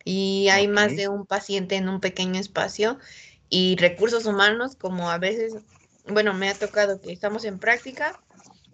Y 0.06 0.48
hay 0.50 0.68
más 0.68 0.96
de 0.96 1.08
un 1.08 1.26
paciente 1.26 1.76
en 1.76 1.90
un 1.90 2.00
pequeño 2.00 2.40
espacio 2.40 3.00
y 3.50 3.76
recursos 3.78 4.26
humanos, 4.26 4.76
como 4.76 5.10
a 5.10 5.18
veces, 5.18 5.56
bueno, 6.08 6.34
me 6.34 6.50
ha 6.50 6.54
tocado 6.54 7.02
que 7.02 7.12
estamos 7.12 7.44
en 7.46 7.60
práctica, 7.60 8.20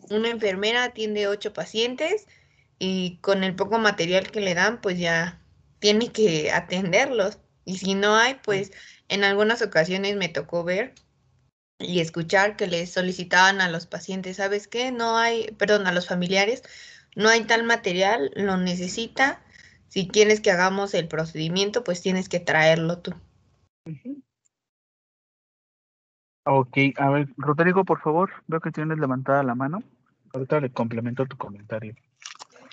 una 0.09 0.29
enfermera 0.29 0.83
atiende 0.83 1.27
ocho 1.27 1.53
pacientes 1.53 2.27
y 2.77 3.17
con 3.21 3.43
el 3.43 3.55
poco 3.55 3.79
material 3.79 4.31
que 4.31 4.41
le 4.41 4.53
dan, 4.53 4.81
pues 4.81 4.99
ya 4.99 5.41
tiene 5.86 6.11
que 6.11 6.51
atenderlos. 6.51 7.38
Y 7.63 7.77
si 7.77 7.93
no 7.93 8.15
hay, 8.15 8.39
pues 8.43 8.71
en 9.07 9.23
algunas 9.23 9.61
ocasiones 9.61 10.15
me 10.15 10.29
tocó 10.29 10.63
ver 10.63 10.95
y 11.77 11.99
escuchar 11.99 12.55
que 12.55 12.65
les 12.65 12.91
solicitaban 12.91 13.61
a 13.61 13.69
los 13.69 13.86
pacientes, 13.86 14.38
¿sabes 14.38 14.67
qué? 14.67 14.91
No 14.91 15.15
hay, 15.15 15.51
perdón, 15.59 15.86
a 15.86 15.91
los 15.91 16.07
familiares, 16.07 16.63
no 17.15 17.29
hay 17.29 17.43
tal 17.43 17.65
material, 17.65 18.31
lo 18.36 18.57
necesita. 18.57 19.43
Si 19.88 20.07
quieres 20.07 20.41
que 20.41 20.49
hagamos 20.49 20.95
el 20.95 21.07
procedimiento, 21.07 21.83
pues 21.83 22.01
tienes 22.01 22.29
que 22.29 22.39
traerlo 22.39 22.97
tú. 22.97 23.13
Ok, 26.45 26.77
a 26.97 27.09
ver, 27.11 27.27
Rodrigo, 27.38 27.86
por 27.86 28.01
favor, 28.01 28.31
veo 28.47 28.59
que 28.59 28.71
tienes 28.71 28.97
levantada 28.97 29.43
la 29.43 29.53
mano. 29.53 29.83
Ahorita 30.33 30.59
le 30.61 30.71
complemento 30.71 31.27
tu 31.27 31.38
comentario. 31.38 31.93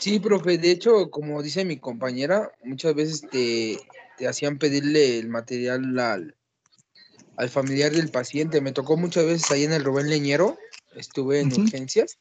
Sí, 0.02 0.18
profe, 0.18 0.58
de 0.58 0.72
hecho, 0.72 1.12
como 1.12 1.44
dice 1.44 1.64
mi 1.64 1.76
compañera, 1.76 2.50
muchas 2.64 2.92
veces 2.92 3.20
te, 3.30 3.78
te 4.18 4.26
hacían 4.26 4.58
pedirle 4.58 5.20
el 5.20 5.28
material 5.28 5.96
al, 5.96 6.36
al 7.36 7.48
familiar 7.48 7.92
del 7.92 8.10
paciente. 8.10 8.60
Me 8.60 8.72
tocó 8.72 8.96
muchas 8.96 9.26
veces 9.26 9.48
ahí 9.52 9.62
en 9.62 9.72
el 9.72 9.84
Rubén 9.84 10.10
Leñero, 10.10 10.58
estuve 10.96 11.38
en 11.38 11.52
urgencias, 11.52 12.18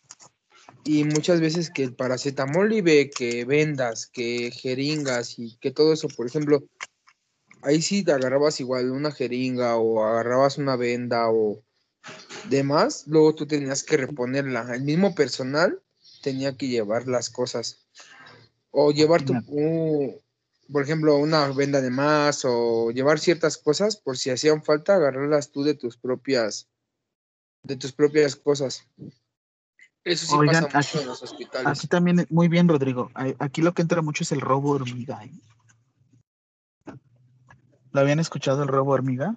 y 0.83 1.05
muchas 1.05 1.41
veces 1.41 1.71
que 1.71 1.81
el 1.81 1.95
paracetamol 1.95 2.71
y 2.71 2.81
ve 2.81 3.09
que 3.09 3.45
vendas, 3.45 4.05
que 4.05 4.51
jeringas 4.51 5.39
y 5.39 5.57
que 5.57 5.71
todo 5.71 5.93
eso, 5.93 6.07
por 6.09 6.27
ejemplo, 6.27 6.63
ahí 7.63 7.81
sí 7.81 8.03
te 8.03 8.11
agarrabas 8.11 8.59
igual 8.59 8.91
una 8.91 9.11
jeringa 9.11 9.77
o 9.77 10.05
agarrabas 10.05 10.59
una 10.59 10.75
venda 10.75 11.31
o 11.31 11.63
demás, 12.47 13.05
luego 13.07 13.33
tú 13.33 13.47
tenías 13.47 13.81
que 13.81 13.97
reponerla. 13.97 14.69
El 14.71 14.83
mismo 14.83 15.15
personal 15.15 15.81
tenía 16.21 16.55
que 16.55 16.67
llevar 16.67 17.07
las 17.07 17.29
cosas. 17.29 17.85
O 18.71 18.91
llevar 18.91 19.23
tu, 19.23 19.33
un- 19.47 20.15
por 20.71 20.83
ejemplo, 20.83 21.17
una 21.17 21.47
venda 21.49 21.81
de 21.81 21.89
más 21.89 22.43
o 22.45 22.91
llevar 22.91 23.19
ciertas 23.19 23.57
cosas 23.57 23.97
por 23.97 24.17
si 24.17 24.29
hacían 24.29 24.63
falta, 24.63 24.95
agarrarlas 24.95 25.51
tú 25.51 25.63
de 25.63 25.73
tus 25.73 25.97
propias, 25.97 26.69
de 27.63 27.75
tus 27.75 27.91
propias 27.91 28.35
cosas. 28.35 28.87
Eso 30.03 30.25
sí 30.25 30.33
Oigan, 30.35 30.63
pasa 30.63 30.77
mucho 30.77 30.77
aquí- 30.77 30.97
en 30.99 31.07
los 31.07 31.21
hospitales. 31.21 31.77
Aquí 31.77 31.87
también, 31.87 32.25
muy 32.29 32.47
bien, 32.47 32.67
Rodrigo. 32.67 33.11
Aquí 33.39 33.61
lo 33.61 33.73
que 33.73 33.81
entra 33.81 34.01
mucho 34.01 34.23
es 34.23 34.31
el 34.31 34.41
robo 34.41 34.71
hormiga. 34.71 35.23
¿eh? 35.25 35.31
¿Lo 37.91 37.99
habían 37.99 38.19
escuchado 38.19 38.63
el 38.63 38.69
robo 38.69 38.91
hormiga? 38.93 39.35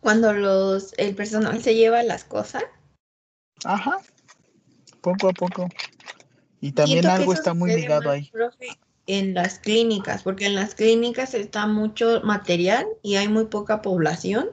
Cuando 0.00 0.32
los, 0.32 0.92
el 0.98 1.14
personal 1.14 1.62
se 1.62 1.74
lleva 1.74 2.02
las 2.02 2.24
cosas, 2.24 2.64
Ajá. 3.66 3.98
Poco 5.00 5.28
a 5.28 5.32
poco. 5.32 5.68
Y 6.60 6.72
también 6.72 7.02
Siento 7.02 7.16
algo 7.16 7.32
está 7.32 7.52
muy 7.52 7.74
ligado 7.74 8.10
ahí. 8.10 8.28
profe, 8.32 8.68
en 9.06 9.34
las 9.34 9.58
clínicas, 9.58 10.22
porque 10.22 10.46
en 10.46 10.54
las 10.54 10.74
clínicas 10.74 11.34
está 11.34 11.66
mucho 11.66 12.22
material 12.22 12.86
y 13.02 13.16
hay 13.16 13.28
muy 13.28 13.46
poca 13.46 13.82
población 13.82 14.50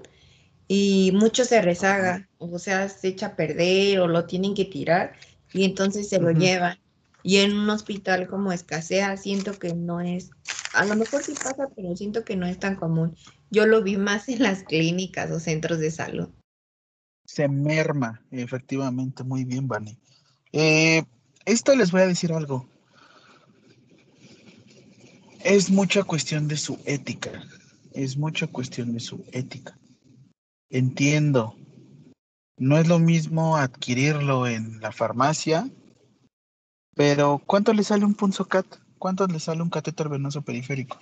y 0.67 1.11
mucho 1.13 1.45
se 1.45 1.61
rezaga, 1.61 2.29
o 2.37 2.59
sea, 2.59 2.89
se 2.89 3.09
echa 3.09 3.27
a 3.27 3.35
perder 3.35 3.99
o 3.99 4.07
lo 4.07 4.25
tienen 4.25 4.53
que 4.53 4.65
tirar 4.65 5.13
y 5.53 5.63
entonces 5.63 6.09
se 6.09 6.19
lo 6.19 6.31
llevan. 6.31 6.79
Y 7.23 7.37
en 7.37 7.53
un 7.53 7.69
hospital 7.69 8.27
como 8.27 8.51
escasea, 8.51 9.15
siento 9.17 9.57
que 9.57 9.73
no 9.73 10.01
es, 10.01 10.31
a 10.73 10.85
lo 10.85 10.95
mejor 10.95 11.23
sí 11.23 11.33
pasa, 11.33 11.67
pero 11.75 11.95
siento 11.95 12.25
que 12.25 12.35
no 12.35 12.45
es 12.45 12.59
tan 12.59 12.75
común. 12.75 13.15
Yo 13.49 13.65
lo 13.65 13.81
vi 13.81 13.97
más 13.97 14.27
en 14.27 14.43
las 14.43 14.63
clínicas 14.63 15.31
o 15.31 15.39
centros 15.39 15.79
de 15.79 15.91
salud. 15.91 16.29
Se 17.33 17.47
merma, 17.47 18.21
efectivamente. 18.29 19.23
Muy 19.23 19.43
bien, 19.43 19.67
Vane. 19.67 19.97
Eh, 20.51 21.03
esto 21.45 21.75
les 21.75 21.91
voy 21.91 22.01
a 22.01 22.07
decir 22.07 22.31
algo. 22.31 22.69
Es 25.43 25.71
mucha 25.71 26.03
cuestión 26.03 26.47
de 26.47 26.57
su 26.57 26.79
ética. 26.85 27.31
Es 27.91 28.17
mucha 28.17 28.45
cuestión 28.45 28.93
de 28.93 28.99
su 28.99 29.25
ética. 29.31 29.75
Entiendo. 30.69 31.55
No 32.59 32.77
es 32.77 32.87
lo 32.87 32.99
mismo 32.99 33.57
adquirirlo 33.57 34.45
en 34.45 34.79
la 34.79 34.91
farmacia, 34.91 35.67
pero 36.93 37.41
¿cuánto 37.47 37.73
le 37.73 37.83
sale 37.83 38.05
un 38.05 38.13
punzocat? 38.13 38.67
¿Cuánto 38.99 39.25
le 39.25 39.39
sale 39.39 39.63
un 39.63 39.71
catéter 39.71 40.07
venoso 40.07 40.43
periférico? 40.43 40.99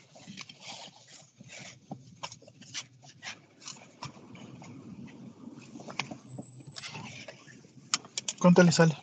¿Cuánto 8.41 8.63
le 8.63 8.71
sale? 8.71 8.97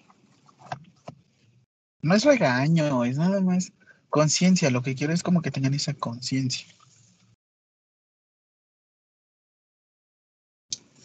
No 2.03 2.14
es 2.14 2.24
regaño, 2.24 3.05
es 3.05 3.18
nada 3.18 3.41
más 3.41 3.72
conciencia. 4.11 4.68
Lo 4.68 4.82
que 4.82 4.97
quiero 4.97 5.12
es 5.12 5.22
como 5.22 5.43
que 5.43 5.53
tengan 5.53 5.74
esa 5.74 5.95
conciencia. 5.95 6.66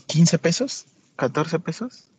¿15 0.07 0.39
pesos? 0.39 0.85
¿14 1.15 1.61
pesos? 1.61 2.09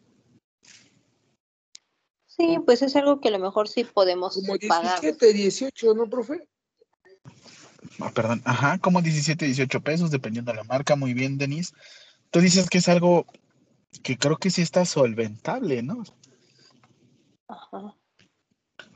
Sí, 2.26 2.58
pues 2.64 2.82
es 2.82 2.94
algo 2.94 3.20
que 3.20 3.28
a 3.28 3.32
lo 3.32 3.40
mejor 3.40 3.68
sí 3.68 3.82
podemos 3.82 4.34
Como 4.34 4.56
pagar. 4.68 5.00
17, 5.00 5.32
18, 5.32 5.94
¿no, 5.94 6.08
profe? 6.08 6.48
Ah, 8.00 8.12
perdón, 8.14 8.40
ajá, 8.44 8.78
como 8.78 9.02
17, 9.02 9.46
18 9.46 9.80
pesos, 9.80 10.12
dependiendo 10.12 10.52
de 10.52 10.58
la 10.58 10.64
marca. 10.64 10.94
Muy 10.94 11.12
bien, 11.12 11.38
Denise. 11.38 11.74
Tú 12.30 12.40
dices 12.40 12.68
que 12.70 12.78
es 12.78 12.88
algo 12.88 13.26
que 14.02 14.18
creo 14.18 14.36
que 14.36 14.50
sí 14.50 14.62
está 14.62 14.84
solventable, 14.84 15.82
¿no? 15.82 16.02
Ajá. 17.48 17.96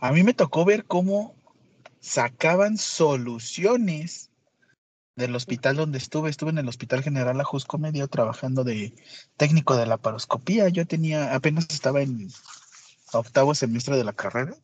A 0.00 0.12
mí 0.12 0.22
me 0.22 0.34
tocó 0.34 0.64
ver 0.64 0.84
cómo 0.84 1.34
sacaban 2.00 2.78
soluciones 2.78 4.30
del 5.16 5.34
hospital 5.34 5.76
donde 5.76 5.98
estuve. 5.98 6.30
Estuve 6.30 6.50
en 6.50 6.58
el 6.58 6.68
Hospital 6.68 7.02
General 7.02 7.40
Ajusco 7.40 7.78
Medio 7.78 8.06
trabajando 8.08 8.64
de 8.64 8.94
técnico 9.36 9.76
de 9.76 9.86
la 9.86 9.96
paroscopía. 9.96 10.68
Yo 10.68 10.86
tenía, 10.86 11.34
apenas 11.34 11.66
estaba 11.70 12.00
en 12.02 12.28
octavo 13.12 13.54
semestre 13.54 13.96
de 13.96 14.04
la 14.04 14.12
carrera. 14.12 14.54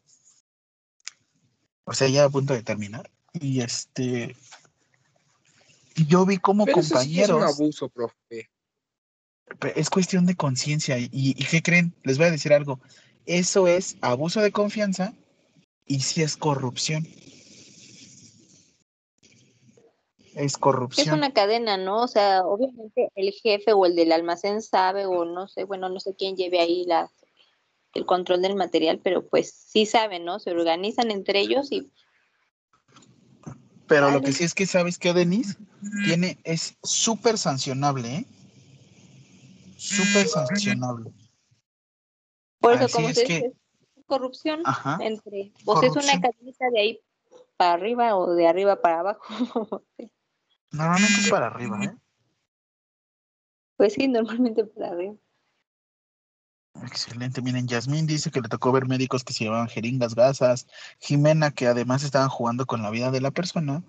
O 1.84 1.92
sea, 1.92 2.08
ya 2.08 2.24
a 2.24 2.30
punto 2.30 2.54
de 2.54 2.62
terminar. 2.62 3.10
Y 3.32 3.60
este, 3.60 4.36
y 5.96 6.06
yo 6.06 6.24
vi 6.24 6.38
como 6.38 6.64
Pero 6.64 6.80
eso 6.80 7.00
sí 7.00 7.20
es 7.20 7.28
un 7.28 7.34
compañeros. 7.38 7.54
abuso, 7.58 7.88
profe. 7.88 8.50
Es 9.74 9.90
cuestión 9.90 10.26
de 10.26 10.34
conciencia. 10.36 10.98
¿Y, 10.98 11.08
y 11.12 11.34
qué 11.34 11.62
creen? 11.62 11.94
Les 12.02 12.18
voy 12.18 12.26
a 12.26 12.30
decir 12.30 12.52
algo. 12.52 12.80
Eso 13.26 13.68
es 13.68 13.96
abuso 14.00 14.40
de 14.40 14.52
confianza 14.52 15.14
y 15.86 16.00
sí 16.00 16.22
es 16.22 16.36
corrupción. 16.36 17.06
Es 20.34 20.52
Es 20.52 20.58
corrupción. 20.58 21.14
una 21.18 21.32
cadena, 21.32 21.76
¿no? 21.76 22.02
O 22.02 22.08
sea, 22.08 22.42
obviamente 22.44 23.08
el 23.14 23.32
jefe 23.32 23.72
o 23.72 23.86
el 23.86 23.94
del 23.94 24.12
almacén 24.12 24.62
sabe 24.62 25.06
o 25.06 25.24
no 25.24 25.46
sé, 25.48 25.64
bueno, 25.64 25.88
no 25.88 26.00
sé 26.00 26.14
quién 26.16 26.36
lleve 26.36 26.58
ahí 26.60 26.84
la, 26.86 27.10
el 27.94 28.04
control 28.04 28.42
del 28.42 28.56
material, 28.56 29.00
pero 29.02 29.26
pues 29.26 29.52
sí 29.52 29.86
saben, 29.86 30.24
¿no? 30.24 30.40
Se 30.40 30.50
organizan 30.50 31.10
entre 31.10 31.40
ellos 31.40 31.70
y 31.70 31.90
Pero 33.86 34.10
lo 34.10 34.22
que 34.22 34.32
sí 34.32 34.44
es 34.44 34.54
que 34.54 34.66
sabes 34.66 34.98
que 34.98 35.12
Denise 35.12 35.56
tiene, 36.04 36.38
es 36.42 36.76
súper 36.82 37.38
sancionable, 37.38 38.16
¿eh? 38.16 38.26
Súper 39.84 40.26
sancionable. 40.28 41.12
por 42.58 42.72
eso 42.72 42.84
Así 42.84 42.94
como 42.94 43.08
es 43.08 43.16
se 43.16 43.24
dice, 43.24 43.52
corrupción 44.06 44.62
Ajá. 44.64 44.98
entre, 45.00 45.52
o 45.66 45.78
sea, 45.78 45.88
es 45.88 45.96
una 45.96 46.20
cadenita 46.20 46.70
de 46.70 46.80
ahí 46.80 47.00
para 47.56 47.74
arriba 47.74 48.16
o 48.16 48.34
de 48.34 48.46
arriba 48.46 48.80
para 48.80 49.00
abajo. 49.00 49.22
Normalmente 50.70 51.20
es 51.20 51.30
para 51.30 51.46
arriba, 51.46 51.84
¿eh? 51.84 51.94
Pues 53.76 53.92
sí, 53.92 54.08
normalmente 54.08 54.64
para 54.64 54.94
ver. 54.94 55.14
Excelente. 56.82 57.42
Miren, 57.42 57.68
Yasmín 57.68 58.06
dice 58.06 58.30
que 58.30 58.40
le 58.40 58.48
tocó 58.48 58.72
ver 58.72 58.86
médicos 58.86 59.22
que 59.22 59.32
se 59.32 59.44
llevaban 59.44 59.68
jeringas, 59.68 60.14
gasas. 60.14 60.66
Jimena, 61.00 61.52
que 61.52 61.66
además 61.66 62.02
estaban 62.02 62.28
jugando 62.28 62.66
con 62.66 62.82
la 62.82 62.90
vida 62.90 63.10
de 63.10 63.20
la 63.20 63.30
persona. 63.30 63.84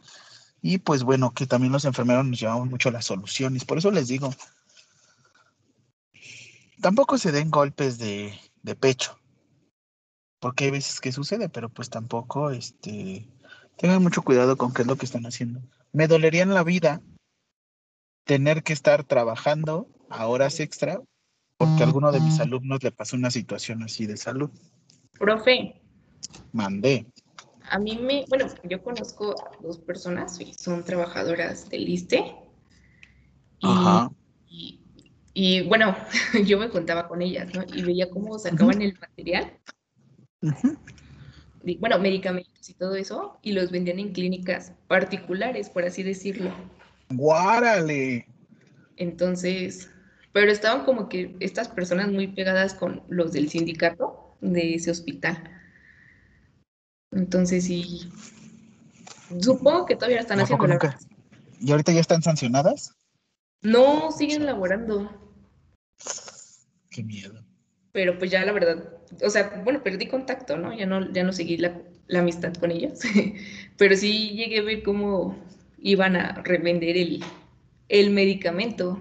Y 0.61 0.79
pues 0.79 1.03
bueno, 1.03 1.33
que 1.33 1.47
también 1.47 1.71
los 1.71 1.85
enfermeros 1.85 2.25
nos 2.25 2.39
llevamos 2.39 2.69
mucho 2.69 2.91
las 2.91 3.05
soluciones. 3.05 3.65
Por 3.65 3.77
eso 3.77 3.91
les 3.91 4.07
digo, 4.07 4.31
tampoco 6.81 7.17
se 7.17 7.31
den 7.31 7.51
golpes 7.51 7.97
de, 7.97 8.33
de 8.63 8.75
pecho. 8.75 9.19
Porque 10.39 10.65
hay 10.65 10.71
veces 10.71 10.99
que 11.01 11.11
sucede, 11.11 11.49
pero 11.49 11.69
pues 11.69 11.89
tampoco, 11.89 12.51
este, 12.51 13.27
tengan 13.77 14.03
mucho 14.03 14.21
cuidado 14.21 14.57
con 14.57 14.73
qué 14.73 14.83
es 14.83 14.87
lo 14.87 14.97
que 14.97 15.05
están 15.05 15.25
haciendo. 15.25 15.61
Me 15.91 16.07
dolería 16.07 16.43
en 16.43 16.53
la 16.53 16.63
vida 16.63 17.01
tener 18.25 18.63
que 18.63 18.73
estar 18.73 19.03
trabajando 19.03 19.87
a 20.09 20.27
horas 20.27 20.59
extra 20.59 21.01
porque 21.57 21.83
a 21.83 21.85
alguno 21.85 22.11
de 22.11 22.19
mis 22.19 22.39
alumnos 22.39 22.83
le 22.83 22.91
pasó 22.91 23.15
una 23.15 23.31
situación 23.31 23.83
así 23.83 24.05
de 24.05 24.17
salud. 24.17 24.49
Profe, 25.17 25.81
Mandé. 26.51 27.05
a 27.69 27.79
mí 27.79 27.97
me, 27.97 28.25
bueno, 28.27 28.45
yo 28.63 28.83
conozco 28.83 29.35
a 29.41 29.61
dos 29.61 29.79
personas 29.79 30.39
y 30.41 30.53
son 30.53 30.83
trabajadoras 30.83 31.69
del 31.69 31.87
ISTE. 31.87 32.35
Ajá. 33.61 34.11
Y, 35.35 35.63
bueno, 35.63 35.95
yo 36.45 36.57
me 36.57 36.69
contaba 36.69 37.09
con 37.09 37.21
ellas, 37.21 37.53
¿no? 37.53 37.63
Y 37.75 37.83
veía 37.83 38.09
cómo 38.09 38.39
sacaban 38.39 38.81
el 38.81 38.97
material, 38.97 39.51
y, 41.65 41.77
bueno, 41.77 41.99
medicamentos 41.99 42.69
y 42.69 42.73
todo 42.73 42.95
eso, 42.95 43.37
y 43.41 43.51
los 43.51 43.69
vendían 43.69 43.99
en 43.99 44.13
clínicas 44.13 44.71
particulares, 44.87 45.69
por 45.69 45.83
así 45.83 46.03
decirlo. 46.03 46.51
¡Guárale! 47.09 48.27
Entonces, 48.95 49.91
pero 50.31 50.51
estaban 50.51 50.85
como 50.85 51.09
que 51.09 51.35
estas 51.41 51.67
personas 51.67 52.09
muy 52.09 52.27
pegadas 52.27 52.73
con 52.73 53.03
los 53.09 53.33
del 53.33 53.49
sindicato 53.49 54.37
de 54.39 54.75
ese 54.75 54.89
hospital. 54.89 55.51
Entonces, 57.11 57.65
sí, 57.65 58.09
supongo 59.41 59.85
que 59.85 59.95
todavía 59.95 60.21
están 60.21 60.39
¿A 60.39 60.43
haciendo 60.43 60.67
la? 60.67 60.97
¿Y 61.59 61.71
ahorita 61.71 61.91
ya 61.91 61.99
están 61.99 62.21
sancionadas? 62.21 62.95
No, 63.61 64.11
siguen 64.11 64.45
laborando, 64.45 65.24
Qué 66.95 67.03
miedo. 67.03 67.43
pero 67.91 68.17
pues 68.17 68.31
ya 68.31 68.45
la 68.45 68.53
verdad, 68.53 68.89
o 69.21 69.29
sea, 69.29 69.61
bueno, 69.65 69.83
perdí 69.83 70.07
contacto, 70.07 70.55
¿no? 70.55 70.73
Ya 70.73 70.85
no, 70.85 71.11
ya 71.11 71.25
no 71.25 71.33
seguí 71.33 71.57
la, 71.57 71.81
la 72.07 72.19
amistad 72.19 72.53
con 72.53 72.71
ellos, 72.71 72.99
pero 73.77 73.97
sí 73.97 74.29
llegué 74.29 74.59
a 74.59 74.63
ver 74.63 74.81
cómo 74.81 75.35
iban 75.77 76.15
a 76.15 76.41
revender 76.41 76.95
el, 76.95 77.21
el 77.89 78.11
medicamento. 78.11 78.97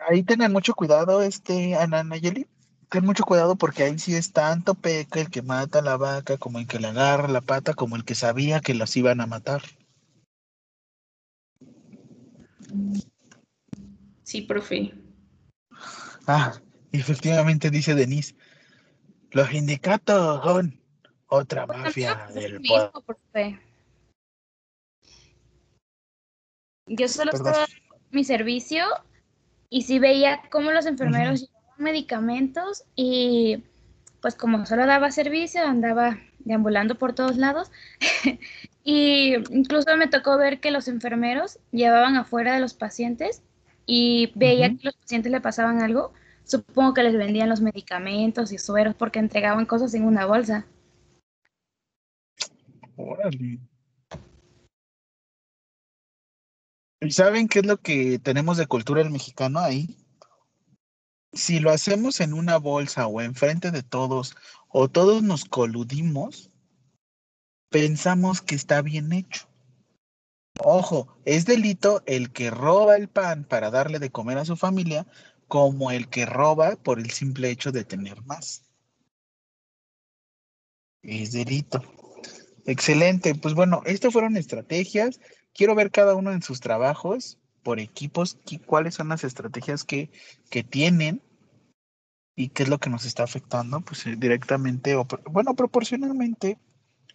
Ahí 0.00 0.24
tengan 0.24 0.52
mucho 0.52 0.74
cuidado, 0.74 1.22
este, 1.22 1.76
Ana 1.76 2.02
Nayeli. 2.02 2.48
Ten 2.88 3.04
mucho 3.04 3.22
cuidado 3.22 3.54
porque 3.54 3.84
ahí 3.84 4.00
sí 4.00 4.16
es 4.16 4.32
tanto 4.32 4.74
peca 4.74 5.20
el 5.20 5.30
que 5.30 5.42
mata 5.42 5.78
a 5.78 5.82
la 5.82 5.96
vaca, 5.96 6.38
como 6.38 6.58
el 6.58 6.66
que 6.66 6.80
le 6.80 6.88
agarra 6.88 7.28
la 7.28 7.40
pata, 7.40 7.74
como 7.74 7.94
el 7.94 8.04
que 8.04 8.16
sabía 8.16 8.58
que 8.58 8.74
los 8.74 8.96
iban 8.96 9.20
a 9.20 9.26
matar. 9.26 9.62
Sí, 14.24 14.42
profe. 14.42 14.92
Ah, 16.26 16.52
efectivamente 16.92 17.70
dice 17.70 17.94
Denise. 17.94 18.34
Los 19.30 19.48
sindicatos 19.48 20.44
son 20.44 20.78
otra 21.26 21.66
mafia 21.66 22.28
del 22.34 22.60
mismo. 22.60 22.92
Yo 26.86 27.08
solo 27.08 27.30
Perdón. 27.30 27.48
estaba 27.48 27.66
mi 28.10 28.24
servicio 28.24 28.84
y 29.70 29.82
sí 29.82 29.98
veía 29.98 30.42
cómo 30.50 30.72
los 30.72 30.84
enfermeros 30.84 31.40
llevaban 31.40 31.78
medicamentos 31.78 32.84
y 32.94 33.64
pues 34.20 34.34
como 34.34 34.66
solo 34.66 34.86
daba 34.86 35.10
servicio 35.10 35.66
andaba 35.66 36.18
deambulando 36.40 36.96
por 36.96 37.14
todos 37.14 37.38
lados 37.38 37.70
y 38.84 39.34
incluso 39.54 39.96
me 39.96 40.08
tocó 40.08 40.36
ver 40.36 40.60
que 40.60 40.70
los 40.70 40.88
enfermeros 40.88 41.58
llevaban 41.70 42.16
afuera 42.16 42.52
de 42.54 42.60
los 42.60 42.74
pacientes 42.74 43.42
y 43.86 44.32
veía 44.34 44.68
que 44.70 44.84
los 44.84 44.96
pacientes 44.96 45.32
le 45.32 45.40
pasaban 45.40 45.82
algo. 45.82 46.12
Supongo 46.44 46.94
que 46.94 47.02
les 47.02 47.16
vendían 47.16 47.48
los 47.48 47.60
medicamentos 47.60 48.52
y 48.52 48.58
sueros 48.58 48.94
porque 48.94 49.18
entregaban 49.18 49.66
cosas 49.66 49.94
en 49.94 50.04
una 50.04 50.26
bolsa. 50.26 50.66
Órale. 52.96 53.58
¿Y 57.00 57.10
saben 57.10 57.48
qué 57.48 57.60
es 57.60 57.66
lo 57.66 57.78
que 57.78 58.18
tenemos 58.20 58.56
de 58.56 58.66
cultura 58.66 59.02
el 59.02 59.10
mexicano 59.10 59.58
ahí? 59.58 59.96
Si 61.32 61.58
lo 61.58 61.70
hacemos 61.70 62.20
en 62.20 62.32
una 62.32 62.58
bolsa 62.58 63.06
o 63.06 63.20
enfrente 63.20 63.70
de 63.70 63.82
todos, 63.82 64.36
o 64.68 64.88
todos 64.88 65.22
nos 65.22 65.44
coludimos, 65.44 66.52
pensamos 67.70 68.40
que 68.40 68.54
está 68.54 68.82
bien 68.82 69.12
hecho. 69.12 69.51
Ojo, 70.60 71.16
es 71.24 71.46
delito 71.46 72.02
el 72.06 72.32
que 72.32 72.50
roba 72.50 72.96
el 72.96 73.08
pan 73.08 73.44
para 73.44 73.70
darle 73.70 73.98
de 73.98 74.10
comer 74.10 74.38
a 74.38 74.44
su 74.44 74.56
familia, 74.56 75.06
como 75.48 75.90
el 75.90 76.08
que 76.08 76.26
roba 76.26 76.76
por 76.76 76.98
el 76.98 77.10
simple 77.10 77.50
hecho 77.50 77.72
de 77.72 77.84
tener 77.84 78.22
más. 78.22 78.64
Es 81.02 81.32
delito. 81.32 81.82
Excelente. 82.64 83.34
Pues 83.34 83.54
bueno, 83.54 83.82
estas 83.86 84.12
fueron 84.12 84.36
estrategias. 84.36 85.20
Quiero 85.52 85.74
ver 85.74 85.90
cada 85.90 86.14
uno 86.14 86.32
en 86.32 86.42
sus 86.42 86.60
trabajos 86.60 87.38
por 87.62 87.80
equipos, 87.80 88.38
cuáles 88.66 88.94
son 88.94 89.08
las 89.08 89.24
estrategias 89.24 89.84
que, 89.84 90.10
que 90.50 90.64
tienen 90.64 91.22
y 92.34 92.48
qué 92.48 92.64
es 92.64 92.68
lo 92.68 92.78
que 92.78 92.90
nos 92.90 93.04
está 93.04 93.22
afectando, 93.22 93.80
pues 93.82 94.06
eh, 94.06 94.16
directamente 94.16 94.96
o, 94.96 95.06
bueno, 95.30 95.54
proporcionalmente 95.54 96.58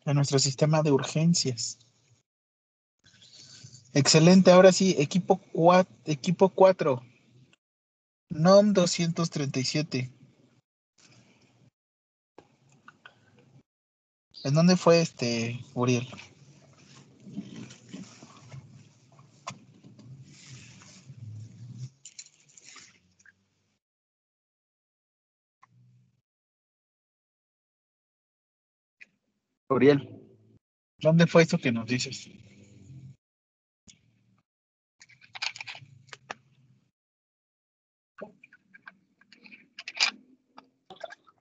a 0.05 0.13
nuestro 0.13 0.39
sistema 0.39 0.83
de 0.83 0.91
urgencias. 0.91 1.79
Excelente. 3.97 4.51
Ahora 4.51 4.71
sí, 4.71 4.95
equipo 4.99 5.37
4, 5.53 5.91
equipo 6.05 6.49
4. 6.49 7.01
NOM 8.29 8.71
237. 8.71 10.11
¿En 14.43 14.53
dónde 14.53 14.77
fue 14.77 15.01
este, 15.01 15.59
Uriel? 15.73 16.07
Uriel, 29.69 30.07
¿dónde 30.99 31.25
fue 31.25 31.41
esto 31.41 31.57
que 31.57 31.71
nos 31.71 31.87
dices? 31.87 32.29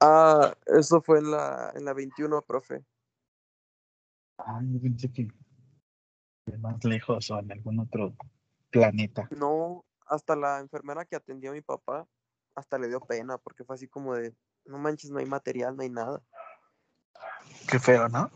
Ah, 0.01 0.55
eso 0.67 1.01
fue 1.01 1.19
en 1.19 1.31
la, 1.31 1.73
en 1.75 1.85
la 1.85 1.93
21, 1.95 2.43
profe. 2.43 2.85
Ah, 4.39 4.61
yo 4.63 4.81
pensé 4.81 5.11
que 5.11 5.29
más 6.59 6.85
lejos 6.85 7.31
o 7.31 7.39
en 7.39 7.51
algún 7.53 7.81
otro 7.81 8.15
planeta. 8.71 9.29
No, 9.31 9.85
hasta 10.07 10.37
la 10.37 10.61
enfermera 10.61 11.05
que 11.05 11.17
atendió 11.17 11.51
a 11.51 11.55
mi 11.55 11.63
papá, 11.63 12.07
hasta 12.55 12.79
le 12.79 12.89
dio 12.89 13.01
pena, 13.01 13.39
porque 13.39 13.65
fue 13.65 13.75
así 13.75 13.89
como 13.89 14.15
de, 14.15 14.35
no 14.65 14.79
manches, 14.79 15.11
no 15.11 15.19
hay 15.19 15.27
material, 15.27 15.77
no 15.77 15.83
hay 15.83 15.91
nada. 15.91 16.23
Qué 17.69 17.79
feo, 17.79 18.09
¿no? 18.09 18.31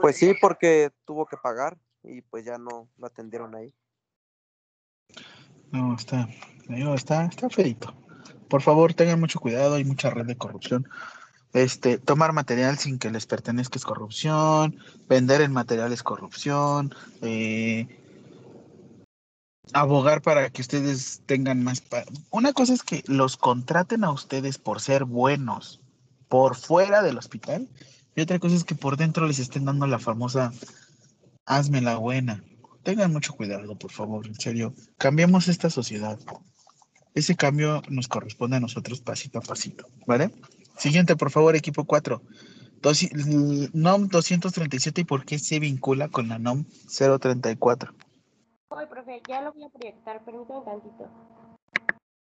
Pues 0.00 0.16
sí, 0.16 0.34
porque 0.40 0.90
tuvo 1.04 1.26
que 1.26 1.36
pagar 1.36 1.78
y 2.02 2.22
pues 2.22 2.44
ya 2.44 2.58
no 2.58 2.88
lo 2.96 3.06
atendieron 3.06 3.54
ahí. 3.54 3.74
No, 5.70 5.94
está, 5.94 6.28
digo, 6.68 6.94
está, 6.94 7.24
está 7.26 7.48
feito. 7.48 7.94
Por 8.52 8.60
favor, 8.60 8.92
tengan 8.92 9.18
mucho 9.18 9.40
cuidado, 9.40 9.76
hay 9.76 9.84
mucha 9.84 10.10
red 10.10 10.26
de 10.26 10.36
corrupción. 10.36 10.86
Este, 11.54 11.96
tomar 11.96 12.34
material 12.34 12.76
sin 12.76 12.98
que 12.98 13.10
les 13.10 13.24
pertenezca 13.24 13.78
es 13.78 13.84
corrupción, 13.86 14.76
vender 15.08 15.40
el 15.40 15.48
material 15.48 15.90
es 15.90 16.02
corrupción, 16.02 16.94
eh, 17.22 17.88
abogar 19.72 20.20
para 20.20 20.50
que 20.50 20.60
ustedes 20.60 21.22
tengan 21.24 21.64
más... 21.64 21.82
Una 22.28 22.52
cosa 22.52 22.74
es 22.74 22.82
que 22.82 23.02
los 23.06 23.38
contraten 23.38 24.04
a 24.04 24.10
ustedes 24.10 24.58
por 24.58 24.82
ser 24.82 25.06
buenos 25.06 25.80
por 26.28 26.54
fuera 26.54 27.02
del 27.02 27.16
hospital 27.16 27.70
y 28.14 28.20
otra 28.20 28.38
cosa 28.38 28.56
es 28.56 28.64
que 28.64 28.74
por 28.74 28.98
dentro 28.98 29.26
les 29.26 29.38
estén 29.38 29.64
dando 29.64 29.86
la 29.86 29.98
famosa 29.98 30.52
hazme 31.46 31.80
la 31.80 31.96
buena. 31.96 32.44
Tengan 32.82 33.14
mucho 33.14 33.32
cuidado, 33.32 33.78
por 33.78 33.92
favor, 33.92 34.26
en 34.26 34.34
serio. 34.34 34.74
Cambiemos 34.98 35.48
esta 35.48 35.70
sociedad. 35.70 36.18
Ese 37.14 37.36
cambio 37.36 37.82
nos 37.88 38.08
corresponde 38.08 38.56
a 38.56 38.60
nosotros 38.60 39.00
pasito 39.00 39.38
a 39.38 39.42
pasito, 39.42 39.86
¿vale? 40.06 40.30
Siguiente, 40.78 41.14
por 41.16 41.30
favor, 41.30 41.54
equipo 41.54 41.84
4. 41.84 42.22
Doci- 42.80 43.10
l- 43.12 43.68
NOM 43.74 44.08
237 44.08 45.02
y 45.02 45.04
por 45.04 45.24
qué 45.24 45.38
se 45.38 45.60
vincula 45.60 46.08
con 46.08 46.28
la 46.28 46.38
NOM 46.38 46.64
034. 46.88 47.94
Voy, 48.70 48.86
profe, 48.86 49.20
ya 49.28 49.42
lo 49.42 49.52
voy 49.52 49.64
a 49.64 49.68
proyectar, 49.68 50.24
permítame 50.24 50.58
un 50.60 50.64
tantito. 50.64 51.10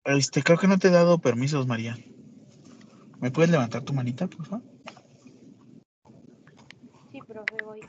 Este, 0.05 0.43
creo 0.43 0.59
que 0.59 0.67
no 0.67 0.79
te 0.79 0.89
he 0.89 0.91
dado 0.91 1.19
permisos, 1.19 1.67
María. 1.67 1.97
¿Me 3.21 3.31
puedes 3.31 3.51
levantar 3.51 3.83
tu 3.83 3.95
manita, 3.95 4.27
por 4.27 4.45
favor? 4.45 4.65
Sí, 7.13 7.21
profe, 7.27 7.65
voy. 7.65 7.81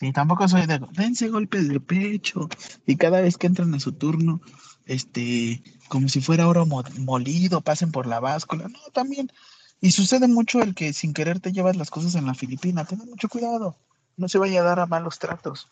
Sí, 0.00 0.12
tampoco 0.12 0.48
soy 0.48 0.64
de 0.64 0.80
dense 0.92 1.28
golpes 1.28 1.68
de 1.68 1.78
pecho 1.78 2.48
y 2.86 2.96
cada 2.96 3.20
vez 3.20 3.36
que 3.36 3.46
entran 3.46 3.74
a 3.74 3.80
su 3.80 3.92
turno, 3.92 4.40
este, 4.86 5.62
como 5.88 6.08
si 6.08 6.22
fuera 6.22 6.48
oro 6.48 6.64
mo- 6.64 6.82
molido, 7.00 7.60
pasen 7.60 7.92
por 7.92 8.06
la 8.06 8.18
báscula. 8.18 8.66
No, 8.68 8.78
también. 8.94 9.30
Y 9.82 9.90
sucede 9.90 10.26
mucho 10.26 10.62
el 10.62 10.74
que 10.74 10.94
sin 10.94 11.12
querer 11.12 11.40
te 11.40 11.52
llevas 11.52 11.76
las 11.76 11.90
cosas 11.90 12.14
en 12.14 12.24
la 12.24 12.32
Filipina. 12.32 12.86
Tengan 12.86 13.10
mucho 13.10 13.28
cuidado. 13.28 13.76
No 14.16 14.26
se 14.30 14.38
vaya 14.38 14.62
a 14.62 14.64
dar 14.64 14.80
a 14.80 14.86
malos 14.86 15.18
tratos. 15.18 15.68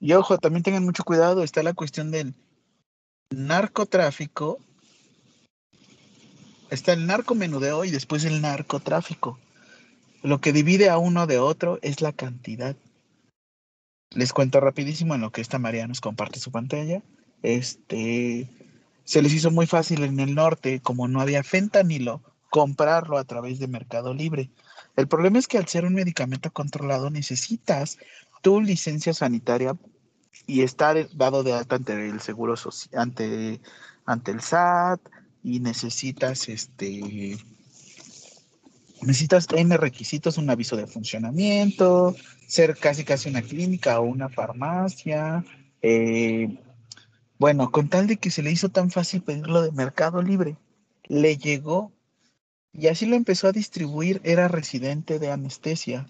Y 0.00 0.12
ojo, 0.14 0.38
también 0.38 0.64
tengan 0.64 0.84
mucho 0.84 1.04
cuidado. 1.04 1.44
Está 1.44 1.62
la 1.62 1.72
cuestión 1.72 2.10
del 2.10 2.34
narcotráfico. 3.30 4.58
Está 6.68 6.94
el 6.94 7.06
narcomenudeo 7.06 7.84
y 7.84 7.92
después 7.92 8.24
el 8.24 8.40
narcotráfico. 8.40 9.38
Lo 10.24 10.40
que 10.40 10.52
divide 10.52 10.90
a 10.90 10.98
uno 10.98 11.28
de 11.28 11.38
otro 11.38 11.78
es 11.82 12.00
la 12.00 12.12
cantidad. 12.12 12.74
Les 14.14 14.32
cuento 14.32 14.60
rapidísimo 14.60 15.14
en 15.14 15.20
lo 15.20 15.30
que 15.30 15.40
esta 15.40 15.58
María 15.58 15.86
nos 15.86 16.00
comparte 16.00 16.40
su 16.40 16.50
pantalla. 16.50 17.02
Este 17.42 18.48
se 19.04 19.22
les 19.22 19.32
hizo 19.32 19.50
muy 19.50 19.66
fácil 19.66 20.04
en 20.04 20.20
el 20.20 20.34
norte, 20.34 20.80
como 20.80 21.08
no 21.08 21.20
había 21.20 21.42
fentanilo, 21.42 22.22
comprarlo 22.50 23.18
a 23.18 23.24
través 23.24 23.58
de 23.58 23.66
Mercado 23.66 24.14
Libre. 24.14 24.50
El 24.96 25.08
problema 25.08 25.38
es 25.38 25.48
que 25.48 25.58
al 25.58 25.66
ser 25.66 25.84
un 25.84 25.94
medicamento 25.94 26.50
controlado 26.52 27.10
necesitas 27.10 27.98
tu 28.42 28.60
licencia 28.60 29.14
sanitaria 29.14 29.76
y 30.46 30.62
estar 30.62 31.08
dado 31.16 31.42
de 31.42 31.52
alta 31.52 31.76
ante 31.76 32.08
el 32.08 32.20
seguro 32.20 32.56
social, 32.56 33.00
ante, 33.00 33.60
ante 34.04 34.30
el 34.30 34.40
SAT 34.40 35.00
y 35.42 35.60
necesitas 35.60 36.48
este 36.48 37.38
necesitas 39.00 39.46
N 39.52 39.76
requisitos, 39.76 40.38
un 40.38 40.50
aviso 40.50 40.76
de 40.76 40.86
funcionamiento, 40.86 42.14
ser 42.52 42.76
casi 42.76 43.02
casi 43.02 43.30
una 43.30 43.40
clínica 43.40 43.98
o 43.98 44.02
una 44.04 44.28
farmacia. 44.28 45.42
eh, 45.80 46.58
bueno, 47.38 47.70
con 47.72 47.88
tal 47.88 48.06
de 48.06 48.18
que 48.18 48.30
se 48.30 48.42
le 48.42 48.52
hizo 48.52 48.68
tan 48.68 48.90
fácil 48.90 49.22
pedirlo 49.22 49.62
de 49.62 49.72
Mercado 49.72 50.20
Libre, 50.20 50.56
le 51.04 51.38
llegó 51.38 51.92
y 52.74 52.88
así 52.88 53.06
lo 53.06 53.16
empezó 53.16 53.48
a 53.48 53.52
distribuir, 53.52 54.20
era 54.22 54.48
residente 54.48 55.18
de 55.18 55.30
anestesia. 55.30 56.06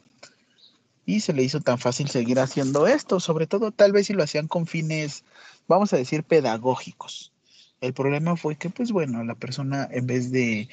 Y 1.06 1.20
se 1.20 1.32
le 1.32 1.44
hizo 1.44 1.60
tan 1.60 1.78
fácil 1.78 2.08
seguir 2.08 2.40
haciendo 2.40 2.88
esto, 2.88 3.20
sobre 3.20 3.46
todo 3.46 3.70
tal 3.70 3.92
vez 3.92 4.08
si 4.08 4.12
lo 4.12 4.24
hacían 4.24 4.48
con 4.48 4.66
fines, 4.66 5.24
vamos 5.68 5.92
a 5.92 5.96
decir, 5.96 6.24
pedagógicos. 6.24 7.32
El 7.80 7.94
problema 7.94 8.36
fue 8.36 8.56
que, 8.56 8.68
pues 8.68 8.90
bueno, 8.90 9.22
la 9.22 9.36
persona 9.36 9.88
en 9.92 10.06
vez 10.08 10.32
de, 10.32 10.68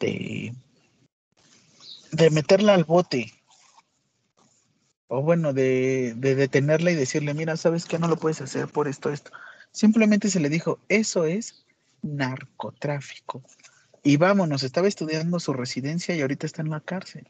de, 0.00 0.54
de 2.12 2.30
meterla 2.30 2.74
al 2.74 2.84
bote, 2.84 3.32
o 5.14 5.22
bueno, 5.22 5.52
de, 5.52 6.14
de 6.16 6.34
detenerla 6.34 6.90
y 6.90 6.96
decirle, 6.96 7.34
mira, 7.34 7.56
¿sabes 7.56 7.84
qué? 7.84 8.00
No 8.00 8.08
lo 8.08 8.16
puedes 8.16 8.40
hacer 8.40 8.66
por 8.66 8.88
esto, 8.88 9.10
esto. 9.10 9.30
Simplemente 9.70 10.28
se 10.28 10.40
le 10.40 10.48
dijo, 10.48 10.80
eso 10.88 11.24
es 11.24 11.64
narcotráfico. 12.02 13.40
Y 14.02 14.16
vámonos, 14.16 14.64
estaba 14.64 14.88
estudiando 14.88 15.38
su 15.38 15.52
residencia 15.52 16.16
y 16.16 16.20
ahorita 16.20 16.46
está 16.46 16.62
en 16.62 16.70
la 16.70 16.80
cárcel. 16.80 17.28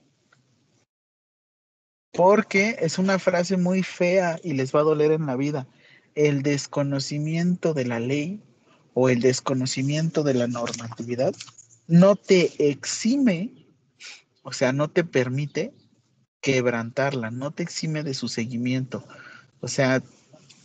Porque 2.12 2.76
es 2.80 2.98
una 2.98 3.18
frase 3.18 3.58
muy 3.58 3.82
fea 3.82 4.40
y 4.42 4.54
les 4.54 4.74
va 4.74 4.80
a 4.80 4.84
doler 4.84 5.12
en 5.12 5.26
la 5.26 5.36
vida. 5.36 5.66
El 6.14 6.42
desconocimiento 6.42 7.74
de 7.74 7.84
la 7.84 8.00
ley 8.00 8.42
o 8.94 9.10
el 9.10 9.20
desconocimiento 9.20 10.22
de 10.22 10.32
la 10.32 10.46
normatividad 10.46 11.34
no 11.86 12.16
te 12.16 12.70
exime, 12.70 13.50
o 14.42 14.52
sea, 14.54 14.72
no 14.72 14.88
te 14.88 15.04
permite 15.04 15.74
quebrantarla, 16.44 17.30
no 17.30 17.52
te 17.52 17.62
exime 17.62 18.02
de 18.02 18.12
su 18.12 18.28
seguimiento. 18.28 19.02
O 19.60 19.66
sea, 19.66 20.02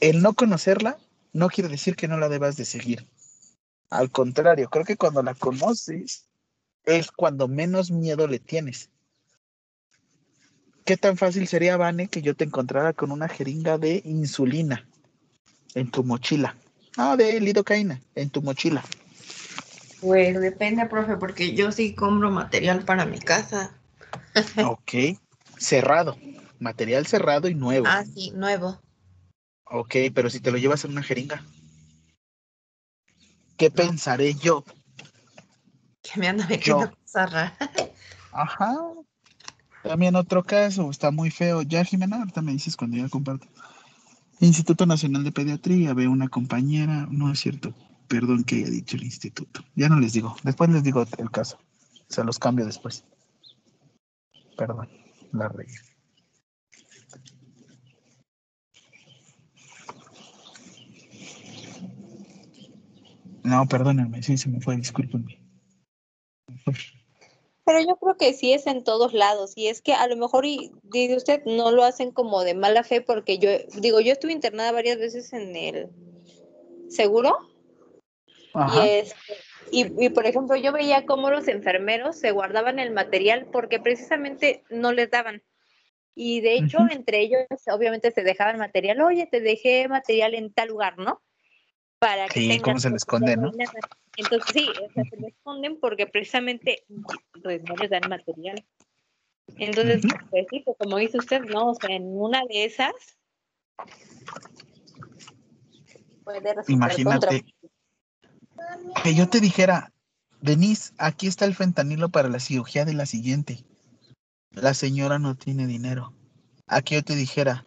el 0.01 0.21
no 0.21 0.33
conocerla 0.33 0.97
no 1.31 1.47
quiere 1.47 1.69
decir 1.69 1.95
que 1.95 2.09
no 2.09 2.17
la 2.17 2.27
debas 2.27 2.57
de 2.57 2.65
seguir. 2.65 3.07
Al 3.89 4.11
contrario, 4.11 4.69
creo 4.69 4.83
que 4.83 4.97
cuando 4.97 5.23
la 5.23 5.35
conoces 5.35 6.27
es 6.83 7.11
cuando 7.11 7.47
menos 7.47 7.91
miedo 7.91 8.27
le 8.27 8.39
tienes. 8.39 8.89
¿Qué 10.83 10.97
tan 10.97 11.15
fácil 11.15 11.47
sería, 11.47 11.77
Vane, 11.77 12.09
que 12.09 12.21
yo 12.21 12.35
te 12.35 12.43
encontrara 12.43 12.91
con 12.91 13.13
una 13.13 13.29
jeringa 13.29 13.77
de 13.77 14.01
insulina 14.03 14.85
en 15.75 15.91
tu 15.91 16.03
mochila? 16.03 16.57
No, 16.97 17.15
de 17.15 17.39
lidocaína 17.39 18.01
en 18.15 18.29
tu 18.29 18.41
mochila. 18.41 18.83
Pues 20.01 20.41
depende, 20.41 20.85
profe, 20.87 21.15
porque 21.15 21.53
yo 21.55 21.71
sí 21.71 21.95
compro 21.95 22.31
material 22.31 22.83
para 22.83 23.05
mi 23.05 23.19
casa. 23.19 23.77
Ok, 24.65 24.93
cerrado, 25.59 26.17
material 26.59 27.05
cerrado 27.05 27.47
y 27.47 27.53
nuevo. 27.53 27.85
Ah, 27.87 28.03
sí, 28.05 28.31
nuevo. 28.31 28.79
Ok, 29.65 29.95
pero 30.15 30.29
si 30.29 30.39
te 30.39 30.51
lo 30.51 30.57
llevas 30.57 30.83
en 30.85 30.91
una 30.91 31.03
jeringa, 31.03 31.43
¿qué 33.57 33.69
pensaré 33.69 34.33
yo? 34.33 34.63
Que 36.01 36.19
me 36.19 36.27
anda 36.27 36.47
metiendo 36.47 36.85
Yo. 36.85 36.97
cosas 37.03 37.31
raras. 37.31 37.53
Ajá. 38.31 38.75
También 39.83 40.15
otro 40.15 40.43
caso, 40.43 40.89
está 40.89 41.11
muy 41.11 41.29
feo. 41.29 41.61
Ya, 41.61 41.83
Jimena, 41.83 42.17
ahorita 42.17 42.41
me 42.41 42.53
dices 42.53 42.75
cuando 42.75 42.97
ya 42.97 43.07
comparto. 43.09 43.47
Instituto 44.39 44.85
Nacional 44.85 45.23
de 45.23 45.31
Pediatría, 45.31 45.93
veo 45.93 46.09
una 46.09 46.29
compañera, 46.29 47.07
no 47.11 47.31
es 47.31 47.39
cierto, 47.39 47.73
perdón 48.07 48.45
que 48.45 48.55
haya 48.55 48.69
dicho 48.69 48.95
el 48.95 49.03
instituto. 49.03 49.61
Ya 49.75 49.89
no 49.89 49.99
les 49.99 50.13
digo, 50.13 50.35
después 50.43 50.69
les 50.69 50.83
digo 50.83 51.05
el 51.17 51.29
caso. 51.29 51.59
Se 52.07 52.23
los 52.23 52.39
cambio 52.39 52.65
después. 52.65 53.03
Perdón, 54.57 54.87
la 55.31 55.47
regué. 55.49 55.75
No, 63.43 63.65
perdónenme, 63.67 64.21
sí, 64.21 64.37
se 64.37 64.49
me 64.49 64.61
fue, 64.61 64.75
discúlpenme. 64.75 65.39
Pero 67.65 67.81
yo 67.81 67.95
creo 67.97 68.17
que 68.17 68.33
sí 68.33 68.53
es 68.53 68.67
en 68.67 68.83
todos 68.83 69.13
lados 69.13 69.53
y 69.55 69.67
es 69.67 69.81
que 69.81 69.93
a 69.93 70.07
lo 70.07 70.15
mejor 70.17 70.45
y 70.45 70.71
dice 70.83 71.15
usted 71.15 71.43
no 71.45 71.71
lo 71.71 71.83
hacen 71.83 72.11
como 72.11 72.43
de 72.43 72.55
mala 72.55 72.83
fe 72.83 73.01
porque 73.01 73.37
yo 73.37 73.49
digo 73.79 73.99
yo 73.99 74.11
estuve 74.11 74.33
internada 74.33 74.71
varias 74.71 74.97
veces 74.97 75.31
en 75.33 75.55
el 75.55 75.89
seguro 76.89 77.37
Ajá. 78.53 78.85
y 78.85 78.89
es 78.89 79.13
y, 79.71 80.05
y, 80.05 80.09
por 80.09 80.25
ejemplo 80.25 80.55
yo 80.55 80.71
veía 80.71 81.05
cómo 81.05 81.29
los 81.29 81.47
enfermeros 81.47 82.17
se 82.17 82.31
guardaban 82.31 82.79
el 82.79 82.91
material 82.91 83.47
porque 83.51 83.79
precisamente 83.79 84.63
no 84.69 84.91
les 84.91 85.09
daban 85.09 85.43
y 86.15 86.41
de 86.41 86.55
hecho 86.55 86.79
entre 86.89 87.19
ellos 87.19 87.45
obviamente 87.71 88.11
se 88.11 88.23
dejaban 88.23 88.57
material 88.57 89.01
oye 89.01 89.27
te 89.27 89.41
dejé 89.41 89.87
material 89.87 90.33
en 90.33 90.51
tal 90.53 90.69
lugar 90.69 90.97
no 90.97 91.21
para 91.99 92.27
que 92.27 92.39
Sí, 92.39 92.59
cómo 92.61 92.79
se 92.79 92.89
le 92.89 92.95
esconde, 92.95 93.35
¿no? 93.35 93.51
entonces 94.15 94.51
sí, 94.53 94.73
o 94.81 94.91
sea, 94.93 95.03
se 95.03 95.17
le 95.17 95.27
esconden 95.27 95.79
porque 95.79 96.07
precisamente 96.07 96.83
pues, 97.43 97.61
no 97.63 97.75
les 97.75 97.89
dan 97.89 98.07
material. 98.09 98.65
Entonces, 99.57 100.03
Ujú. 100.05 100.15
pues 100.29 100.47
sí, 100.49 100.61
pues, 100.65 100.77
como 100.77 100.97
dice 100.97 101.17
usted, 101.17 101.41
¿no? 101.41 101.71
O 101.71 101.75
sea, 101.75 101.95
en 101.95 102.03
una 102.05 102.43
de 102.45 102.65
esas 102.65 102.93
puede 106.23 106.41
Imagínate 106.67 107.45
que 109.03 109.15
yo 109.15 109.29
te 109.29 109.39
dijera, 109.39 109.91
Denise, 110.41 110.93
aquí 110.97 111.27
está 111.27 111.45
el 111.45 111.55
fentanilo 111.55 112.09
para 112.09 112.29
la 112.29 112.39
cirugía 112.39 112.85
de 112.85 112.93
la 112.93 113.05
siguiente. 113.05 113.63
La 114.51 114.73
señora 114.73 115.19
no 115.19 115.35
tiene 115.35 115.67
dinero. 115.67 116.13
Aquí 116.67 116.95
yo 116.95 117.03
te 117.03 117.15
dijera, 117.15 117.65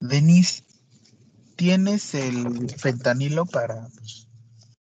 Denise, 0.00 0.64
¿tienes 1.56 2.14
el 2.14 2.70
fentanilo 2.70 3.46
para, 3.46 3.88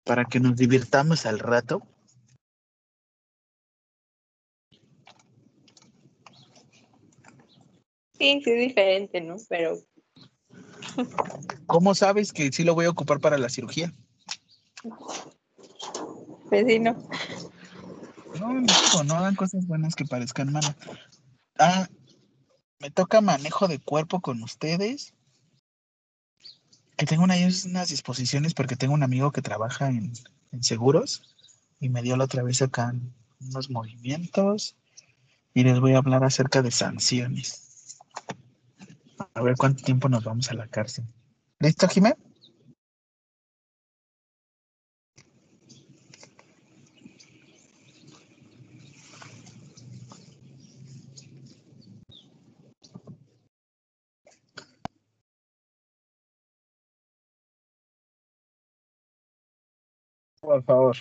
para 0.03 0.25
que 0.25 0.39
nos 0.39 0.55
divirtamos 0.55 1.25
al 1.25 1.39
rato? 1.39 1.81
Sí, 8.19 8.41
sí 8.43 8.51
es 8.51 8.59
diferente, 8.59 9.19
¿no? 9.21 9.35
Pero 9.49 9.77
¿Cómo 11.65 11.95
sabes 11.95 12.31
que 12.31 12.51
sí 12.51 12.63
lo 12.63 12.75
voy 12.75 12.85
a 12.85 12.89
ocupar 12.89 13.19
para 13.19 13.37
la 13.37 13.49
cirugía? 13.49 13.93
Sí, 16.49 16.79
¿no? 16.79 16.95
No, 19.05 19.15
hagan 19.15 19.35
cosas 19.35 19.65
buenas 19.67 19.95
que 19.95 20.05
parezcan 20.05 20.51
malas. 20.51 20.75
Ah, 21.57 21.87
me 22.79 22.89
toca 22.91 23.21
manejo 23.21 23.67
de 23.67 23.79
cuerpo 23.79 24.21
con 24.21 24.41
ustedes. 24.43 25.13
Que 26.97 27.05
tengo 27.05 27.23
una, 27.23 27.35
unas 27.35 27.89
disposiciones 27.89 28.53
porque 28.53 28.75
tengo 28.75 28.93
un 28.93 29.03
amigo 29.03 29.31
que 29.31 29.41
trabaja 29.41 29.89
en, 29.89 30.13
en 30.51 30.63
seguros 30.63 31.35
y 31.79 31.89
me 31.89 32.01
dio 32.01 32.15
la 32.17 32.25
otra 32.25 32.43
vez 32.43 32.61
acá 32.61 32.93
unos 33.39 33.69
movimientos 33.69 34.75
y 35.53 35.63
les 35.63 35.79
voy 35.79 35.93
a 35.93 35.97
hablar 35.97 36.23
acerca 36.23 36.61
de 36.61 36.71
sanciones. 36.71 37.99
A 39.33 39.41
ver 39.41 39.55
cuánto 39.57 39.83
tiempo 39.83 40.09
nos 40.09 40.23
vamos 40.23 40.49
a 40.49 40.53
la 40.53 40.67
cárcel. 40.67 41.05
¿Listo, 41.59 41.87
Jimé? 41.87 42.15
Por 60.53 60.63
favor. 60.65 60.95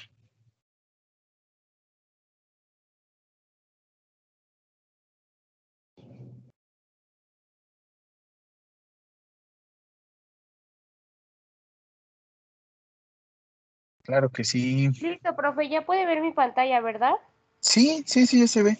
Claro 14.05 14.31
que 14.31 14.43
sí. 14.43 14.89
Listo, 14.89 15.37
profe, 15.37 15.69
ya 15.69 15.85
puede 15.85 16.07
ver 16.07 16.23
mi 16.23 16.33
pantalla, 16.33 16.81
¿verdad? 16.81 17.13
Sí, 17.61 18.03
sí, 18.07 18.27
sí, 18.27 18.41
ya 18.41 18.47
se 18.47 18.63
ve. 18.63 18.79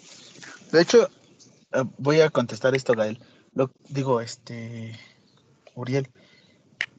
De 0.71 0.81
hecho, 0.81 1.07
eh, 1.73 1.83
voy 1.99 2.21
a 2.21 2.31
contestar 2.31 2.73
esto, 2.73 2.93
Gael. 2.95 3.19
Lo 3.53 3.69
digo, 3.89 4.21
este, 4.21 4.97
Uriel, 5.75 6.09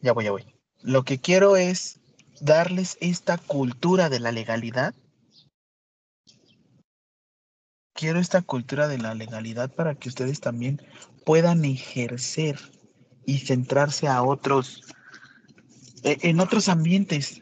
ya 0.00 0.12
voy, 0.12 0.26
ya 0.26 0.30
voy. 0.30 0.54
Lo 0.82 1.02
que 1.02 1.18
quiero 1.20 1.56
es 1.56 1.98
darles 2.40 2.96
esta 3.00 3.38
cultura 3.38 4.08
de 4.08 4.20
la 4.20 4.32
legalidad. 4.32 4.94
Quiero 7.94 8.18
esta 8.18 8.42
cultura 8.42 8.88
de 8.88 8.98
la 8.98 9.14
legalidad 9.14 9.72
para 9.72 9.94
que 9.94 10.08
ustedes 10.08 10.40
también 10.40 10.82
puedan 11.24 11.64
ejercer 11.64 12.58
y 13.24 13.38
centrarse 13.38 14.08
a 14.08 14.22
otros, 14.22 14.82
e- 16.02 16.18
en 16.22 16.40
otros 16.40 16.68
ambientes. 16.68 17.40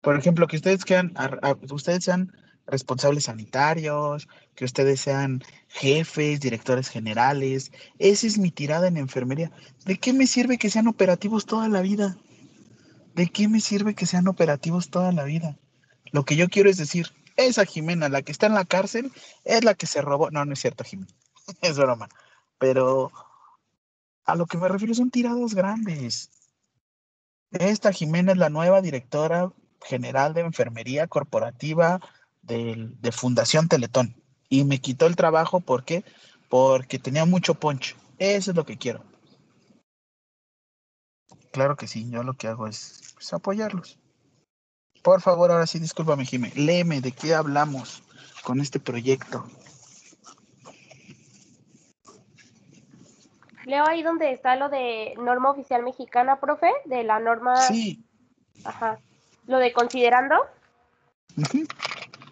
Por 0.00 0.16
ejemplo, 0.16 0.46
que 0.46 0.56
ustedes 0.56 0.84
a- 1.14 1.56
ustedes 1.70 2.04
sean 2.04 2.32
responsables 2.66 3.24
sanitarios, 3.24 4.28
que 4.54 4.64
ustedes 4.64 5.00
sean 5.00 5.42
jefes, 5.68 6.40
directores 6.40 6.88
generales. 6.88 7.72
Esa 7.98 8.26
es 8.26 8.38
mi 8.38 8.50
tirada 8.50 8.88
en 8.88 8.96
enfermería. 8.96 9.50
¿De 9.84 9.98
qué 9.98 10.12
me 10.12 10.26
sirve 10.26 10.58
que 10.58 10.70
sean 10.70 10.86
operativos 10.88 11.46
toda 11.46 11.68
la 11.68 11.82
vida? 11.82 12.16
¿De 13.18 13.26
qué 13.26 13.48
me 13.48 13.58
sirve 13.58 13.96
que 13.96 14.06
sean 14.06 14.28
operativos 14.28 14.90
toda 14.90 15.10
la 15.10 15.24
vida? 15.24 15.58
Lo 16.12 16.24
que 16.24 16.36
yo 16.36 16.48
quiero 16.48 16.70
es 16.70 16.76
decir, 16.76 17.08
esa 17.34 17.64
Jimena, 17.64 18.08
la 18.08 18.22
que 18.22 18.30
está 18.30 18.46
en 18.46 18.54
la 18.54 18.64
cárcel, 18.64 19.10
es 19.44 19.64
la 19.64 19.74
que 19.74 19.86
se 19.88 20.00
robó. 20.02 20.30
No, 20.30 20.44
no 20.44 20.52
es 20.52 20.60
cierto, 20.60 20.84
Jimena. 20.84 21.12
Es 21.60 21.76
broma. 21.78 22.08
Pero 22.58 23.10
a 24.24 24.36
lo 24.36 24.46
que 24.46 24.56
me 24.56 24.68
refiero 24.68 24.94
son 24.94 25.10
tiradas 25.10 25.52
grandes. 25.56 26.30
Esta 27.50 27.92
Jimena 27.92 28.30
es 28.30 28.38
la 28.38 28.50
nueva 28.50 28.82
directora 28.82 29.50
general 29.82 30.32
de 30.32 30.42
enfermería 30.42 31.08
corporativa 31.08 32.00
del- 32.42 33.00
de 33.00 33.10
Fundación 33.10 33.66
Teletón. 33.66 34.14
Y 34.48 34.62
me 34.62 34.78
quitó 34.78 35.06
el 35.08 35.16
trabajo, 35.16 35.58
¿por 35.58 35.82
qué? 35.84 36.04
Porque 36.48 37.00
tenía 37.00 37.24
mucho 37.24 37.54
poncho. 37.54 37.96
Eso 38.20 38.52
es 38.52 38.56
lo 38.56 38.64
que 38.64 38.78
quiero. 38.78 39.02
Claro 41.50 41.76
que 41.76 41.88
sí, 41.88 42.08
yo 42.10 42.22
lo 42.22 42.34
que 42.34 42.46
hago 42.46 42.68
es 42.68 43.07
pues, 43.18 43.32
apoyarlos. 43.32 43.98
Por 45.02 45.20
favor, 45.20 45.50
ahora 45.50 45.66
sí, 45.66 45.80
discúlpame, 45.80 46.24
Jimé. 46.24 46.52
Léeme 46.54 47.00
de 47.00 47.10
qué 47.10 47.34
hablamos 47.34 48.02
con 48.44 48.60
este 48.60 48.78
proyecto. 48.78 49.44
Leo 53.64 53.84
ahí 53.86 54.02
donde 54.02 54.32
está 54.32 54.56
lo 54.56 54.68
de 54.68 55.14
norma 55.18 55.50
oficial 55.50 55.82
mexicana, 55.82 56.40
profe, 56.40 56.70
de 56.86 57.02
la 57.04 57.18
norma, 57.20 57.54
Sí, 57.56 58.02
ajá, 58.64 58.98
lo 59.46 59.58
de 59.58 59.72
considerando, 59.72 60.36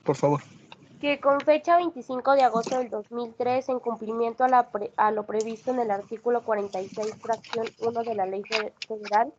por 0.05 0.17
favor. 0.17 0.43
que 1.01 1.21
con 1.21 1.41
fecha 1.41 1.77
25 1.77 2.33
de 2.33 2.43
agosto 2.43 2.79
del 2.79 2.89
2003, 2.89 3.69
en 3.69 3.81
cumplimiento 3.81 4.45
a, 4.45 4.49
la 4.49 4.71
pre- 4.71 4.93
a 4.97 5.11
lo 5.11 5.27
previsto 5.27 5.73
en 5.73 5.81
el 5.81 5.91
artículo 5.91 6.43
46, 6.43 7.15
fracción 7.21 7.67
1 7.81 8.03
de 8.03 8.15
la 8.15 8.25
Ley 8.27 8.43
Fe- 8.45 8.73
Federal 8.89 9.33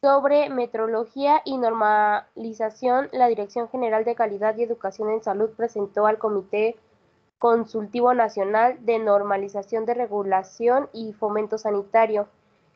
sobre 0.00 0.50
Metrología 0.50 1.42
y 1.44 1.56
Normalización, 1.58 3.08
la 3.12 3.28
Dirección 3.28 3.68
General 3.68 4.04
de 4.04 4.14
Calidad 4.14 4.56
y 4.56 4.62
Educación 4.62 5.10
en 5.10 5.22
Salud 5.22 5.50
presentó 5.56 6.06
al 6.06 6.18
Comité 6.18 6.76
Consultivo 7.38 8.14
Nacional 8.14 8.84
de 8.84 8.98
Normalización 8.98 9.84
de 9.86 9.94
Regulación 9.94 10.88
y 10.92 11.12
Fomento 11.12 11.58
Sanitario 11.58 12.28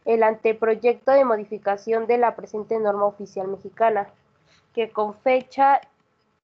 el 0.05 0.23
anteproyecto 0.23 1.13
de 1.13 1.25
modificación 1.25 2.07
de 2.07 2.19
la 2.19 2.35
presente 2.35 2.79
norma 2.79 3.05
oficial 3.05 3.49
mexicana, 3.49 4.09
que 4.75 4.91
con 4.91 5.15
fecha 5.15 5.81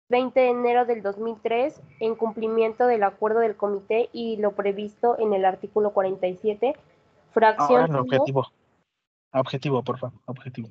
20 0.09 0.39
de 0.39 0.49
enero 0.49 0.85
del 0.85 1.01
2003, 1.01 1.81
en 1.99 2.15
cumplimiento 2.15 2.87
del 2.87 3.03
acuerdo 3.03 3.39
del 3.39 3.55
comité 3.55 4.09
y 4.11 4.37
lo 4.37 4.51
previsto 4.51 5.17
en 5.19 5.33
el 5.33 5.45
artículo 5.45 5.91
47, 5.91 6.75
fracción 7.31 7.83
el 7.83 7.89
1, 7.91 8.01
objetivo. 8.01 8.45
Objetivo, 9.31 9.83
por 9.83 9.99
favor, 9.99 10.19
objetivo. 10.25 10.69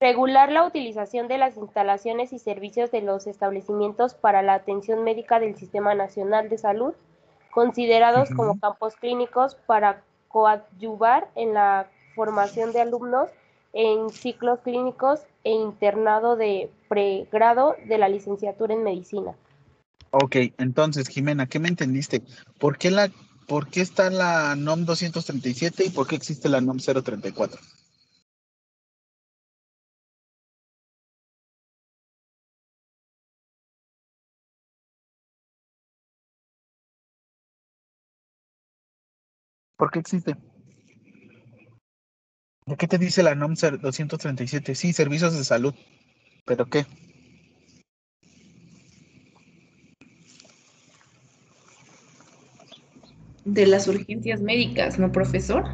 regular 0.00 0.50
la 0.50 0.64
utilización 0.66 1.28
de 1.28 1.38
las 1.38 1.56
instalaciones 1.56 2.32
y 2.32 2.38
servicios 2.38 2.90
de 2.90 3.02
los 3.02 3.26
establecimientos 3.26 4.14
para 4.14 4.42
la 4.42 4.54
atención 4.54 5.04
médica 5.04 5.38
del 5.38 5.56
Sistema 5.56 5.94
Nacional 5.94 6.48
de 6.48 6.58
Salud, 6.58 6.94
considerados 7.52 8.30
como 8.30 8.58
campos 8.58 8.96
clínicos 8.96 9.54
para 9.66 10.02
coadyuvar 10.28 11.30
en 11.36 11.54
la 11.54 11.88
formación 12.14 12.72
de 12.72 12.80
alumnos 12.80 13.30
en 13.72 14.10
ciclos 14.10 14.60
clínicos 14.60 15.20
e 15.44 15.52
internado 15.52 16.36
de 16.36 16.70
pregrado 16.88 17.76
de 17.86 17.98
la 17.98 18.08
licenciatura 18.08 18.74
en 18.74 18.82
medicina. 18.82 19.34
Ok, 20.10 20.36
entonces, 20.58 21.08
Jimena, 21.08 21.46
¿qué 21.46 21.58
me 21.58 21.68
entendiste? 21.68 22.22
¿Por 22.58 22.76
qué, 22.76 22.90
la, 22.90 23.10
¿Por 23.52 23.68
qué 23.68 23.82
está 23.82 24.08
la 24.08 24.56
NOM 24.56 24.86
237 24.86 25.84
y 25.84 25.90
por 25.90 26.06
qué 26.06 26.16
existe 26.16 26.48
la 26.48 26.62
NOM 26.62 26.78
034? 26.78 27.60
¿Por 39.76 39.90
qué 39.90 39.98
existe? 39.98 40.34
¿De 42.64 42.76
qué 42.78 42.88
te 42.88 42.96
dice 42.96 43.22
la 43.22 43.34
NOM 43.34 43.52
237? 43.52 44.74
Sí, 44.74 44.94
servicios 44.94 45.36
de 45.36 45.44
salud. 45.44 45.74
¿Pero 46.46 46.64
qué? 46.70 46.86
De 53.44 53.66
las 53.66 53.88
urgencias 53.88 54.40
médicas, 54.40 54.98
¿no, 54.98 55.10
profesor? 55.10 55.64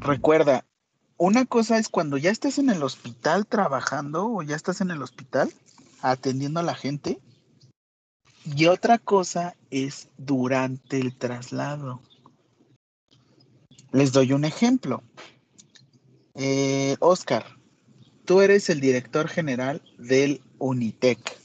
Recuerda, 0.00 0.64
una 1.16 1.46
cosa 1.46 1.78
es 1.78 1.88
cuando 1.88 2.16
ya 2.16 2.30
estés 2.30 2.58
en 2.58 2.70
el 2.70 2.82
hospital 2.82 3.46
trabajando 3.46 4.26
o 4.26 4.42
ya 4.42 4.56
estás 4.56 4.80
en 4.80 4.90
el 4.90 5.02
hospital 5.02 5.52
atendiendo 6.02 6.60
a 6.60 6.64
la 6.64 6.74
gente. 6.74 7.20
Y 8.44 8.66
otra 8.66 8.98
cosa 8.98 9.56
es 9.70 10.08
durante 10.18 10.98
el 10.98 11.16
traslado. 11.16 12.02
Les 13.92 14.12
doy 14.12 14.32
un 14.32 14.44
ejemplo. 14.44 15.02
Eh, 16.34 16.96
Oscar, 16.98 17.46
tú 18.24 18.40
eres 18.40 18.68
el 18.68 18.80
director 18.80 19.28
general 19.28 19.80
del 19.98 20.42
Unitec. 20.58 21.38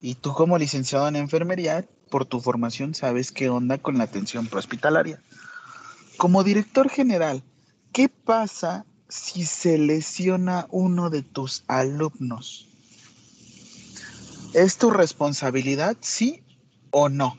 Y 0.00 0.14
tú 0.14 0.32
como 0.32 0.58
licenciado 0.58 1.06
en 1.08 1.16
enfermería, 1.16 1.86
por 2.10 2.24
tu 2.24 2.40
formación, 2.40 2.94
sabes 2.94 3.32
qué 3.32 3.48
onda 3.48 3.78
con 3.78 3.98
la 3.98 4.04
atención 4.04 4.46
prehospitalaria. 4.46 5.22
Como 6.16 6.44
director 6.44 6.88
general, 6.88 7.42
¿qué 7.92 8.08
pasa 8.08 8.86
si 9.08 9.44
se 9.44 9.78
lesiona 9.78 10.66
uno 10.70 11.10
de 11.10 11.22
tus 11.22 11.64
alumnos? 11.66 12.68
¿Es 14.54 14.78
tu 14.78 14.90
responsabilidad, 14.90 15.96
sí 16.00 16.42
o 16.90 17.08
no? 17.08 17.38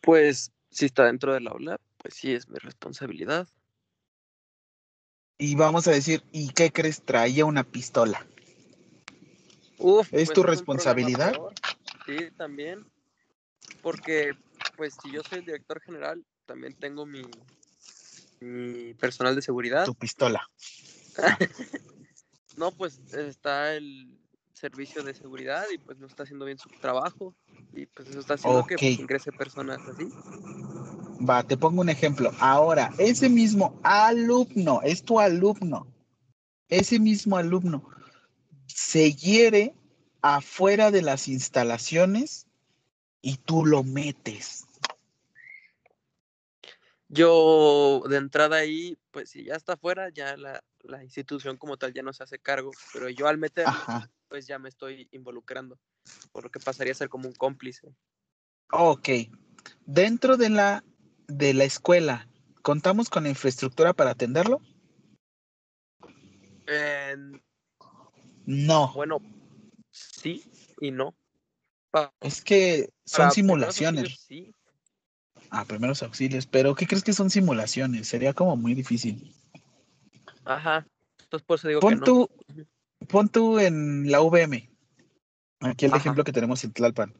Pues 0.00 0.50
si 0.70 0.86
está 0.86 1.04
dentro 1.04 1.34
del 1.34 1.46
aula, 1.46 1.78
pues 1.98 2.14
sí 2.14 2.32
es 2.32 2.48
mi 2.48 2.58
responsabilidad. 2.58 3.46
Y 5.38 5.54
vamos 5.54 5.86
a 5.86 5.92
decir, 5.92 6.22
¿y 6.32 6.50
qué 6.50 6.70
crees? 6.72 7.02
Traía 7.02 7.44
una 7.44 7.64
pistola. 7.64 8.26
Uf, 9.80 10.12
¿Es 10.12 10.28
pues 10.28 10.32
tu 10.34 10.42
responsabilidad? 10.42 11.34
Sí, 12.06 12.30
también. 12.36 12.84
Porque, 13.82 14.32
pues, 14.76 14.94
si 15.02 15.10
yo 15.10 15.22
soy 15.22 15.38
el 15.38 15.46
director 15.46 15.80
general, 15.80 16.22
también 16.44 16.74
tengo 16.74 17.06
mi, 17.06 17.22
mi 18.40 18.94
personal 18.94 19.34
de 19.34 19.42
seguridad. 19.42 19.84
Tu 19.84 19.94
pistola. 19.94 20.46
No, 22.56 22.72
pues 22.72 23.00
está 23.14 23.72
el 23.74 24.18
servicio 24.52 25.02
de 25.02 25.14
seguridad 25.14 25.64
y 25.72 25.78
pues 25.78 25.98
no 25.98 26.06
está 26.06 26.24
haciendo 26.24 26.44
bien 26.44 26.58
su 26.58 26.68
trabajo 26.68 27.34
y 27.72 27.86
pues 27.86 28.08
eso 28.10 28.20
está 28.20 28.34
haciendo 28.34 28.66
que 28.66 28.74
pues, 28.74 28.98
ingrese 28.98 29.32
personas 29.32 29.78
así. 29.88 30.08
Va, 31.26 31.42
te 31.42 31.56
pongo 31.56 31.80
un 31.80 31.88
ejemplo. 31.88 32.32
Ahora, 32.38 32.92
ese 32.98 33.30
mismo 33.30 33.80
alumno, 33.82 34.82
es 34.82 35.02
tu 35.02 35.20
alumno, 35.20 35.86
ese 36.68 36.98
mismo 36.98 37.38
alumno 37.38 37.82
se 38.74 39.12
hiere 39.12 39.74
afuera 40.22 40.90
de 40.90 41.02
las 41.02 41.28
instalaciones 41.28 42.46
y 43.22 43.36
tú 43.36 43.64
lo 43.64 43.82
metes. 43.82 44.66
Yo 47.08 48.02
de 48.08 48.16
entrada 48.16 48.56
ahí, 48.56 48.96
pues 49.10 49.30
si 49.30 49.44
ya 49.44 49.56
está 49.56 49.76
fuera, 49.76 50.10
ya 50.10 50.36
la, 50.36 50.62
la 50.82 51.02
institución 51.02 51.56
como 51.56 51.76
tal 51.76 51.92
ya 51.92 52.02
no 52.02 52.12
se 52.12 52.22
hace 52.22 52.38
cargo, 52.38 52.70
pero 52.92 53.08
yo 53.08 53.26
al 53.26 53.36
meterlo, 53.36 53.72
Ajá. 53.72 54.10
pues 54.28 54.46
ya 54.46 54.58
me 54.60 54.68
estoy 54.68 55.08
involucrando, 55.10 55.78
por 56.30 56.44
lo 56.44 56.50
que 56.50 56.60
pasaría 56.60 56.92
a 56.92 56.96
ser 56.96 57.08
como 57.08 57.26
un 57.26 57.34
cómplice. 57.34 57.88
Ok. 58.72 59.08
Dentro 59.86 60.36
de 60.36 60.50
la, 60.50 60.84
de 61.26 61.52
la 61.52 61.64
escuela, 61.64 62.28
¿contamos 62.62 63.10
con 63.10 63.24
la 63.24 63.30
infraestructura 63.30 63.92
para 63.92 64.10
atenderlo? 64.10 64.60
En- 66.66 67.42
No. 68.50 68.92
bueno, 68.94 69.20
sí 69.90 70.42
y 70.80 70.90
no. 70.90 71.14
Pa- 71.92 72.12
Es 72.20 72.42
que 72.42 72.90
son 73.04 73.30
simulaciones. 73.30 74.18
sí. 74.26 74.52
Ah, 75.50 75.64
primeros 75.64 76.02
auxilios. 76.02 76.46
Pero 76.46 76.74
¿qué 76.74 76.88
crees 76.88 77.04
que 77.04 77.12
son 77.12 77.30
simulaciones? 77.30 78.08
Sería 78.08 78.34
como 78.34 78.56
muy 78.56 78.74
difícil. 78.74 79.32
Ajá. 80.44 80.84
Entonces 81.20 81.46
por 81.46 81.58
eso 81.58 81.68
digo 81.68 81.80
que 81.80 81.86
Pon 81.86 82.00
no. 82.00 82.04
tú, 82.04 82.30
pon 83.08 83.28
tú 83.28 83.60
en 83.60 84.10
la 84.10 84.20
VM. 84.20 84.68
Aquí 85.60 85.84
el 85.84 85.92
Ajá. 85.92 86.00
ejemplo 86.00 86.24
que 86.24 86.32
tenemos 86.32 86.64
en 86.64 86.72
Tlalpan. 86.72 87.14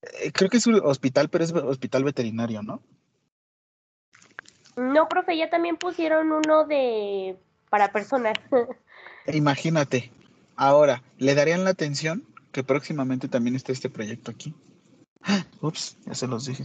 Eh, 0.00 0.32
creo 0.32 0.48
que 0.48 0.56
es 0.56 0.66
un 0.66 0.76
hospital, 0.76 1.28
pero 1.28 1.44
es 1.44 1.52
hospital 1.52 2.04
veterinario, 2.04 2.62
¿no? 2.62 2.82
No, 4.76 5.08
profe, 5.08 5.36
ya 5.36 5.50
también 5.50 5.76
pusieron 5.76 6.32
uno 6.32 6.64
de 6.64 7.38
para 7.68 7.92
personas. 7.92 8.32
Imagínate. 9.32 10.12
Ahora, 10.56 11.02
¿le 11.18 11.34
darían 11.34 11.64
la 11.64 11.70
atención 11.70 12.24
que 12.52 12.64
próximamente 12.64 13.28
también 13.28 13.56
está 13.56 13.72
este 13.72 13.90
proyecto 13.90 14.30
aquí? 14.30 14.54
Ups, 15.60 15.96
ya 16.06 16.14
se 16.14 16.26
los 16.26 16.46
dije. 16.46 16.64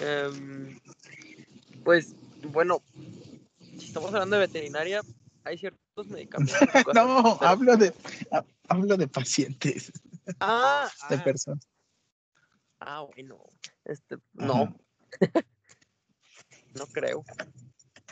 Em, 0.00 0.78
pues 1.84 2.14
bueno, 2.52 2.82
si 3.78 3.86
estamos 3.86 4.12
hablando 4.12 4.36
de 4.36 4.46
veterinaria, 4.46 5.00
hay 5.44 5.58
ciertos 5.58 6.08
medicamentos. 6.08 6.56
No, 6.94 7.38
hablo 7.40 7.76
de, 7.76 7.94
ha- 8.32 8.44
hablo 8.68 8.96
de 8.96 9.08
pacientes, 9.08 9.92
Ah, 10.40 10.88
de 11.08 11.16
ah, 11.16 11.24
personas. 11.24 11.68
ah, 12.80 13.06
bueno. 13.14 13.38
Este, 13.84 14.16
no. 14.34 14.76
no 16.74 16.86
creo. 16.88 17.24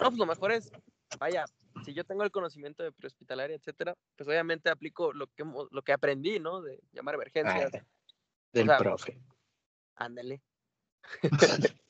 No, 0.00 0.08
pues 0.10 0.16
lo 0.16 0.26
mejor 0.26 0.52
es, 0.52 0.70
vaya, 1.18 1.44
si 1.84 1.94
yo 1.94 2.04
tengo 2.04 2.24
el 2.24 2.30
conocimiento 2.30 2.82
de 2.82 2.92
prehospitalaria, 2.92 3.56
etcétera, 3.56 3.94
pues 4.16 4.28
obviamente 4.28 4.70
aplico 4.70 5.12
lo 5.12 5.26
que 5.28 5.44
lo 5.44 5.82
que 5.82 5.92
aprendí, 5.92 6.38
¿no? 6.38 6.62
De 6.62 6.80
llamar 6.92 7.14
emergencias. 7.14 7.70
Ah, 7.74 7.84
del 8.52 8.66
sea, 8.66 8.78
profe. 8.78 9.20
Ándale. 9.96 10.40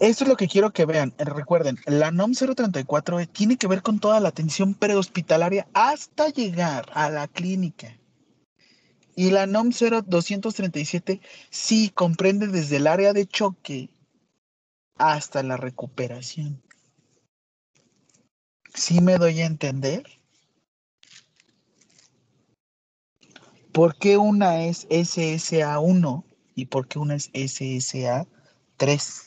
Esto 0.00 0.24
es 0.24 0.28
lo 0.28 0.36
que 0.36 0.48
quiero 0.48 0.72
que 0.72 0.86
vean. 0.86 1.14
Recuerden, 1.18 1.78
la 1.84 2.10
NOM 2.10 2.32
034 2.32 3.26
tiene 3.26 3.58
que 3.58 3.66
ver 3.66 3.82
con 3.82 4.00
toda 4.00 4.18
la 4.18 4.30
atención 4.30 4.74
prehospitalaria 4.74 5.68
hasta 5.74 6.28
llegar 6.28 6.86
a 6.94 7.10
la 7.10 7.28
clínica. 7.28 7.98
Y 9.14 9.30
la 9.30 9.46
NOM 9.46 9.70
0237 9.72 11.20
sí 11.50 11.90
comprende 11.90 12.46
desde 12.46 12.76
el 12.76 12.86
área 12.86 13.12
de 13.12 13.26
choque 13.26 13.90
hasta 14.96 15.42
la 15.42 15.58
recuperación. 15.58 16.62
¿Sí 18.74 19.00
me 19.00 19.18
doy 19.18 19.40
a 19.40 19.46
entender? 19.46 20.04
¿Por 23.72 23.96
qué 23.96 24.16
una 24.16 24.64
es 24.64 24.88
SSA1 24.88 26.24
y 26.54 26.66
por 26.66 26.88
qué 26.88 26.98
una 26.98 27.14
es 27.14 27.30
SSA3? 27.32 29.26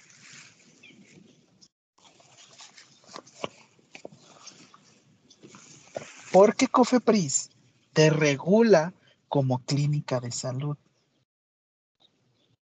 Porque 6.32 6.68
COFEPRIS 6.68 7.52
te 7.94 8.10
regula 8.10 8.94
como 9.30 9.60
clínica 9.60 10.20
de 10.20 10.32
salud. 10.32 10.78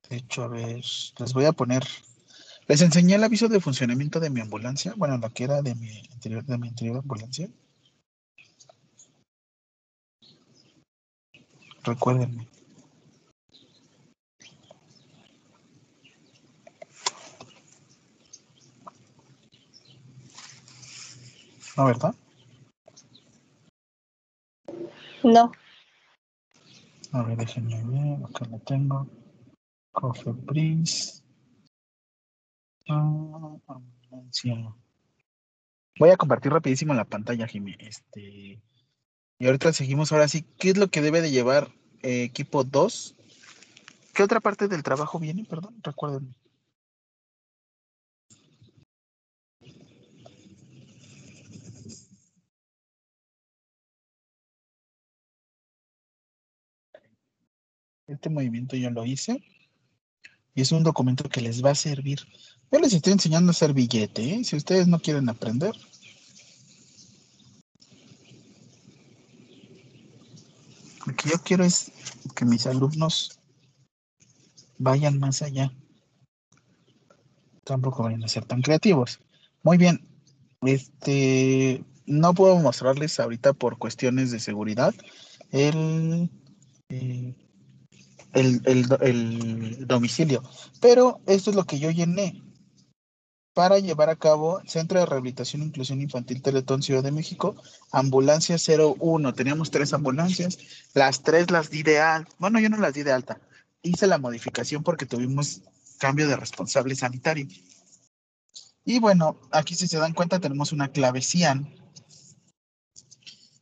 De 0.09 0.17
hecho, 0.17 0.43
a 0.43 0.47
ver, 0.47 0.83
les 1.19 1.33
voy 1.33 1.45
a 1.45 1.51
poner. 1.51 1.83
Les 2.68 2.81
enseñé 2.81 3.15
el 3.15 3.23
aviso 3.23 3.48
de 3.48 3.61
funcionamiento 3.61 4.19
de 4.19 4.30
mi 4.30 4.41
ambulancia, 4.41 4.94
bueno, 4.98 5.18
la 5.18 5.30
que 5.30 5.45
era 5.45 5.61
de 5.61 5.73
mi 5.76 6.02
anterior, 6.11 6.44
de 6.44 6.57
mi 6.57 6.68
anterior 6.68 6.98
ambulancia. 6.98 7.49
Recuérdenme. 11.84 12.45
¿No, 21.77 21.85
verdad? 21.85 22.15
No. 25.23 25.52
A 27.14 27.23
ver, 27.23 27.38
déjenme 27.38 27.81
ver, 27.84 28.26
acá 28.26 28.45
lo 28.52 28.60
tengo. 28.60 29.07
Cofepris. 29.94 31.23
Voy 35.99 36.09
a 36.09 36.18
compartir 36.18 36.51
rapidísimo 36.51 36.93
la 36.93 37.05
pantalla, 37.05 37.47
Jimmy. 37.47 37.76
Este, 37.80 38.61
y 39.39 39.45
ahorita 39.45 39.73
seguimos 39.73 40.11
ahora 40.11 40.27
sí. 40.27 40.43
¿Qué 40.57 40.69
es 40.69 40.77
lo 40.77 40.88
que 40.88 41.01
debe 41.01 41.22
de 41.22 41.31
llevar 41.31 41.69
eh, 42.01 42.23
equipo 42.23 42.64
2? 42.64 43.15
¿Qué 44.14 44.23
otra 44.23 44.39
parte 44.39 44.68
del 44.68 44.84
trabajo 44.84 45.19
viene? 45.19 45.43
Perdón, 45.43 45.76
recuérdenme. 45.84 46.34
Este 58.07 58.30
movimiento 58.30 58.77
yo 58.77 58.89
lo 58.89 59.05
hice 59.05 59.43
y 60.57 60.61
es 60.61 60.71
un 60.71 60.81
documento 60.81 61.29
que 61.29 61.39
les 61.39 61.63
va 61.63 61.69
a 61.69 61.75
servir. 61.75 62.19
Yo 62.71 62.79
les 62.79 62.91
estoy 62.91 63.13
enseñando 63.13 63.51
a 63.51 63.53
hacer 63.53 63.73
billete, 63.73 64.34
¿eh? 64.34 64.43
si 64.43 64.55
ustedes 64.55 64.88
no 64.88 64.99
quieren 64.99 65.29
aprender. 65.29 65.75
Lo 71.05 71.15
que 71.15 71.29
yo 71.29 71.35
quiero 71.43 71.63
es 71.63 71.91
que 72.35 72.43
mis 72.43 72.65
alumnos 72.65 73.39
vayan 74.79 75.19
más 75.19 75.43
allá. 75.43 75.71
Tampoco 77.63 78.01
vayan 78.01 78.23
a 78.23 78.27
ser 78.27 78.43
tan 78.45 78.63
creativos. 78.63 79.19
Muy 79.61 79.77
bien. 79.77 80.07
Este, 80.63 81.85
no 82.07 82.34
puedo 82.34 82.57
mostrarles 82.57 83.19
ahorita 83.19 83.53
por 83.53 83.77
cuestiones 83.77 84.31
de 84.31 84.39
seguridad 84.39 84.95
el, 85.51 86.31
eh, 86.89 87.35
el, 88.39 88.61
el 88.65 88.88
do- 88.88 88.99
el 88.99 89.88
domicilio. 89.88 90.43
Pero 90.81 91.19
esto 91.26 91.49
es 91.49 91.55
lo 91.55 91.65
que 91.65 91.80
yo 91.80 91.89
llené 91.91 92.43
para 93.53 93.80
llevar 93.80 94.09
a 94.11 94.15
cabo 94.15 94.61
Centro 94.68 94.99
de 94.99 95.07
Rehabilitación 95.07 95.64
e 95.64 95.65
Inclusión 95.65 95.99
Infantil 96.01 96.43
Teletón 96.43 96.84
Ciudad 96.84 97.03
de 97.03 97.11
México, 97.11 97.55
ambulancia 97.91 98.57
01. 98.57 99.34
Teníamos 99.34 99.72
tres 99.72 99.93
ambulancias, 99.93 100.59
las 100.93 101.23
tres 101.23 101.49
las 101.49 101.72
di 101.72 101.81
de 101.81 101.99
alta. 101.99 102.31
Bueno, 102.38 102.59
yo 102.59 102.69
no 102.69 102.77
las 102.77 102.93
di 102.93 103.01
de 103.03 103.11
alta. 103.11 103.41
Hice 103.81 104.05
la 104.05 104.19
modificación 104.19 104.84
porque 104.84 105.05
tuvimos 105.07 105.61
cambio 105.97 106.27
de 106.27 106.35
responsable 106.35 106.95
sanitario. 106.95 107.47
Y 108.85 108.99
bueno, 108.99 109.39
aquí 109.51 109.73
si 109.76 109.88
se 109.88 109.97
dan 109.97 110.14
cuenta 110.14 110.39
tenemos 110.39 110.72
una 110.72 110.89
clave 110.89 111.22
CIAN. 111.22 111.73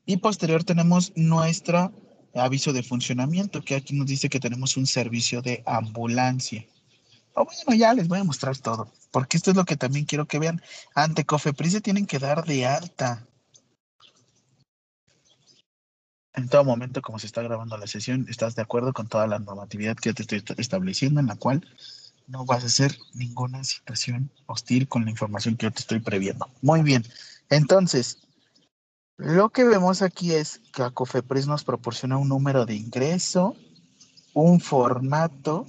Y 0.06 0.18
posterior 0.18 0.64
tenemos 0.64 1.14
nuestro 1.16 1.92
aviso 2.36 2.74
de 2.74 2.84
funcionamiento, 2.84 3.64
que 3.64 3.76
aquí 3.76 3.94
nos 3.96 4.08
dice 4.08 4.30
que 4.30 4.40
tenemos 4.40 4.78
un 4.78 4.86
servicio 4.88 5.42
de 5.42 5.64
ambulancia. 5.66 6.66
O 7.34 7.46
bueno, 7.46 7.78
ya 7.78 7.94
les 7.94 8.08
voy 8.08 8.20
a 8.20 8.24
mostrar 8.24 8.58
todo, 8.58 8.92
porque 9.12 9.38
esto 9.38 9.52
es 9.52 9.58
lo 9.58 9.66
que 9.66 9.76
también 9.76 10.06
quiero 10.06 10.26
que 10.26 10.40
vean. 10.40 10.62
Ante 10.94 11.26
Cofepris 11.26 11.74
se 11.74 11.82
tienen 11.82 12.06
que 12.06 12.20
dar 12.20 12.46
de 12.46 12.66
alta. 12.66 13.26
En 16.34 16.50
todo 16.50 16.66
momento, 16.66 17.02
como 17.02 17.18
se 17.20 17.28
está 17.28 17.42
grabando 17.42 17.78
la 17.78 17.88
sesión, 17.88 18.26
estás 18.30 18.56
de 18.56 18.62
acuerdo 18.62 18.92
con 18.94 19.08
toda 19.08 19.26
la 19.28 19.40
normatividad 19.40 19.96
que 19.96 20.14
te 20.14 20.24
estoy 20.24 20.40
est- 20.40 20.60
estableciendo, 20.60 21.20
en 21.22 21.28
la 21.28 21.36
cual 21.38 21.66
no 22.28 22.46
vas 22.46 22.64
a 22.64 22.68
hacer 22.68 22.98
ninguna 23.14 23.64
situación 23.64 24.30
hostil 24.46 24.88
con 24.88 25.06
la 25.06 25.12
información 25.12 25.56
que 25.56 25.68
yo 25.68 25.72
te 25.72 25.80
estoy 25.80 26.00
previendo. 26.00 26.50
Muy 26.62 26.82
bien. 26.82 27.06
Entonces, 27.50 28.25
lo 29.18 29.50
que 29.50 29.64
vemos 29.64 30.02
aquí 30.02 30.34
es 30.34 30.62
que 30.74 30.84
a 30.84 30.92
Cofepris 30.92 31.48
nos 31.48 31.64
proporciona 31.64 32.18
un 32.18 32.30
número 32.30 32.66
de 32.66 32.76
ingreso, 32.76 33.56
un 34.34 34.60
formato, 34.60 35.66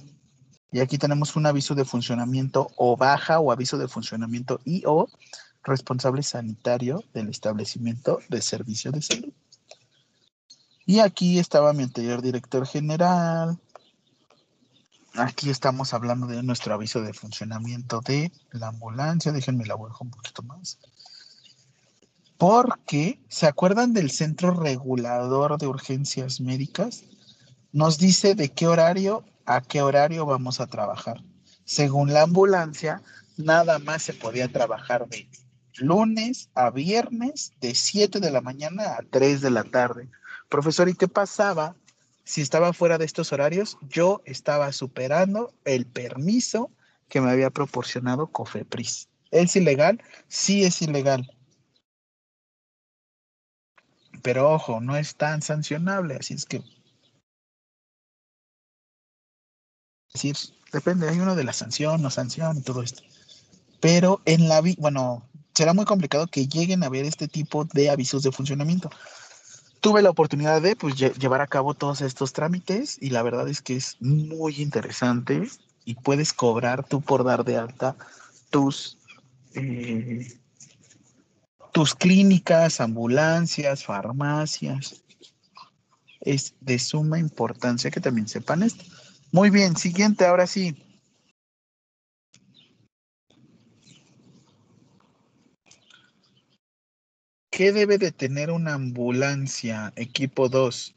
y 0.71 0.79
aquí 0.79 0.97
tenemos 0.97 1.35
un 1.35 1.45
aviso 1.45 1.73
de 1.75 1.85
funcionamiento 1.85 2.69
o 2.75 2.97
baja 2.97 3.39
o 3.39 3.51
aviso 3.51 3.77
de 3.77 3.87
funcionamiento 3.87 4.59
y 4.65 4.83
o 4.85 5.07
responsable 5.63 6.23
sanitario 6.23 7.03
del 7.13 7.29
establecimiento 7.29 8.19
de 8.29 8.41
servicio 8.41 8.91
de 8.91 9.01
salud. 9.01 9.33
Y 10.85 10.99
aquí 10.99 11.39
estaba 11.39 11.73
mi 11.73 11.83
anterior 11.83 12.21
director 12.21 12.65
general. 12.65 13.59
Aquí 15.15 15.49
estamos 15.49 15.93
hablando 15.93 16.27
de 16.27 16.43
nuestro 16.43 16.73
aviso 16.73 17.01
de 17.01 17.13
funcionamiento 17.13 18.01
de 18.01 18.31
la 18.51 18.67
ambulancia. 18.67 19.31
Déjenme 19.31 19.65
la 19.65 19.75
bajo 19.75 20.03
un 20.03 20.11
poquito 20.11 20.43
más. 20.43 20.79
Porque, 22.37 23.19
¿se 23.29 23.47
acuerdan 23.47 23.93
del 23.93 24.11
Centro 24.11 24.51
Regulador 24.51 25.57
de 25.57 25.65
Urgencias 25.65 26.39
Médicas? 26.39 27.03
Nos 27.71 27.97
dice 27.97 28.35
de 28.35 28.49
qué 28.49 28.67
horario 28.67 29.25
a 29.45 29.61
qué 29.61 29.81
horario 29.81 30.25
vamos 30.25 30.59
a 30.59 30.67
trabajar. 30.67 31.23
Según 31.65 32.13
la 32.13 32.21
ambulancia, 32.21 33.01
nada 33.37 33.79
más 33.79 34.03
se 34.03 34.13
podía 34.13 34.47
trabajar 34.49 35.07
de 35.07 35.27
lunes 35.77 36.49
a 36.53 36.69
viernes 36.69 37.53
de 37.59 37.73
7 37.73 38.19
de 38.19 38.31
la 38.31 38.41
mañana 38.41 38.83
a 38.83 39.03
3 39.09 39.41
de 39.41 39.49
la 39.49 39.63
tarde. 39.63 40.09
Profesor, 40.49 40.89
¿y 40.89 40.93
qué 40.93 41.07
pasaba 41.07 41.75
si 42.23 42.41
estaba 42.41 42.71
fuera 42.73 42.99
de 42.99 43.05
estos 43.05 43.33
horarios? 43.33 43.77
Yo 43.89 44.21
estaba 44.25 44.71
superando 44.73 45.53
el 45.65 45.87
permiso 45.87 46.71
que 47.09 47.21
me 47.21 47.31
había 47.31 47.49
proporcionado 47.49 48.27
Cofepris. 48.27 49.07
¿Es 49.31 49.55
ilegal? 49.55 50.01
Sí 50.27 50.63
es 50.63 50.81
ilegal. 50.81 51.36
Pero 54.27 54.51
ojo, 54.51 54.81
no 54.81 54.97
es 54.97 55.15
tan 55.15 55.41
sancionable, 55.41 56.17
así 56.17 56.33
es 56.33 56.45
que... 56.45 56.57
Es 60.07 60.21
decir, 60.21 60.35
depende, 60.73 61.07
hay 61.07 61.17
uno 61.17 61.33
de 61.33 61.45
la 61.45 61.53
sanción, 61.53 62.01
no 62.01 62.09
sanción 62.09 62.57
y 62.57 62.61
todo 62.61 62.83
esto. 62.83 63.03
Pero 63.79 64.21
en 64.25 64.49
la 64.49 64.61
bueno, 64.79 65.25
será 65.53 65.73
muy 65.73 65.85
complicado 65.85 66.27
que 66.27 66.45
lleguen 66.45 66.83
a 66.83 66.89
ver 66.89 67.05
este 67.05 67.29
tipo 67.29 67.63
de 67.63 67.89
avisos 67.89 68.21
de 68.21 68.33
funcionamiento. 68.33 68.89
Tuve 69.79 70.01
la 70.01 70.09
oportunidad 70.09 70.61
de 70.61 70.75
pues, 70.75 70.95
llevar 70.97 71.39
a 71.39 71.47
cabo 71.47 71.73
todos 71.73 72.01
estos 72.01 72.33
trámites 72.33 72.97
y 72.99 73.11
la 73.11 73.23
verdad 73.23 73.47
es 73.47 73.61
que 73.61 73.77
es 73.77 73.95
muy 74.01 74.61
interesante 74.61 75.47
y 75.85 75.95
puedes 75.95 76.33
cobrar 76.33 76.85
tú 76.85 76.99
por 76.99 77.23
dar 77.23 77.45
de 77.45 77.55
alta 77.55 77.95
tus, 78.49 78.97
eh, 79.53 80.37
tus 81.71 81.95
clínicas, 81.95 82.81
ambulancias, 82.81 83.83
farmacias. 83.83 85.03
Es 86.21 86.55
de 86.59 86.79
suma 86.79 87.19
importancia 87.19 87.91
que 87.91 88.01
también 88.01 88.27
sepan 88.27 88.63
esto. 88.63 88.83
Muy 89.31 89.49
bien, 89.49 89.75
siguiente, 89.75 90.25
ahora 90.25 90.47
sí. 90.47 90.83
¿Qué 97.49 97.71
debe 97.71 97.97
de 97.97 98.11
tener 98.11 98.51
una 98.51 98.75
ambulancia 98.75 99.91
equipo 99.95 100.47
2? 100.47 100.93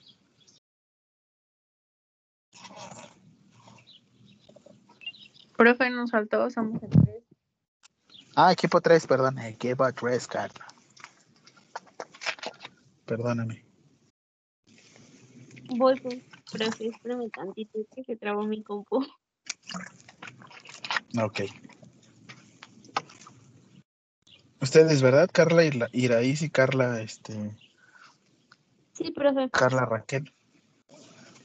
Profe, 5.57 5.91
nos 5.91 6.11
faltó, 6.11 6.51
somos 6.51 6.83
el 6.83 6.91
3. 6.91 7.30
Ah, 8.43 8.53
equipo 8.53 8.81
3, 8.81 9.07
perdón, 9.07 9.39
equipo 9.41 9.93
3, 9.93 10.27
Carla. 10.27 10.67
Perdóname. 13.05 13.67
Voy, 15.77 16.01
pues, 16.01 16.23
profe, 16.51 16.87
espérame 16.87 17.31
tantito, 17.31 17.79
es 17.79 17.87
que 17.95 18.03
se 18.03 18.17
trabó 18.17 18.45
mi 18.45 18.63
compu. 18.63 19.05
Ok. 21.21 21.41
Ustedes, 24.63 25.03
¿verdad? 25.03 25.29
Carla 25.31 25.63
Iraíz 25.93 26.41
y 26.41 26.49
Carla, 26.49 27.03
este. 27.03 27.55
Sí, 28.95 29.11
profe. 29.11 29.51
Carla 29.51 29.85
Raquel. 29.85 30.33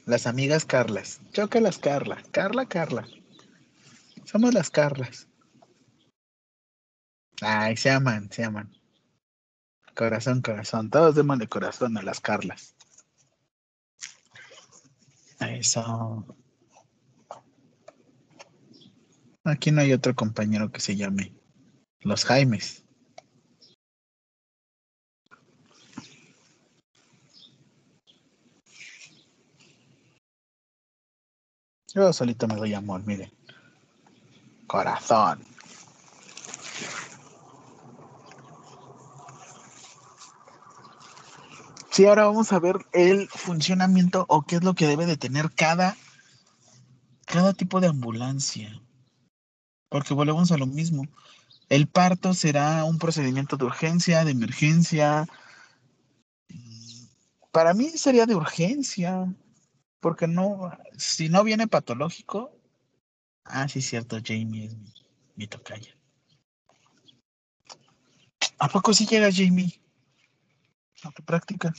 Las 0.06 0.26
amigas 0.26 0.64
Carlas. 0.64 1.20
Choca 1.34 1.60
las 1.60 1.76
Carla. 1.76 2.22
Carla, 2.30 2.64
Carla. 2.64 3.06
Somos 4.24 4.54
las 4.54 4.70
Carlas. 4.70 5.28
Ay, 7.42 7.76
se 7.76 7.90
aman, 7.90 8.30
se 8.30 8.44
aman. 8.44 8.72
Corazón, 9.94 10.42
corazón. 10.42 10.90
Todos 10.90 11.14
de 11.38 11.48
corazón 11.48 11.96
a 11.98 12.02
las 12.02 12.20
Carlas. 12.20 12.74
Eso. 15.40 16.26
Aquí 19.44 19.70
no 19.70 19.80
hay 19.80 19.92
otro 19.92 20.14
compañero 20.14 20.72
que 20.72 20.80
se 20.80 20.96
llame 20.96 21.34
los 22.00 22.24
Jaimes. 22.24 22.84
Yo 31.94 32.12
solito 32.12 32.46
me 32.48 32.56
doy 32.56 32.74
amor, 32.74 33.06
miren. 33.06 33.32
Corazón. 34.66 35.55
Sí, 41.96 42.04
ahora 42.04 42.26
vamos 42.26 42.52
a 42.52 42.58
ver 42.58 42.76
el 42.92 43.26
funcionamiento 43.26 44.26
o 44.28 44.42
qué 44.42 44.56
es 44.56 44.62
lo 44.62 44.74
que 44.74 44.86
debe 44.86 45.06
de 45.06 45.16
tener 45.16 45.50
cada, 45.54 45.96
cada 47.24 47.54
tipo 47.54 47.80
de 47.80 47.86
ambulancia. 47.86 48.82
Porque 49.88 50.12
volvemos 50.12 50.52
a 50.52 50.58
lo 50.58 50.66
mismo. 50.66 51.08
El 51.70 51.86
parto 51.88 52.34
será 52.34 52.84
un 52.84 52.98
procedimiento 52.98 53.56
de 53.56 53.64
urgencia, 53.64 54.26
de 54.26 54.32
emergencia. 54.32 55.26
Para 57.50 57.72
mí 57.72 57.88
sería 57.88 58.26
de 58.26 58.34
urgencia. 58.34 59.34
Porque 59.98 60.26
no, 60.26 60.70
si 60.98 61.30
no 61.30 61.44
viene 61.44 61.66
patológico. 61.66 62.52
Ah, 63.42 63.68
sí, 63.68 63.80
cierto, 63.80 64.18
Jamie 64.22 64.66
es 64.66 64.76
mi, 64.76 64.92
mi 65.34 65.46
tocaya. 65.46 65.96
¿A 68.58 68.68
poco 68.68 68.92
sí 68.92 69.06
llega 69.06 69.32
Jamie? 69.32 69.80
A 71.04 71.10
tu 71.10 71.22
práctica. 71.22 71.72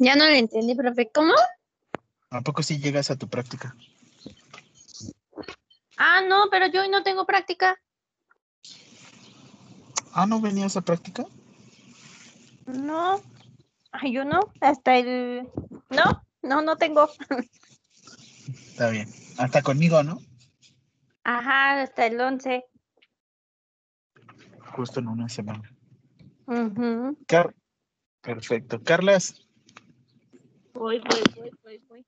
Ya 0.00 0.16
no 0.16 0.26
lo 0.26 0.32
entendí, 0.32 0.74
profe. 0.74 1.10
¿Cómo? 1.12 1.34
¿A 2.30 2.40
poco 2.40 2.62
sí 2.62 2.78
llegas 2.78 3.10
a 3.10 3.16
tu 3.16 3.28
práctica? 3.28 3.74
Ah, 5.96 6.20
no, 6.20 6.48
pero 6.50 6.66
yo 6.66 6.82
hoy 6.82 6.88
no 6.88 7.02
tengo 7.02 7.24
práctica. 7.24 7.80
Ah, 10.12 10.26
¿no 10.26 10.40
venías 10.40 10.76
a 10.76 10.82
práctica? 10.82 11.24
No. 12.66 13.22
Ay, 13.92 14.12
yo 14.12 14.24
no. 14.24 14.40
Hasta 14.60 14.96
el. 14.96 15.48
No, 15.90 16.24
no, 16.42 16.62
no 16.62 16.76
tengo. 16.76 17.08
Está 18.48 18.90
bien. 18.90 19.08
Hasta 19.38 19.62
conmigo, 19.62 20.02
¿no? 20.02 20.18
Ajá, 21.24 21.82
hasta 21.82 22.06
el 22.06 22.20
11. 22.20 22.64
Justo 24.76 25.00
en 25.00 25.08
una 25.08 25.28
semana. 25.28 25.72
Car 27.26 27.54
Perfecto. 28.20 28.82
Carlas, 28.82 29.46
Voy, 30.74 30.98
voy, 30.98 31.22
voy, 31.36 31.50
voy, 31.62 31.78
voy. 31.88 32.06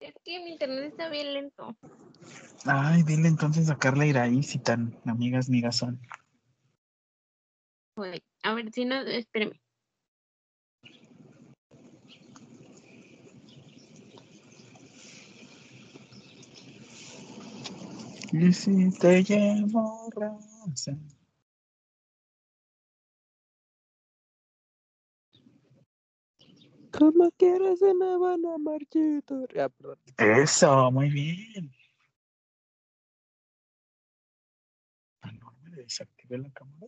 Es 0.00 0.14
que 0.24 0.42
mi 0.42 0.52
internet 0.52 0.84
está 0.92 1.10
bien 1.10 1.34
lento. 1.34 1.76
ay, 2.64 3.02
dile 3.02 3.28
entonces 3.28 3.68
a 3.68 3.76
Carla 3.76 4.06
Iraí 4.06 4.42
si 4.42 4.58
tan 4.58 4.98
amigas 5.04 5.50
migas 5.50 5.76
son. 5.76 6.00
Voy. 7.96 8.22
A 8.44 8.54
ver, 8.54 8.72
si 8.72 8.86
no, 8.86 9.00
espérame. 9.00 9.60
Y 18.32 18.52
si 18.52 18.90
te 18.98 19.22
llevo 19.24 20.08
rosa. 20.12 20.96
Como 26.90 27.30
quieres 27.32 27.78
se 27.80 27.94
me 27.94 28.16
van 28.18 28.44
a 28.46 28.58
marchitar. 28.58 29.48
Eso, 30.18 30.90
muy 30.90 31.10
bien. 31.10 31.72
Ah, 35.22 35.32
no, 35.32 35.52
me 35.62 35.70
desactivé 35.76 36.38
la 36.38 36.50
cámara. 36.50 36.86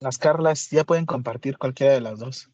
Las 0.00 0.18
Carlas 0.18 0.68
ya 0.70 0.84
pueden 0.84 1.06
compartir 1.06 1.56
cualquiera 1.58 1.92
de 1.92 2.00
las 2.00 2.18
dos. 2.18 2.51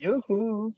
Yujú. 0.00 0.74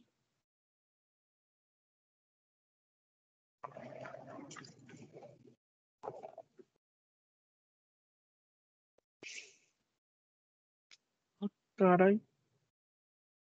Oh, 11.41 11.49
caray. 11.77 12.21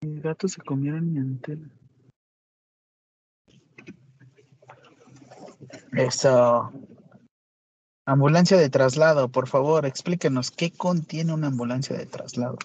Mis 0.01 0.23
gatos 0.23 0.53
se 0.53 0.61
comieron 0.61 1.13
mi 1.13 1.19
antena. 1.19 1.69
Eso. 5.91 6.71
Ambulancia 8.05 8.57
de 8.57 8.71
traslado, 8.71 9.29
por 9.29 9.47
favor, 9.47 9.85
explíquenos 9.85 10.49
qué 10.49 10.71
contiene 10.71 11.31
una 11.31 11.47
ambulancia 11.47 11.95
de 11.95 12.07
traslado. 12.07 12.57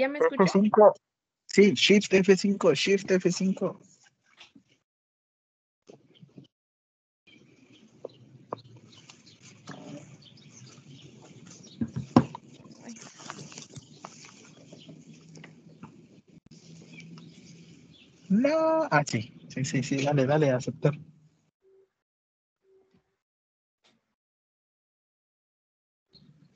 ¿Ya 0.00 0.08
me 0.08 0.18
escuchas? 0.18 0.54
F5. 0.54 0.94
Sí, 1.44 1.72
Shift 1.74 2.14
F5, 2.14 2.74
Shift 2.74 3.10
F5. 3.10 3.78
No, 18.30 18.88
ah, 18.90 19.04
sí, 19.06 19.34
sí, 19.50 19.66
sí, 19.66 19.82
sí, 19.82 20.02
dale, 20.02 20.24
dale, 20.24 20.50
aceptar. 20.50 20.94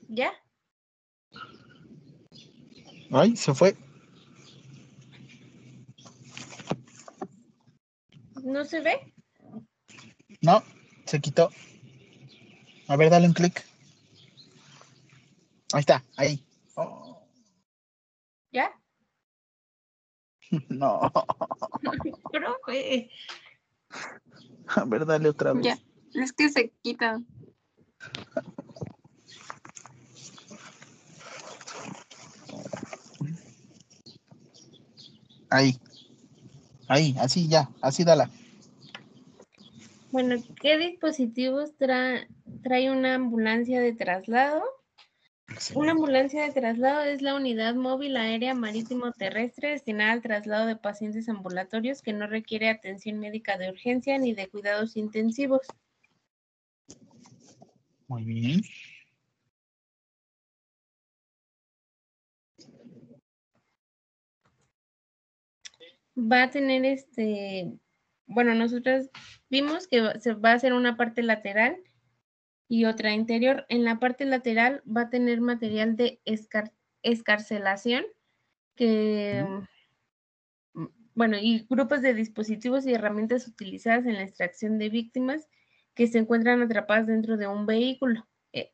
¿Ya? 0.07 0.33
Ay, 3.17 3.37
se 3.37 3.53
fue. 3.53 3.77
¿No 8.43 8.65
se 8.65 8.81
ve? 8.81 9.13
No, 10.41 10.61
se 11.05 11.21
quitó. 11.21 11.49
A 12.89 12.97
ver, 12.97 13.09
dale 13.09 13.27
un 13.27 13.33
clic. 13.33 13.65
Ahí 15.71 15.79
está, 15.79 16.03
ahí. 16.17 16.45
Oh, 16.75 17.25
¿Ya? 18.51 18.69
no. 20.67 20.99
Profe. 22.33 23.09
A 24.75 24.83
ver, 24.83 25.05
dale 25.05 25.29
otra 25.29 25.53
vez. 25.53 25.63
Ya, 25.63 25.79
es 26.21 26.33
que 26.33 26.49
se 26.49 26.69
quita. 26.81 27.21
Ahí. 35.49 35.79
Ahí, 36.87 37.15
así 37.19 37.47
ya, 37.47 37.69
así 37.81 38.03
dala. 38.03 38.29
Bueno, 40.11 40.35
¿qué 40.61 40.77
dispositivos 40.77 41.77
tra- 41.77 42.27
trae 42.61 42.91
una 42.91 43.15
ambulancia 43.15 43.81
de 43.81 43.93
traslado? 43.93 44.63
Una 45.73 45.91
ambulancia 45.91 46.43
de 46.43 46.51
traslado 46.51 47.03
es 47.03 47.21
la 47.21 47.35
unidad 47.35 47.75
móvil 47.75 48.17
aérea 48.17 48.53
marítimo 48.53 49.11
terrestre 49.11 49.71
destinada 49.71 50.11
al 50.13 50.21
traslado 50.21 50.65
de 50.67 50.75
pacientes 50.75 51.27
ambulatorios 51.29 52.01
que 52.01 52.13
no 52.13 52.27
requiere 52.27 52.69
atención 52.69 53.19
médica 53.19 53.57
de 53.57 53.69
urgencia 53.69 54.17
ni 54.17 54.33
de 54.33 54.47
cuidados 54.47 54.95
intensivos. 54.95 55.61
Muy 58.07 58.23
bien. 58.23 58.61
Va 66.17 66.43
a 66.43 66.49
tener 66.49 66.85
este, 66.85 67.77
bueno, 68.27 68.55
nosotros 68.55 69.09
vimos 69.49 69.87
que 69.87 70.19
se 70.19 70.33
va 70.33 70.51
a 70.51 70.55
hacer 70.55 70.73
una 70.73 70.97
parte 70.97 71.21
lateral 71.23 71.77
y 72.67 72.85
otra 72.85 73.13
interior. 73.13 73.65
En 73.69 73.83
la 73.83 73.99
parte 73.99 74.25
lateral 74.25 74.81
va 74.85 75.01
a 75.01 75.09
tener 75.09 75.41
material 75.41 75.95
de 75.95 76.21
escar- 76.25 76.73
escarcelación 77.03 78.05
que, 78.75 79.45
mm, 80.73 80.85
bueno, 81.13 81.37
y 81.39 81.65
grupos 81.69 82.01
de 82.01 82.13
dispositivos 82.13 82.85
y 82.85 82.93
herramientas 82.93 83.47
utilizadas 83.47 84.05
en 84.05 84.13
la 84.15 84.23
extracción 84.23 84.77
de 84.77 84.89
víctimas 84.89 85.47
que 85.95 86.07
se 86.07 86.19
encuentran 86.19 86.61
atrapadas 86.61 87.07
dentro 87.07 87.37
de 87.37 87.47
un 87.47 87.65
vehículo. 87.65 88.27
Eh, 88.53 88.73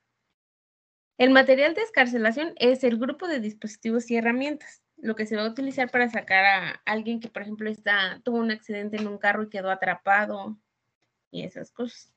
El 1.18 1.30
material 1.30 1.73
de 1.73 1.84
escarcelación 1.84 2.53
es 2.57 2.84
el 2.84 2.97
grupo 2.97 3.26
de 3.27 3.39
dispositivos 3.39 4.11
y 4.11 4.18
herramientas, 4.18 4.81
lo 5.02 5.15
que 5.15 5.26
se 5.26 5.36
va 5.36 5.44
a 5.44 5.49
utilizar 5.49 5.90
para 5.90 6.10
sacar 6.10 6.45
a 6.45 6.82
alguien 6.86 7.19
que, 7.19 7.28
por 7.28 7.41
ejemplo, 7.41 7.69
está, 7.69 8.22
tuvo 8.23 8.38
un 8.38 8.52
accidente 8.52 8.98
en 8.98 9.07
un 9.07 9.18
carro 9.18 9.44
y 9.44 9.49
quedó 9.49 9.72
atrapado 9.72 10.57
y 11.32 11.44
esas 11.44 11.72
cosas. 11.72 12.14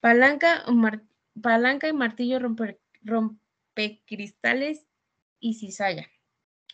Palanca, 0.00 0.64
palanca 1.40 1.88
y 1.88 1.92
martillo 1.92 2.38
romper- 2.38 2.78
rompecristales 3.02 4.86
y 5.40 5.54
cizalla. 5.54 6.06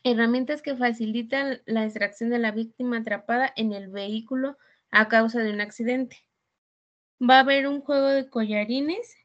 Herramientas 0.03 0.61
que 0.61 0.77
facilitan 0.77 1.63
la 1.67 1.85
extracción 1.85 2.31
de 2.31 2.41
la 2.41 2.51
víctima 2.51 2.99
atrapada 2.99 3.53
en 3.55 3.73
el 3.73 3.89
vehículo 3.89 4.59
a 4.91 5.09
causa 5.09 5.41
de 5.41 5.53
un 5.53 5.61
accidente. 5.61 6.17
Va 7.21 7.37
a 7.37 7.41
haber 7.41 7.69
un 7.69 7.81
juego 7.81 8.09
de 8.09 8.29
collarines. 8.29 9.17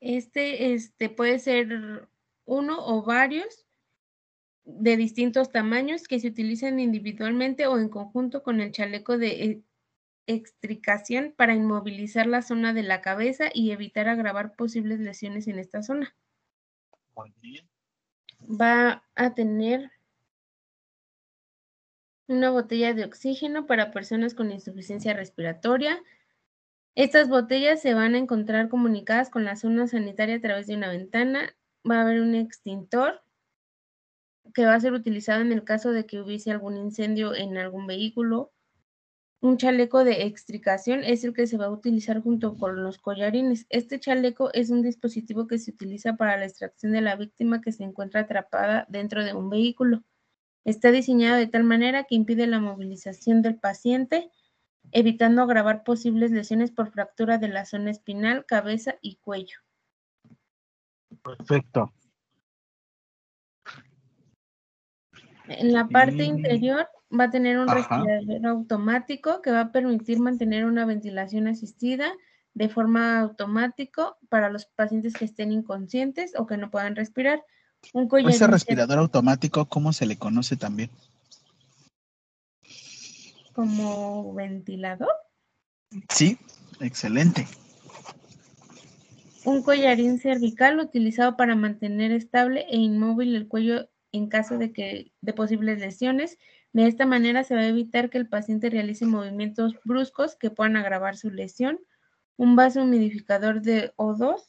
Este, 0.00 0.72
este 0.72 1.10
puede 1.10 1.38
ser 1.38 2.08
uno 2.44 2.86
o 2.86 3.02
varios 3.02 3.66
de 4.64 4.96
distintos 4.96 5.50
tamaños 5.50 6.08
que 6.08 6.20
se 6.20 6.28
utilizan 6.28 6.80
individualmente 6.80 7.66
o 7.66 7.78
en 7.78 7.88
conjunto 7.88 8.42
con 8.42 8.60
el 8.60 8.72
chaleco 8.72 9.18
de 9.18 9.44
e- 9.44 9.62
extricación 10.26 11.34
para 11.36 11.54
inmovilizar 11.54 12.26
la 12.26 12.40
zona 12.40 12.72
de 12.72 12.82
la 12.82 13.02
cabeza 13.02 13.50
y 13.52 13.72
evitar 13.72 14.08
agravar 14.08 14.56
posibles 14.56 15.00
lesiones 15.00 15.48
en 15.48 15.58
esta 15.58 15.82
zona. 15.82 16.16
Va 18.40 19.04
a 19.14 19.34
tener 19.34 19.90
una 22.26 22.50
botella 22.50 22.94
de 22.94 23.04
oxígeno 23.04 23.66
para 23.66 23.90
personas 23.90 24.34
con 24.34 24.50
insuficiencia 24.50 25.12
respiratoria. 25.12 26.02
Estas 26.94 27.28
botellas 27.28 27.82
se 27.82 27.92
van 27.92 28.14
a 28.14 28.18
encontrar 28.18 28.68
comunicadas 28.68 29.28
con 29.28 29.44
la 29.44 29.56
zona 29.56 29.86
sanitaria 29.88 30.36
a 30.36 30.40
través 30.40 30.66
de 30.66 30.76
una 30.76 30.88
ventana. 30.88 31.54
Va 31.88 31.98
a 31.98 32.02
haber 32.02 32.20
un 32.20 32.34
extintor 32.34 33.22
que 34.54 34.64
va 34.64 34.74
a 34.74 34.80
ser 34.80 34.92
utilizado 34.92 35.40
en 35.40 35.52
el 35.52 35.64
caso 35.64 35.92
de 35.92 36.06
que 36.06 36.20
hubiese 36.20 36.50
algún 36.50 36.76
incendio 36.76 37.34
en 37.34 37.56
algún 37.56 37.86
vehículo. 37.86 38.52
Un 39.40 39.58
chaleco 39.58 40.04
de 40.04 40.22
extricación 40.24 41.04
es 41.04 41.24
el 41.24 41.34
que 41.34 41.46
se 41.46 41.58
va 41.58 41.66
a 41.66 41.70
utilizar 41.70 42.22
junto 42.22 42.56
con 42.56 42.82
los 42.82 42.98
collarines. 42.98 43.66
Este 43.68 44.00
chaleco 44.00 44.52
es 44.54 44.70
un 44.70 44.82
dispositivo 44.82 45.46
que 45.46 45.58
se 45.58 45.72
utiliza 45.72 46.16
para 46.16 46.38
la 46.38 46.46
extracción 46.46 46.92
de 46.92 47.02
la 47.02 47.16
víctima 47.16 47.60
que 47.60 47.72
se 47.72 47.84
encuentra 47.84 48.22
atrapada 48.22 48.86
dentro 48.88 49.22
de 49.22 49.34
un 49.34 49.50
vehículo. 49.50 50.02
Está 50.64 50.90
diseñado 50.90 51.36
de 51.36 51.46
tal 51.46 51.64
manera 51.64 52.04
que 52.04 52.14
impide 52.14 52.46
la 52.46 52.60
movilización 52.60 53.42
del 53.42 53.56
paciente, 53.56 54.30
evitando 54.92 55.42
agravar 55.42 55.84
posibles 55.84 56.30
lesiones 56.30 56.70
por 56.70 56.90
fractura 56.90 57.36
de 57.36 57.48
la 57.48 57.66
zona 57.66 57.90
espinal, 57.90 58.46
cabeza 58.46 58.96
y 59.02 59.16
cuello. 59.16 59.58
Perfecto. 61.22 61.92
En 65.48 65.72
la 65.72 65.88
parte 65.88 66.24
Mm. 66.24 66.36
interior 66.36 66.88
va 67.12 67.24
a 67.24 67.30
tener 67.30 67.58
un 67.58 67.68
Ajá. 67.68 67.98
respirador 67.98 68.46
automático 68.46 69.42
que 69.42 69.50
va 69.50 69.60
a 69.60 69.72
permitir 69.72 70.18
mantener 70.18 70.64
una 70.64 70.86
ventilación 70.86 71.46
asistida 71.46 72.12
de 72.54 72.68
forma 72.68 73.20
automática 73.20 74.16
para 74.28 74.48
los 74.48 74.66
pacientes 74.66 75.14
que 75.14 75.24
estén 75.24 75.52
inconscientes 75.52 76.32
o 76.36 76.46
que 76.46 76.56
no 76.56 76.70
puedan 76.70 76.96
respirar. 76.96 77.44
Un 77.92 78.08
Ese 78.28 78.46
respirador 78.46 78.98
automático, 78.98 79.66
¿cómo 79.66 79.92
se 79.92 80.06
le 80.06 80.16
conoce 80.16 80.56
también? 80.56 80.90
como 83.54 84.34
ventilador. 84.34 85.12
Sí, 86.08 86.38
excelente. 86.80 87.46
Un 89.44 89.62
collarín 89.62 90.18
cervical 90.18 90.80
utilizado 90.80 91.36
para 91.36 91.54
mantener 91.54 92.12
estable 92.12 92.66
e 92.70 92.76
inmóvil 92.76 93.34
el 93.36 93.46
cuello 93.46 93.88
en 94.12 94.28
caso 94.28 94.58
de 94.58 94.72
que 94.72 95.12
de 95.20 95.32
posibles 95.32 95.80
lesiones. 95.80 96.38
De 96.72 96.86
esta 96.86 97.04
manera 97.04 97.44
se 97.44 97.54
va 97.54 97.62
a 97.62 97.68
evitar 97.68 98.10
que 98.10 98.18
el 98.18 98.28
paciente 98.28 98.70
realice 98.70 99.06
movimientos 99.06 99.74
bruscos 99.84 100.36
que 100.36 100.50
puedan 100.50 100.76
agravar 100.76 101.16
su 101.16 101.30
lesión. 101.30 101.78
Un 102.36 102.56
vaso 102.56 102.82
humidificador 102.82 103.60
de 103.60 103.92
O2, 103.96 104.40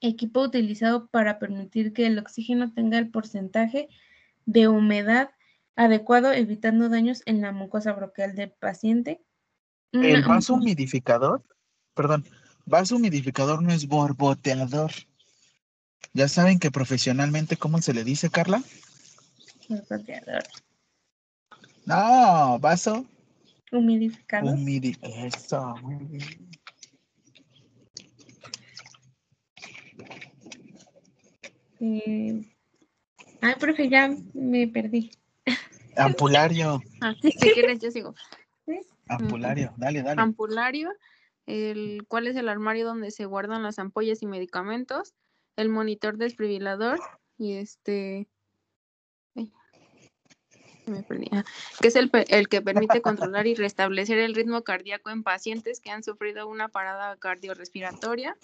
equipo 0.00 0.40
utilizado 0.40 1.08
para 1.08 1.38
permitir 1.38 1.92
que 1.92 2.06
el 2.06 2.18
oxígeno 2.18 2.72
tenga 2.72 2.98
el 2.98 3.10
porcentaje 3.10 3.88
de 4.44 4.68
humedad 4.68 5.30
adecuado, 5.74 6.32
evitando 6.32 6.88
daños 6.88 7.22
en 7.26 7.40
la 7.40 7.52
mucosa 7.52 7.92
bronquial 7.92 8.34
del 8.34 8.50
paciente. 8.50 9.20
El 9.92 10.22
vaso 10.22 10.54
humidificador, 10.54 11.44
perdón, 11.94 12.24
vaso 12.66 12.96
humidificador 12.96 13.62
no 13.62 13.72
es 13.72 13.86
borboteador. 13.86 14.92
Ya 16.12 16.28
saben 16.28 16.58
que 16.58 16.70
profesionalmente, 16.70 17.56
¿cómo 17.56 17.80
se 17.80 17.94
le 17.94 18.04
dice, 18.04 18.30
Carla? 18.30 18.62
borboteador, 19.68 20.44
No, 21.86 22.58
vaso 22.58 23.06
humidificador. 23.72 24.54
humidi... 24.54 24.96
Eso, 25.02 25.76
muy 25.82 26.04
bien. 26.06 26.50
Eh, 31.80 32.44
Ay, 33.42 33.54
profe, 33.60 33.88
ya 33.88 34.14
me 34.34 34.66
perdí. 34.68 35.10
Ampulario, 35.96 36.82
Ah, 37.00 37.14
si 37.22 37.32
quieres, 37.32 37.80
yo 37.80 37.90
sigo. 37.90 38.14
ampulario, 39.08 39.72
dale, 39.76 40.02
dale. 40.02 40.20
Ampulario, 40.22 40.90
el 41.46 42.04
cuál 42.08 42.26
es 42.26 42.36
el 42.36 42.48
armario 42.48 42.86
donde 42.86 43.10
se 43.10 43.24
guardan 43.24 43.62
las 43.62 43.78
ampollas 43.78 44.22
y 44.22 44.26
medicamentos, 44.26 45.14
el 45.56 45.68
monitor 45.68 46.18
desfibrilador 46.18 47.00
y 47.38 47.54
este 47.54 48.28
ay, 49.36 49.52
me 50.86 51.02
perdí, 51.02 51.28
ah, 51.32 51.44
que 51.80 51.88
es 51.88 51.96
el, 51.96 52.10
el 52.28 52.48
que 52.48 52.62
permite 52.62 53.00
controlar 53.00 53.46
y 53.46 53.54
restablecer 53.54 54.18
el 54.18 54.34
ritmo 54.34 54.62
cardíaco 54.62 55.10
en 55.10 55.22
pacientes 55.22 55.80
que 55.80 55.90
han 55.90 56.02
sufrido 56.02 56.48
una 56.48 56.68
parada 56.68 57.16
cardiorrespiratoria, 57.16 58.36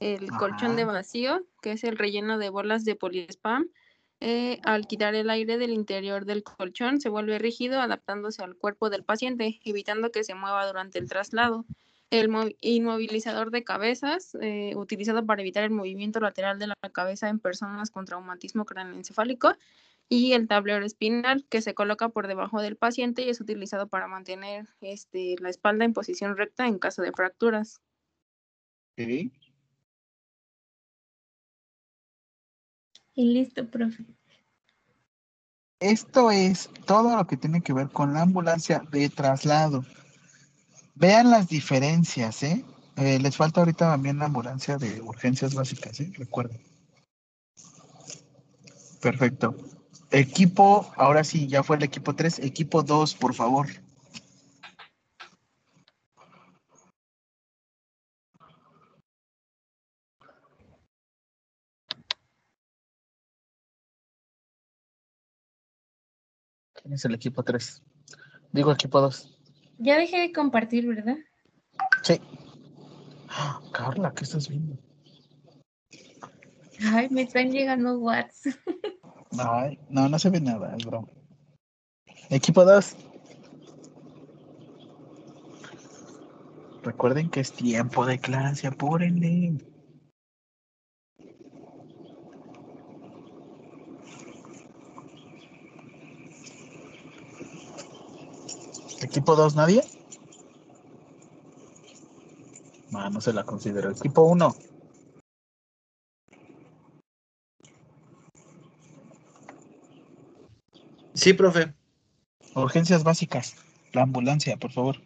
el 0.00 0.30
colchón 0.30 0.76
de 0.76 0.84
vacío, 0.84 1.46
que 1.60 1.72
es 1.72 1.84
el 1.84 1.96
relleno 1.96 2.38
de 2.38 2.50
bolas 2.50 2.84
de 2.84 2.96
poliespam. 2.96 3.68
eh, 4.24 4.60
al 4.62 4.86
quitar 4.86 5.16
el 5.16 5.30
aire 5.30 5.58
del 5.58 5.72
interior 5.72 6.24
del 6.24 6.44
colchón, 6.44 7.00
se 7.00 7.08
vuelve 7.08 7.40
rígido, 7.40 7.80
adaptándose 7.80 8.42
al 8.44 8.56
cuerpo 8.56 8.88
del 8.88 9.02
paciente, 9.04 9.60
evitando 9.64 10.12
que 10.12 10.22
se 10.22 10.34
mueva 10.34 10.64
durante 10.64 11.00
el 11.00 11.08
traslado. 11.08 11.66
El 12.12 12.28
mo- 12.28 12.44
inmovilizador 12.60 13.50
de 13.50 13.64
cabezas, 13.64 14.36
eh, 14.42 14.74
utilizado 14.76 15.24
para 15.24 15.40
evitar 15.40 15.64
el 15.64 15.70
movimiento 15.70 16.20
lateral 16.20 16.58
de 16.58 16.66
la 16.66 16.76
cabeza 16.92 17.30
en 17.30 17.38
personas 17.38 17.90
con 17.90 18.04
traumatismo 18.04 18.66
craneoencefálico. 18.66 19.54
Y 20.10 20.34
el 20.34 20.46
tablero 20.46 20.84
espinal, 20.84 21.46
que 21.48 21.62
se 21.62 21.72
coloca 21.72 22.10
por 22.10 22.26
debajo 22.28 22.60
del 22.60 22.76
paciente 22.76 23.22
y 23.22 23.30
es 23.30 23.40
utilizado 23.40 23.86
para 23.86 24.08
mantener 24.08 24.68
este, 24.82 25.36
la 25.40 25.48
espalda 25.48 25.86
en 25.86 25.94
posición 25.94 26.36
recta 26.36 26.66
en 26.66 26.78
caso 26.78 27.00
de 27.00 27.12
fracturas. 27.12 27.80
Y 33.14 33.24
listo, 33.32 33.66
profe. 33.70 34.04
Esto 35.80 36.30
es 36.30 36.68
todo 36.84 37.16
lo 37.16 37.26
que 37.26 37.38
tiene 37.38 37.62
que 37.62 37.72
ver 37.72 37.88
con 37.88 38.12
la 38.12 38.20
ambulancia 38.20 38.82
de 38.90 39.08
traslado. 39.08 39.82
Vean 41.02 41.32
las 41.32 41.48
diferencias, 41.48 42.44
¿eh? 42.44 42.64
Eh, 42.94 43.18
les 43.18 43.36
falta 43.36 43.60
ahorita 43.60 43.90
también 43.90 44.20
la 44.20 44.26
ambulancia 44.26 44.76
de 44.78 45.00
urgencias 45.00 45.52
básicas, 45.52 45.98
¿eh? 45.98 46.12
Recuerden. 46.16 46.60
Perfecto. 49.00 49.56
Equipo, 50.12 50.92
ahora 50.96 51.24
sí, 51.24 51.48
ya 51.48 51.64
fue 51.64 51.74
el 51.76 51.82
equipo 51.82 52.14
3. 52.14 52.38
Equipo 52.38 52.84
2, 52.84 53.16
por 53.16 53.34
favor. 53.34 53.66
¿Quién 66.74 66.94
es 66.94 67.04
el 67.04 67.14
equipo 67.14 67.42
3? 67.42 67.82
Digo 68.52 68.70
equipo 68.70 69.00
2. 69.00 69.41
Ya 69.82 69.98
dejé 69.98 70.20
de 70.20 70.32
compartir, 70.32 70.86
¿verdad? 70.86 71.16
Sí. 72.04 72.20
Ah, 73.28 73.60
Carla, 73.72 74.12
¿qué 74.14 74.22
estás 74.22 74.48
viendo? 74.48 74.78
Ay, 76.92 77.08
me 77.10 77.22
están 77.22 77.50
llegando 77.50 77.98
whats. 77.98 78.42
Ay, 79.38 79.80
no, 79.88 80.08
no 80.08 80.18
se 80.20 80.30
ve 80.30 80.40
nada, 80.40 80.76
es 80.76 80.84
broma. 80.86 81.08
Equipo 82.30 82.64
2. 82.64 82.96
Recuerden 86.84 87.28
que 87.28 87.40
es 87.40 87.52
tiempo 87.52 88.06
de 88.06 88.20
clase, 88.20 88.68
apúrenle. 88.68 89.54
Equipo 99.12 99.36
2, 99.36 99.56
¿nadie? 99.56 99.84
No 102.90 103.20
se 103.20 103.34
la 103.34 103.44
considero. 103.44 103.90
Equipo 103.90 104.22
1. 104.22 104.56
Sí, 111.12 111.34
profe. 111.34 111.74
Urgencias 112.54 113.04
básicas. 113.04 113.56
La 113.92 114.04
ambulancia, 114.04 114.56
por 114.56 114.72
favor. 114.72 114.96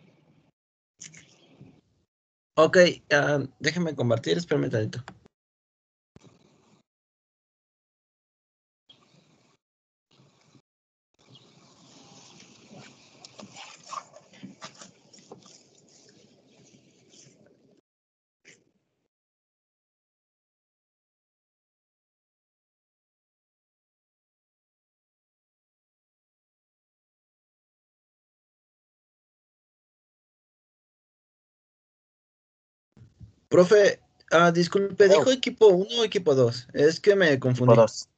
Ok, 2.55 2.79
ah, 3.13 3.41
déjeme 3.59 3.97
compartir, 3.97 4.39
espérame 4.39 4.71
tantito. 4.71 5.16
Profe, 33.49 34.01
ah, 34.33 34.51
disculpe, 34.51 35.09
¿dijo 35.09 35.31
equipo 35.31 35.69
1 35.69 36.01
o 36.01 36.05
equipo 36.05 36.35
2? 36.35 36.69
Es 36.73 37.01
que 37.01 37.15
me 37.15 37.39
confundí. 37.39 37.73
Equipo 37.73 37.83
2. 37.83 38.09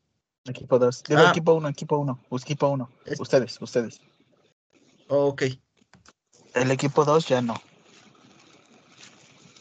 Equipo 0.47 0.79
2. 0.79 1.03
Digo 1.05 1.21
Ah. 1.21 1.31
equipo 1.31 1.53
1, 1.55 1.69
equipo 1.69 1.99
1. 1.99 2.19
Equipo 2.31 2.69
1. 2.69 2.91
Ustedes, 3.19 3.61
ustedes. 3.61 4.01
Ok. 5.09 5.43
El 6.55 6.71
equipo 6.71 7.05
2 7.05 7.29
ya 7.29 7.43
no. 7.43 7.61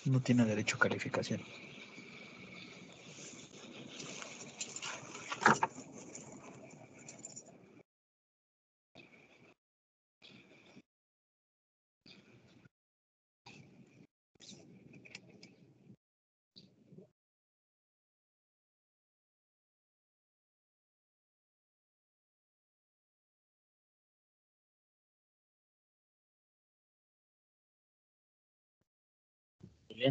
No 0.06 0.22
tiene 0.22 0.46
derecho 0.46 0.78
a 0.78 0.80
calificación. 0.80 1.42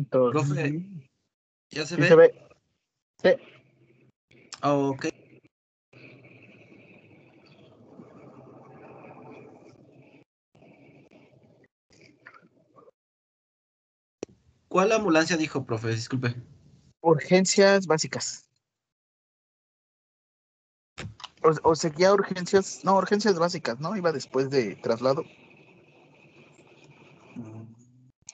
Profe, 0.04 0.82
¿ya 1.70 1.86
se 1.86 1.96
Sí 1.96 2.00
ve? 2.02 2.08
se 2.08 2.16
ve. 2.16 2.34
Sí. 3.22 3.30
Ah, 4.60 4.74
ok. 4.74 5.06
¿Cuál 14.68 14.92
ambulancia 14.92 15.36
dijo, 15.36 15.64
profe? 15.64 15.88
Disculpe. 15.88 16.34
Urgencias 17.00 17.86
básicas. 17.86 18.48
O, 21.42 21.70
o 21.70 21.74
seguía 21.74 22.12
urgencias, 22.12 22.80
no, 22.84 22.96
urgencias 22.96 23.38
básicas, 23.38 23.78
¿no? 23.80 23.96
Iba 23.96 24.12
después 24.12 24.50
de 24.50 24.76
traslado. 24.76 25.24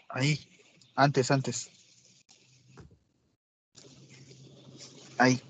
Ahí, 0.08 0.38
antes, 0.94 1.30
antes. 1.30 1.70
Ahí. 5.18 5.40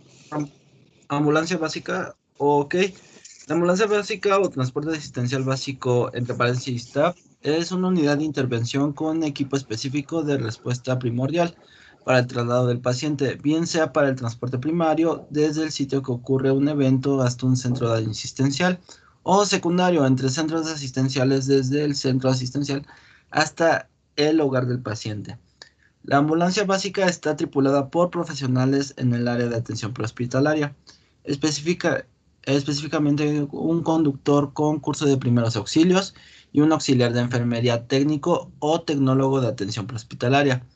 Ambulancia 1.08 1.58
básica, 1.58 2.14
ok. 2.38 2.74
La 3.48 3.54
ambulancia 3.54 3.86
básica 3.86 4.38
o 4.38 4.48
transporte 4.48 4.92
asistencial 4.92 5.42
básico, 5.42 6.10
entre 6.14 6.34
paréntesis 6.34 6.92
TAP, 6.92 7.16
es 7.42 7.72
una 7.72 7.88
unidad 7.88 8.18
de 8.18 8.24
intervención 8.24 8.92
con 8.92 9.24
equipo 9.24 9.56
específico 9.56 10.22
de 10.22 10.38
respuesta 10.38 10.98
primordial 10.98 11.56
para 12.04 12.20
el 12.20 12.26
traslado 12.26 12.66
del 12.66 12.80
paciente, 12.80 13.36
bien 13.36 13.66
sea 13.66 13.92
para 13.92 14.08
el 14.08 14.16
transporte 14.16 14.58
primario 14.58 15.26
desde 15.30 15.64
el 15.64 15.72
sitio 15.72 16.02
que 16.02 16.12
ocurre 16.12 16.50
un 16.50 16.68
evento 16.68 17.20
hasta 17.20 17.46
un 17.46 17.56
centro 17.56 17.92
asistencial 17.92 18.80
o 19.22 19.44
secundario 19.46 20.04
entre 20.06 20.30
centros 20.30 20.66
asistenciales 20.66 21.46
desde 21.46 21.84
el 21.84 21.94
centro 21.94 22.30
asistencial 22.30 22.86
hasta 23.30 23.88
el 24.16 24.40
hogar 24.40 24.66
del 24.66 24.80
paciente. 24.80 25.38
La 26.04 26.16
ambulancia 26.18 26.64
básica 26.64 27.06
está 27.06 27.36
tripulada 27.36 27.88
por 27.88 28.10
profesionales 28.10 28.94
en 28.96 29.14
el 29.14 29.28
área 29.28 29.48
de 29.48 29.56
atención 29.56 29.92
prehospitalaria, 29.92 30.74
específica, 31.22 32.06
específicamente 32.42 33.46
un 33.52 33.82
conductor 33.82 34.52
con 34.52 34.80
curso 34.80 35.06
de 35.06 35.16
primeros 35.16 35.54
auxilios 35.56 36.14
y 36.52 36.60
un 36.60 36.72
auxiliar 36.72 37.12
de 37.12 37.20
enfermería 37.20 37.86
técnico 37.86 38.50
o 38.58 38.82
tecnólogo 38.82 39.40
de 39.40 39.48
atención 39.48 39.86
prehospitalaria. 39.86 40.66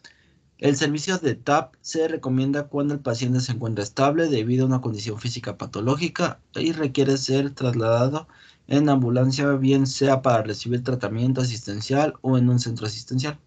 El 0.59 0.77
servicio 0.77 1.19
de 1.19 1.35
TAP 1.35 1.75
se 1.83 2.09
recomienda 2.09 2.69
cuando 2.69 2.95
el 2.95 3.01
paciente 3.01 3.41
se 3.41 3.53
encuentra 3.53 3.85
estable 3.85 4.29
debido 4.29 4.65
a 4.65 4.69
una 4.69 4.81
condición 4.81 5.19
física 5.19 5.59
patológica 5.59 6.41
y 6.55 6.73
requiere 6.73 7.19
ser 7.19 7.51
trasladado 7.51 8.27
en 8.69 8.89
ambulancia, 8.89 9.53
bien 9.53 9.87
sea 9.87 10.23
para 10.23 10.43
recibir 10.43 10.83
tratamiento 10.83 11.41
asistencial 11.41 12.15
o 12.23 12.39
en 12.39 12.49
un 12.49 12.59
centro 12.59 12.87
asistencial. 12.87 13.39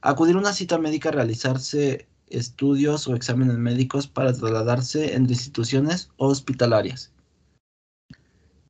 Acudir 0.00 0.36
a 0.36 0.38
una 0.38 0.52
cita 0.52 0.78
médica, 0.78 1.10
realizarse 1.10 2.08
estudios 2.28 3.06
o 3.08 3.14
exámenes 3.14 3.56
médicos 3.56 4.06
para 4.06 4.32
trasladarse 4.32 5.14
entre 5.14 5.34
instituciones 5.34 6.10
hospitalarias. 6.16 7.12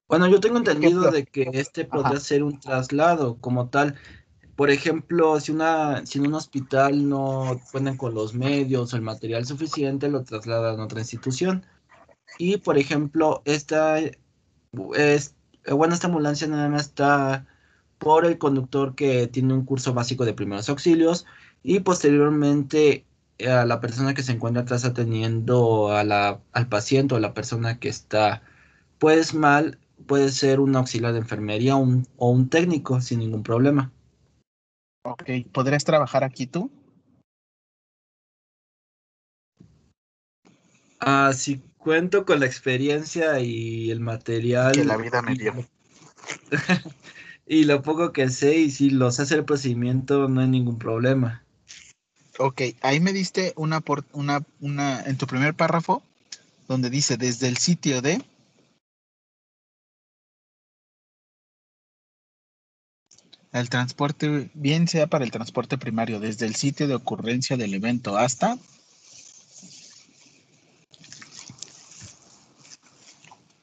Bueno, 0.09 0.29
yo 0.29 0.41
tengo 0.41 0.59
entendido 0.59 1.11
de 1.11 1.25
que 1.25 1.51
este 1.53 1.85
podría 1.85 2.21
ser 2.21 2.45
un 2.45 2.61
traslado 2.61 3.39
como 3.41 3.69
tal. 3.69 3.97
Por 4.55 4.71
ejemplo, 4.71 5.41
si, 5.41 5.53
una, 5.53 6.07
si 6.07 6.19
en 6.19 6.29
un 6.29 6.35
hospital 6.35 7.09
no 7.09 7.61
cuentan 7.73 7.97
con 7.97 8.15
los 8.15 8.33
medios 8.33 8.93
o 8.93 8.97
el 8.97 9.03
material 9.03 9.45
suficiente, 9.45 10.09
lo 10.09 10.23
trasladan 10.23 10.79
a 10.79 10.85
otra 10.85 11.01
institución. 11.01 11.67
Y, 12.39 12.59
por 12.59 12.79
ejemplo, 12.79 13.43
esta, 13.45 13.99
es, 14.95 15.35
bueno, 15.73 15.95
esta 15.95 16.07
ambulancia 16.07 16.47
nada 16.47 16.69
más 16.69 16.87
está 16.87 17.47
por 17.99 18.27
el 18.27 18.39
conductor 18.39 18.95
que 18.95 19.27
tiene 19.27 19.55
un 19.55 19.65
curso 19.65 19.95
básico 19.95 20.25
de 20.25 20.35
primeros 20.35 20.69
auxilios 20.69 21.27
y 21.63 21.81
posteriormente 21.81 23.05
a 23.47 23.65
la 23.65 23.81
persona 23.81 24.15
que 24.15 24.23
se 24.23 24.33
encuentra 24.33 24.63
atrás 24.63 24.85
atendiendo 24.85 25.91
a 25.91 26.05
la, 26.05 26.41
al 26.53 26.69
paciente 26.69 27.15
o 27.15 27.17
a 27.19 27.21
la 27.21 27.35
persona 27.35 27.79
que 27.79 27.89
está 27.89 28.43
pues 28.99 29.35
mal, 29.35 29.79
puede 30.07 30.31
ser 30.31 30.61
un 30.61 30.77
auxiliar 30.77 31.13
de 31.13 31.19
enfermería 31.19 31.77
un, 31.77 32.07
o 32.17 32.31
un 32.31 32.49
técnico 32.49 33.01
sin 33.01 33.19
ningún 33.21 33.43
problema. 33.43 33.93
Ok, 35.03 35.25
¿podrías 35.53 35.85
trabajar 35.85 36.25
aquí 36.25 36.47
tú? 36.47 36.71
Ah, 41.01 41.31
sí, 41.35 41.63
cuento 41.87 42.25
con 42.25 42.41
la 42.41 42.47
experiencia 42.47 43.39
y 43.39 43.93
el 43.93 44.01
material. 44.01 44.73
Que 44.73 44.85
la 44.85 44.97
vida 44.97 45.23
me 45.23 45.37
dio. 45.37 45.55
y 47.47 47.63
lo 47.63 47.81
poco 47.83 48.13
que 48.13 48.29
sé, 48.29 48.57
y 48.57 48.73
si 48.73 48.91
los 48.91 49.21
hace 49.21 49.37
el 49.37 49.45
procedimiento, 49.45 50.29
no 50.29 50.41
hay 50.41 50.49
ningún 50.49 50.81
problema. 50.81 51.45
Ok, 52.41 52.63
ahí 52.81 52.99
me 52.99 53.13
diste 53.13 53.53
una, 53.55 53.81
por, 53.81 54.05
una, 54.13 54.43
una, 54.59 55.01
en 55.03 55.17
tu 55.17 55.29
primer 55.29 55.55
párrafo, 55.55 56.03
donde 56.67 56.91
dice 56.91 57.17
desde 57.19 57.47
el 57.47 57.57
sitio 57.57 58.03
de 58.03 58.21
el 63.53 63.71
transporte, 63.71 64.51
bien 64.55 64.89
sea 64.89 65.07
para 65.07 65.25
el 65.25 65.31
transporte 65.31 65.79
primario, 65.79 66.19
desde 66.19 66.47
el 66.47 66.57
sitio 66.57 66.89
de 66.89 66.97
ocurrencia 66.97 67.57
del 67.57 67.75
evento 67.75 68.19
hasta 68.19 68.59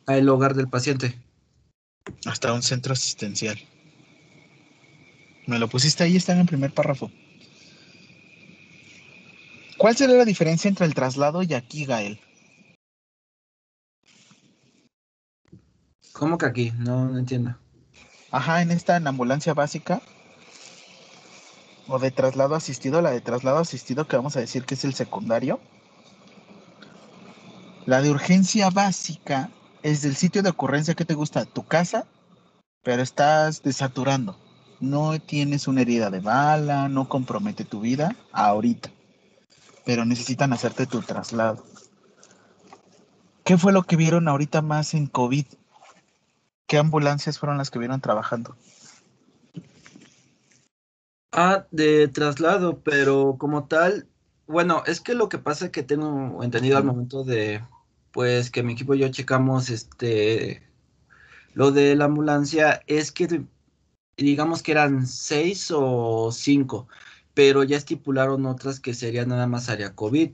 el 0.08 0.30
hogar 0.30 0.54
del 0.54 0.68
paciente. 0.68 1.20
Hasta 2.26 2.54
un 2.54 2.62
centro 2.62 2.94
asistencial. 2.94 3.58
Me 5.48 5.60
lo 5.60 5.68
pusiste 5.68 6.04
ahí, 6.04 6.16
está 6.16 6.34
en 6.34 6.40
el 6.40 6.46
primer 6.46 6.74
párrafo. 6.74 7.12
¿Cuál 9.78 9.96
sería 9.96 10.16
la 10.16 10.26
diferencia 10.26 10.70
entre 10.70 10.86
el 10.86 10.94
traslado 10.94 11.44
y 11.44 11.54
aquí, 11.54 11.86
Gael? 11.86 12.20
¿Cómo 16.14 16.38
que 16.38 16.46
aquí? 16.46 16.72
No, 16.78 17.10
no 17.10 17.18
entiendo. 17.18 17.58
Ajá, 18.32 18.62
en 18.62 18.72
esta 18.72 18.98
en 18.98 19.08
ambulancia 19.08 19.54
básica 19.54 20.02
o 21.88 22.00
de 22.00 22.12
traslado 22.12 22.56
asistido, 22.56 23.02
la 23.02 23.12
de 23.12 23.22
traslado 23.22 23.58
asistido 23.58 24.08
que 24.08 24.16
vamos 24.16 24.38
a 24.38 24.40
decir 24.40 24.64
que 24.64 24.76
es 24.76 24.86
el 24.86 24.94
secundario. 24.94 25.60
La 27.86 28.02
de 28.02 28.12
urgencia 28.12 28.70
básica 28.70 29.50
es 29.84 30.02
del 30.02 30.16
sitio 30.16 30.42
de 30.42 30.50
ocurrencia 30.50 30.96
que 30.96 31.06
te 31.06 31.14
gusta, 31.14 31.46
tu 31.46 31.64
casa, 31.66 32.08
pero 32.82 33.04
estás 33.04 33.62
desaturando. 33.62 34.40
No 34.80 35.20
tienes 35.20 35.68
una 35.68 35.82
herida 35.82 36.10
de 36.10 36.20
bala, 36.20 36.90
no 36.90 37.08
compromete 37.08 37.66
tu 37.66 37.82
vida 37.82 38.16
ahorita, 38.32 38.90
pero 39.86 40.06
necesitan 40.06 40.54
hacerte 40.54 40.88
tu 40.88 41.02
traslado. 41.02 41.64
¿Qué 43.44 43.58
fue 43.58 43.74
lo 43.74 43.84
que 43.84 43.98
vieron 43.98 44.28
ahorita 44.28 44.62
más 44.62 44.94
en 44.94 45.08
COVID? 45.08 45.46
¿Qué 46.66 46.78
ambulancias 46.78 47.38
fueron 47.38 47.58
las 47.58 47.70
que 47.70 47.80
vieron 47.80 48.00
trabajando? 48.00 48.56
Ah, 51.34 51.66
de 51.72 52.08
traslado, 52.08 52.80
pero 52.80 53.36
como 53.38 53.66
tal, 53.66 54.08
bueno, 54.48 54.84
es 54.86 55.02
que 55.02 55.14
lo 55.14 55.28
que 55.28 55.40
pasa 55.40 55.66
es 55.66 55.72
que 55.72 55.84
tengo 55.84 56.42
entendido 56.42 56.78
al 56.78 56.84
momento 56.86 57.24
de, 57.24 57.62
pues, 58.14 58.52
que 58.52 58.64
mi 58.64 58.74
equipo 58.74 58.94
y 58.94 59.00
yo 59.00 59.10
checamos, 59.10 59.70
este, 59.70 60.64
lo 61.54 61.72
de 61.72 61.96
la 61.96 62.06
ambulancia, 62.06 62.82
es 62.88 63.12
que 63.12 63.44
digamos 64.16 64.62
que 64.64 64.72
eran 64.72 65.08
seis 65.08 65.72
o 65.76 66.32
cinco, 66.32 66.88
pero 67.34 67.64
ya 67.64 67.76
estipularon 67.76 68.46
otras 68.46 68.80
que 68.80 68.94
serían 68.94 69.30
nada 69.30 69.48
más 69.48 69.68
área 69.68 69.96
COVID. 69.96 70.32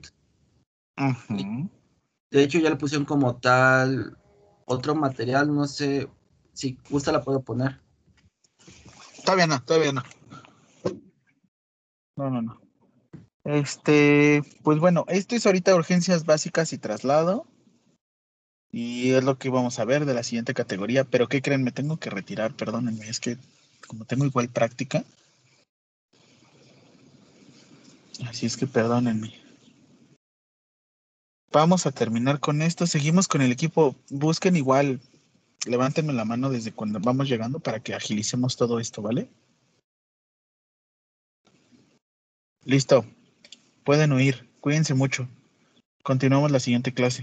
De 2.30 2.42
hecho, 2.42 2.58
ya 2.58 2.70
le 2.70 2.76
pusieron 2.76 3.06
como 3.06 3.36
tal 3.36 4.18
otro 4.66 4.94
material, 4.94 5.52
no 5.52 5.66
sé, 5.66 6.08
si 6.52 6.78
gusta 6.90 7.10
la 7.10 7.22
puedo 7.22 7.42
poner. 7.42 7.80
Todavía 9.24 9.46
no, 9.46 9.62
todavía 9.64 9.92
no. 9.92 10.02
No, 12.16 12.30
no, 12.30 12.42
no. 12.42 12.60
Este, 13.44 14.42
pues 14.62 14.78
bueno, 14.78 15.06
esto 15.08 15.34
es 15.34 15.46
ahorita 15.46 15.74
urgencias 15.74 16.26
básicas 16.26 16.72
y 16.74 16.78
traslado. 16.78 17.46
Y 18.72 19.12
es 19.12 19.24
lo 19.24 19.38
que 19.38 19.50
vamos 19.50 19.78
a 19.78 19.84
ver 19.84 20.04
de 20.04 20.14
la 20.14 20.22
siguiente 20.22 20.54
categoría. 20.54 21.04
Pero 21.04 21.28
¿qué 21.28 21.42
creen? 21.42 21.64
Me 21.64 21.72
tengo 21.72 21.96
que 21.98 22.10
retirar, 22.10 22.54
perdónenme. 22.54 23.08
Es 23.08 23.20
que 23.20 23.36
como 23.86 24.04
tengo 24.04 24.24
igual 24.24 24.48
práctica. 24.48 25.04
Así 28.26 28.46
es 28.46 28.56
que 28.56 28.66
perdónenme. 28.66 29.34
Vamos 31.52 31.86
a 31.86 31.90
terminar 31.90 32.38
con 32.38 32.62
esto. 32.62 32.86
Seguimos 32.86 33.26
con 33.26 33.42
el 33.42 33.50
equipo. 33.50 33.96
Busquen 34.08 34.56
igual. 34.56 35.00
Levántenme 35.66 36.12
la 36.12 36.24
mano 36.24 36.48
desde 36.50 36.72
cuando 36.72 37.00
vamos 37.00 37.28
llegando 37.28 37.58
para 37.58 37.80
que 37.80 37.94
agilicemos 37.94 38.56
todo 38.56 38.78
esto, 38.78 39.02
¿vale? 39.02 39.28
Listo. 42.64 43.04
Pueden 43.84 44.12
huir. 44.12 44.48
Cuídense 44.60 44.94
mucho. 44.94 45.26
Continuamos 46.04 46.52
la 46.52 46.60
siguiente 46.60 46.94
clase. 46.94 47.18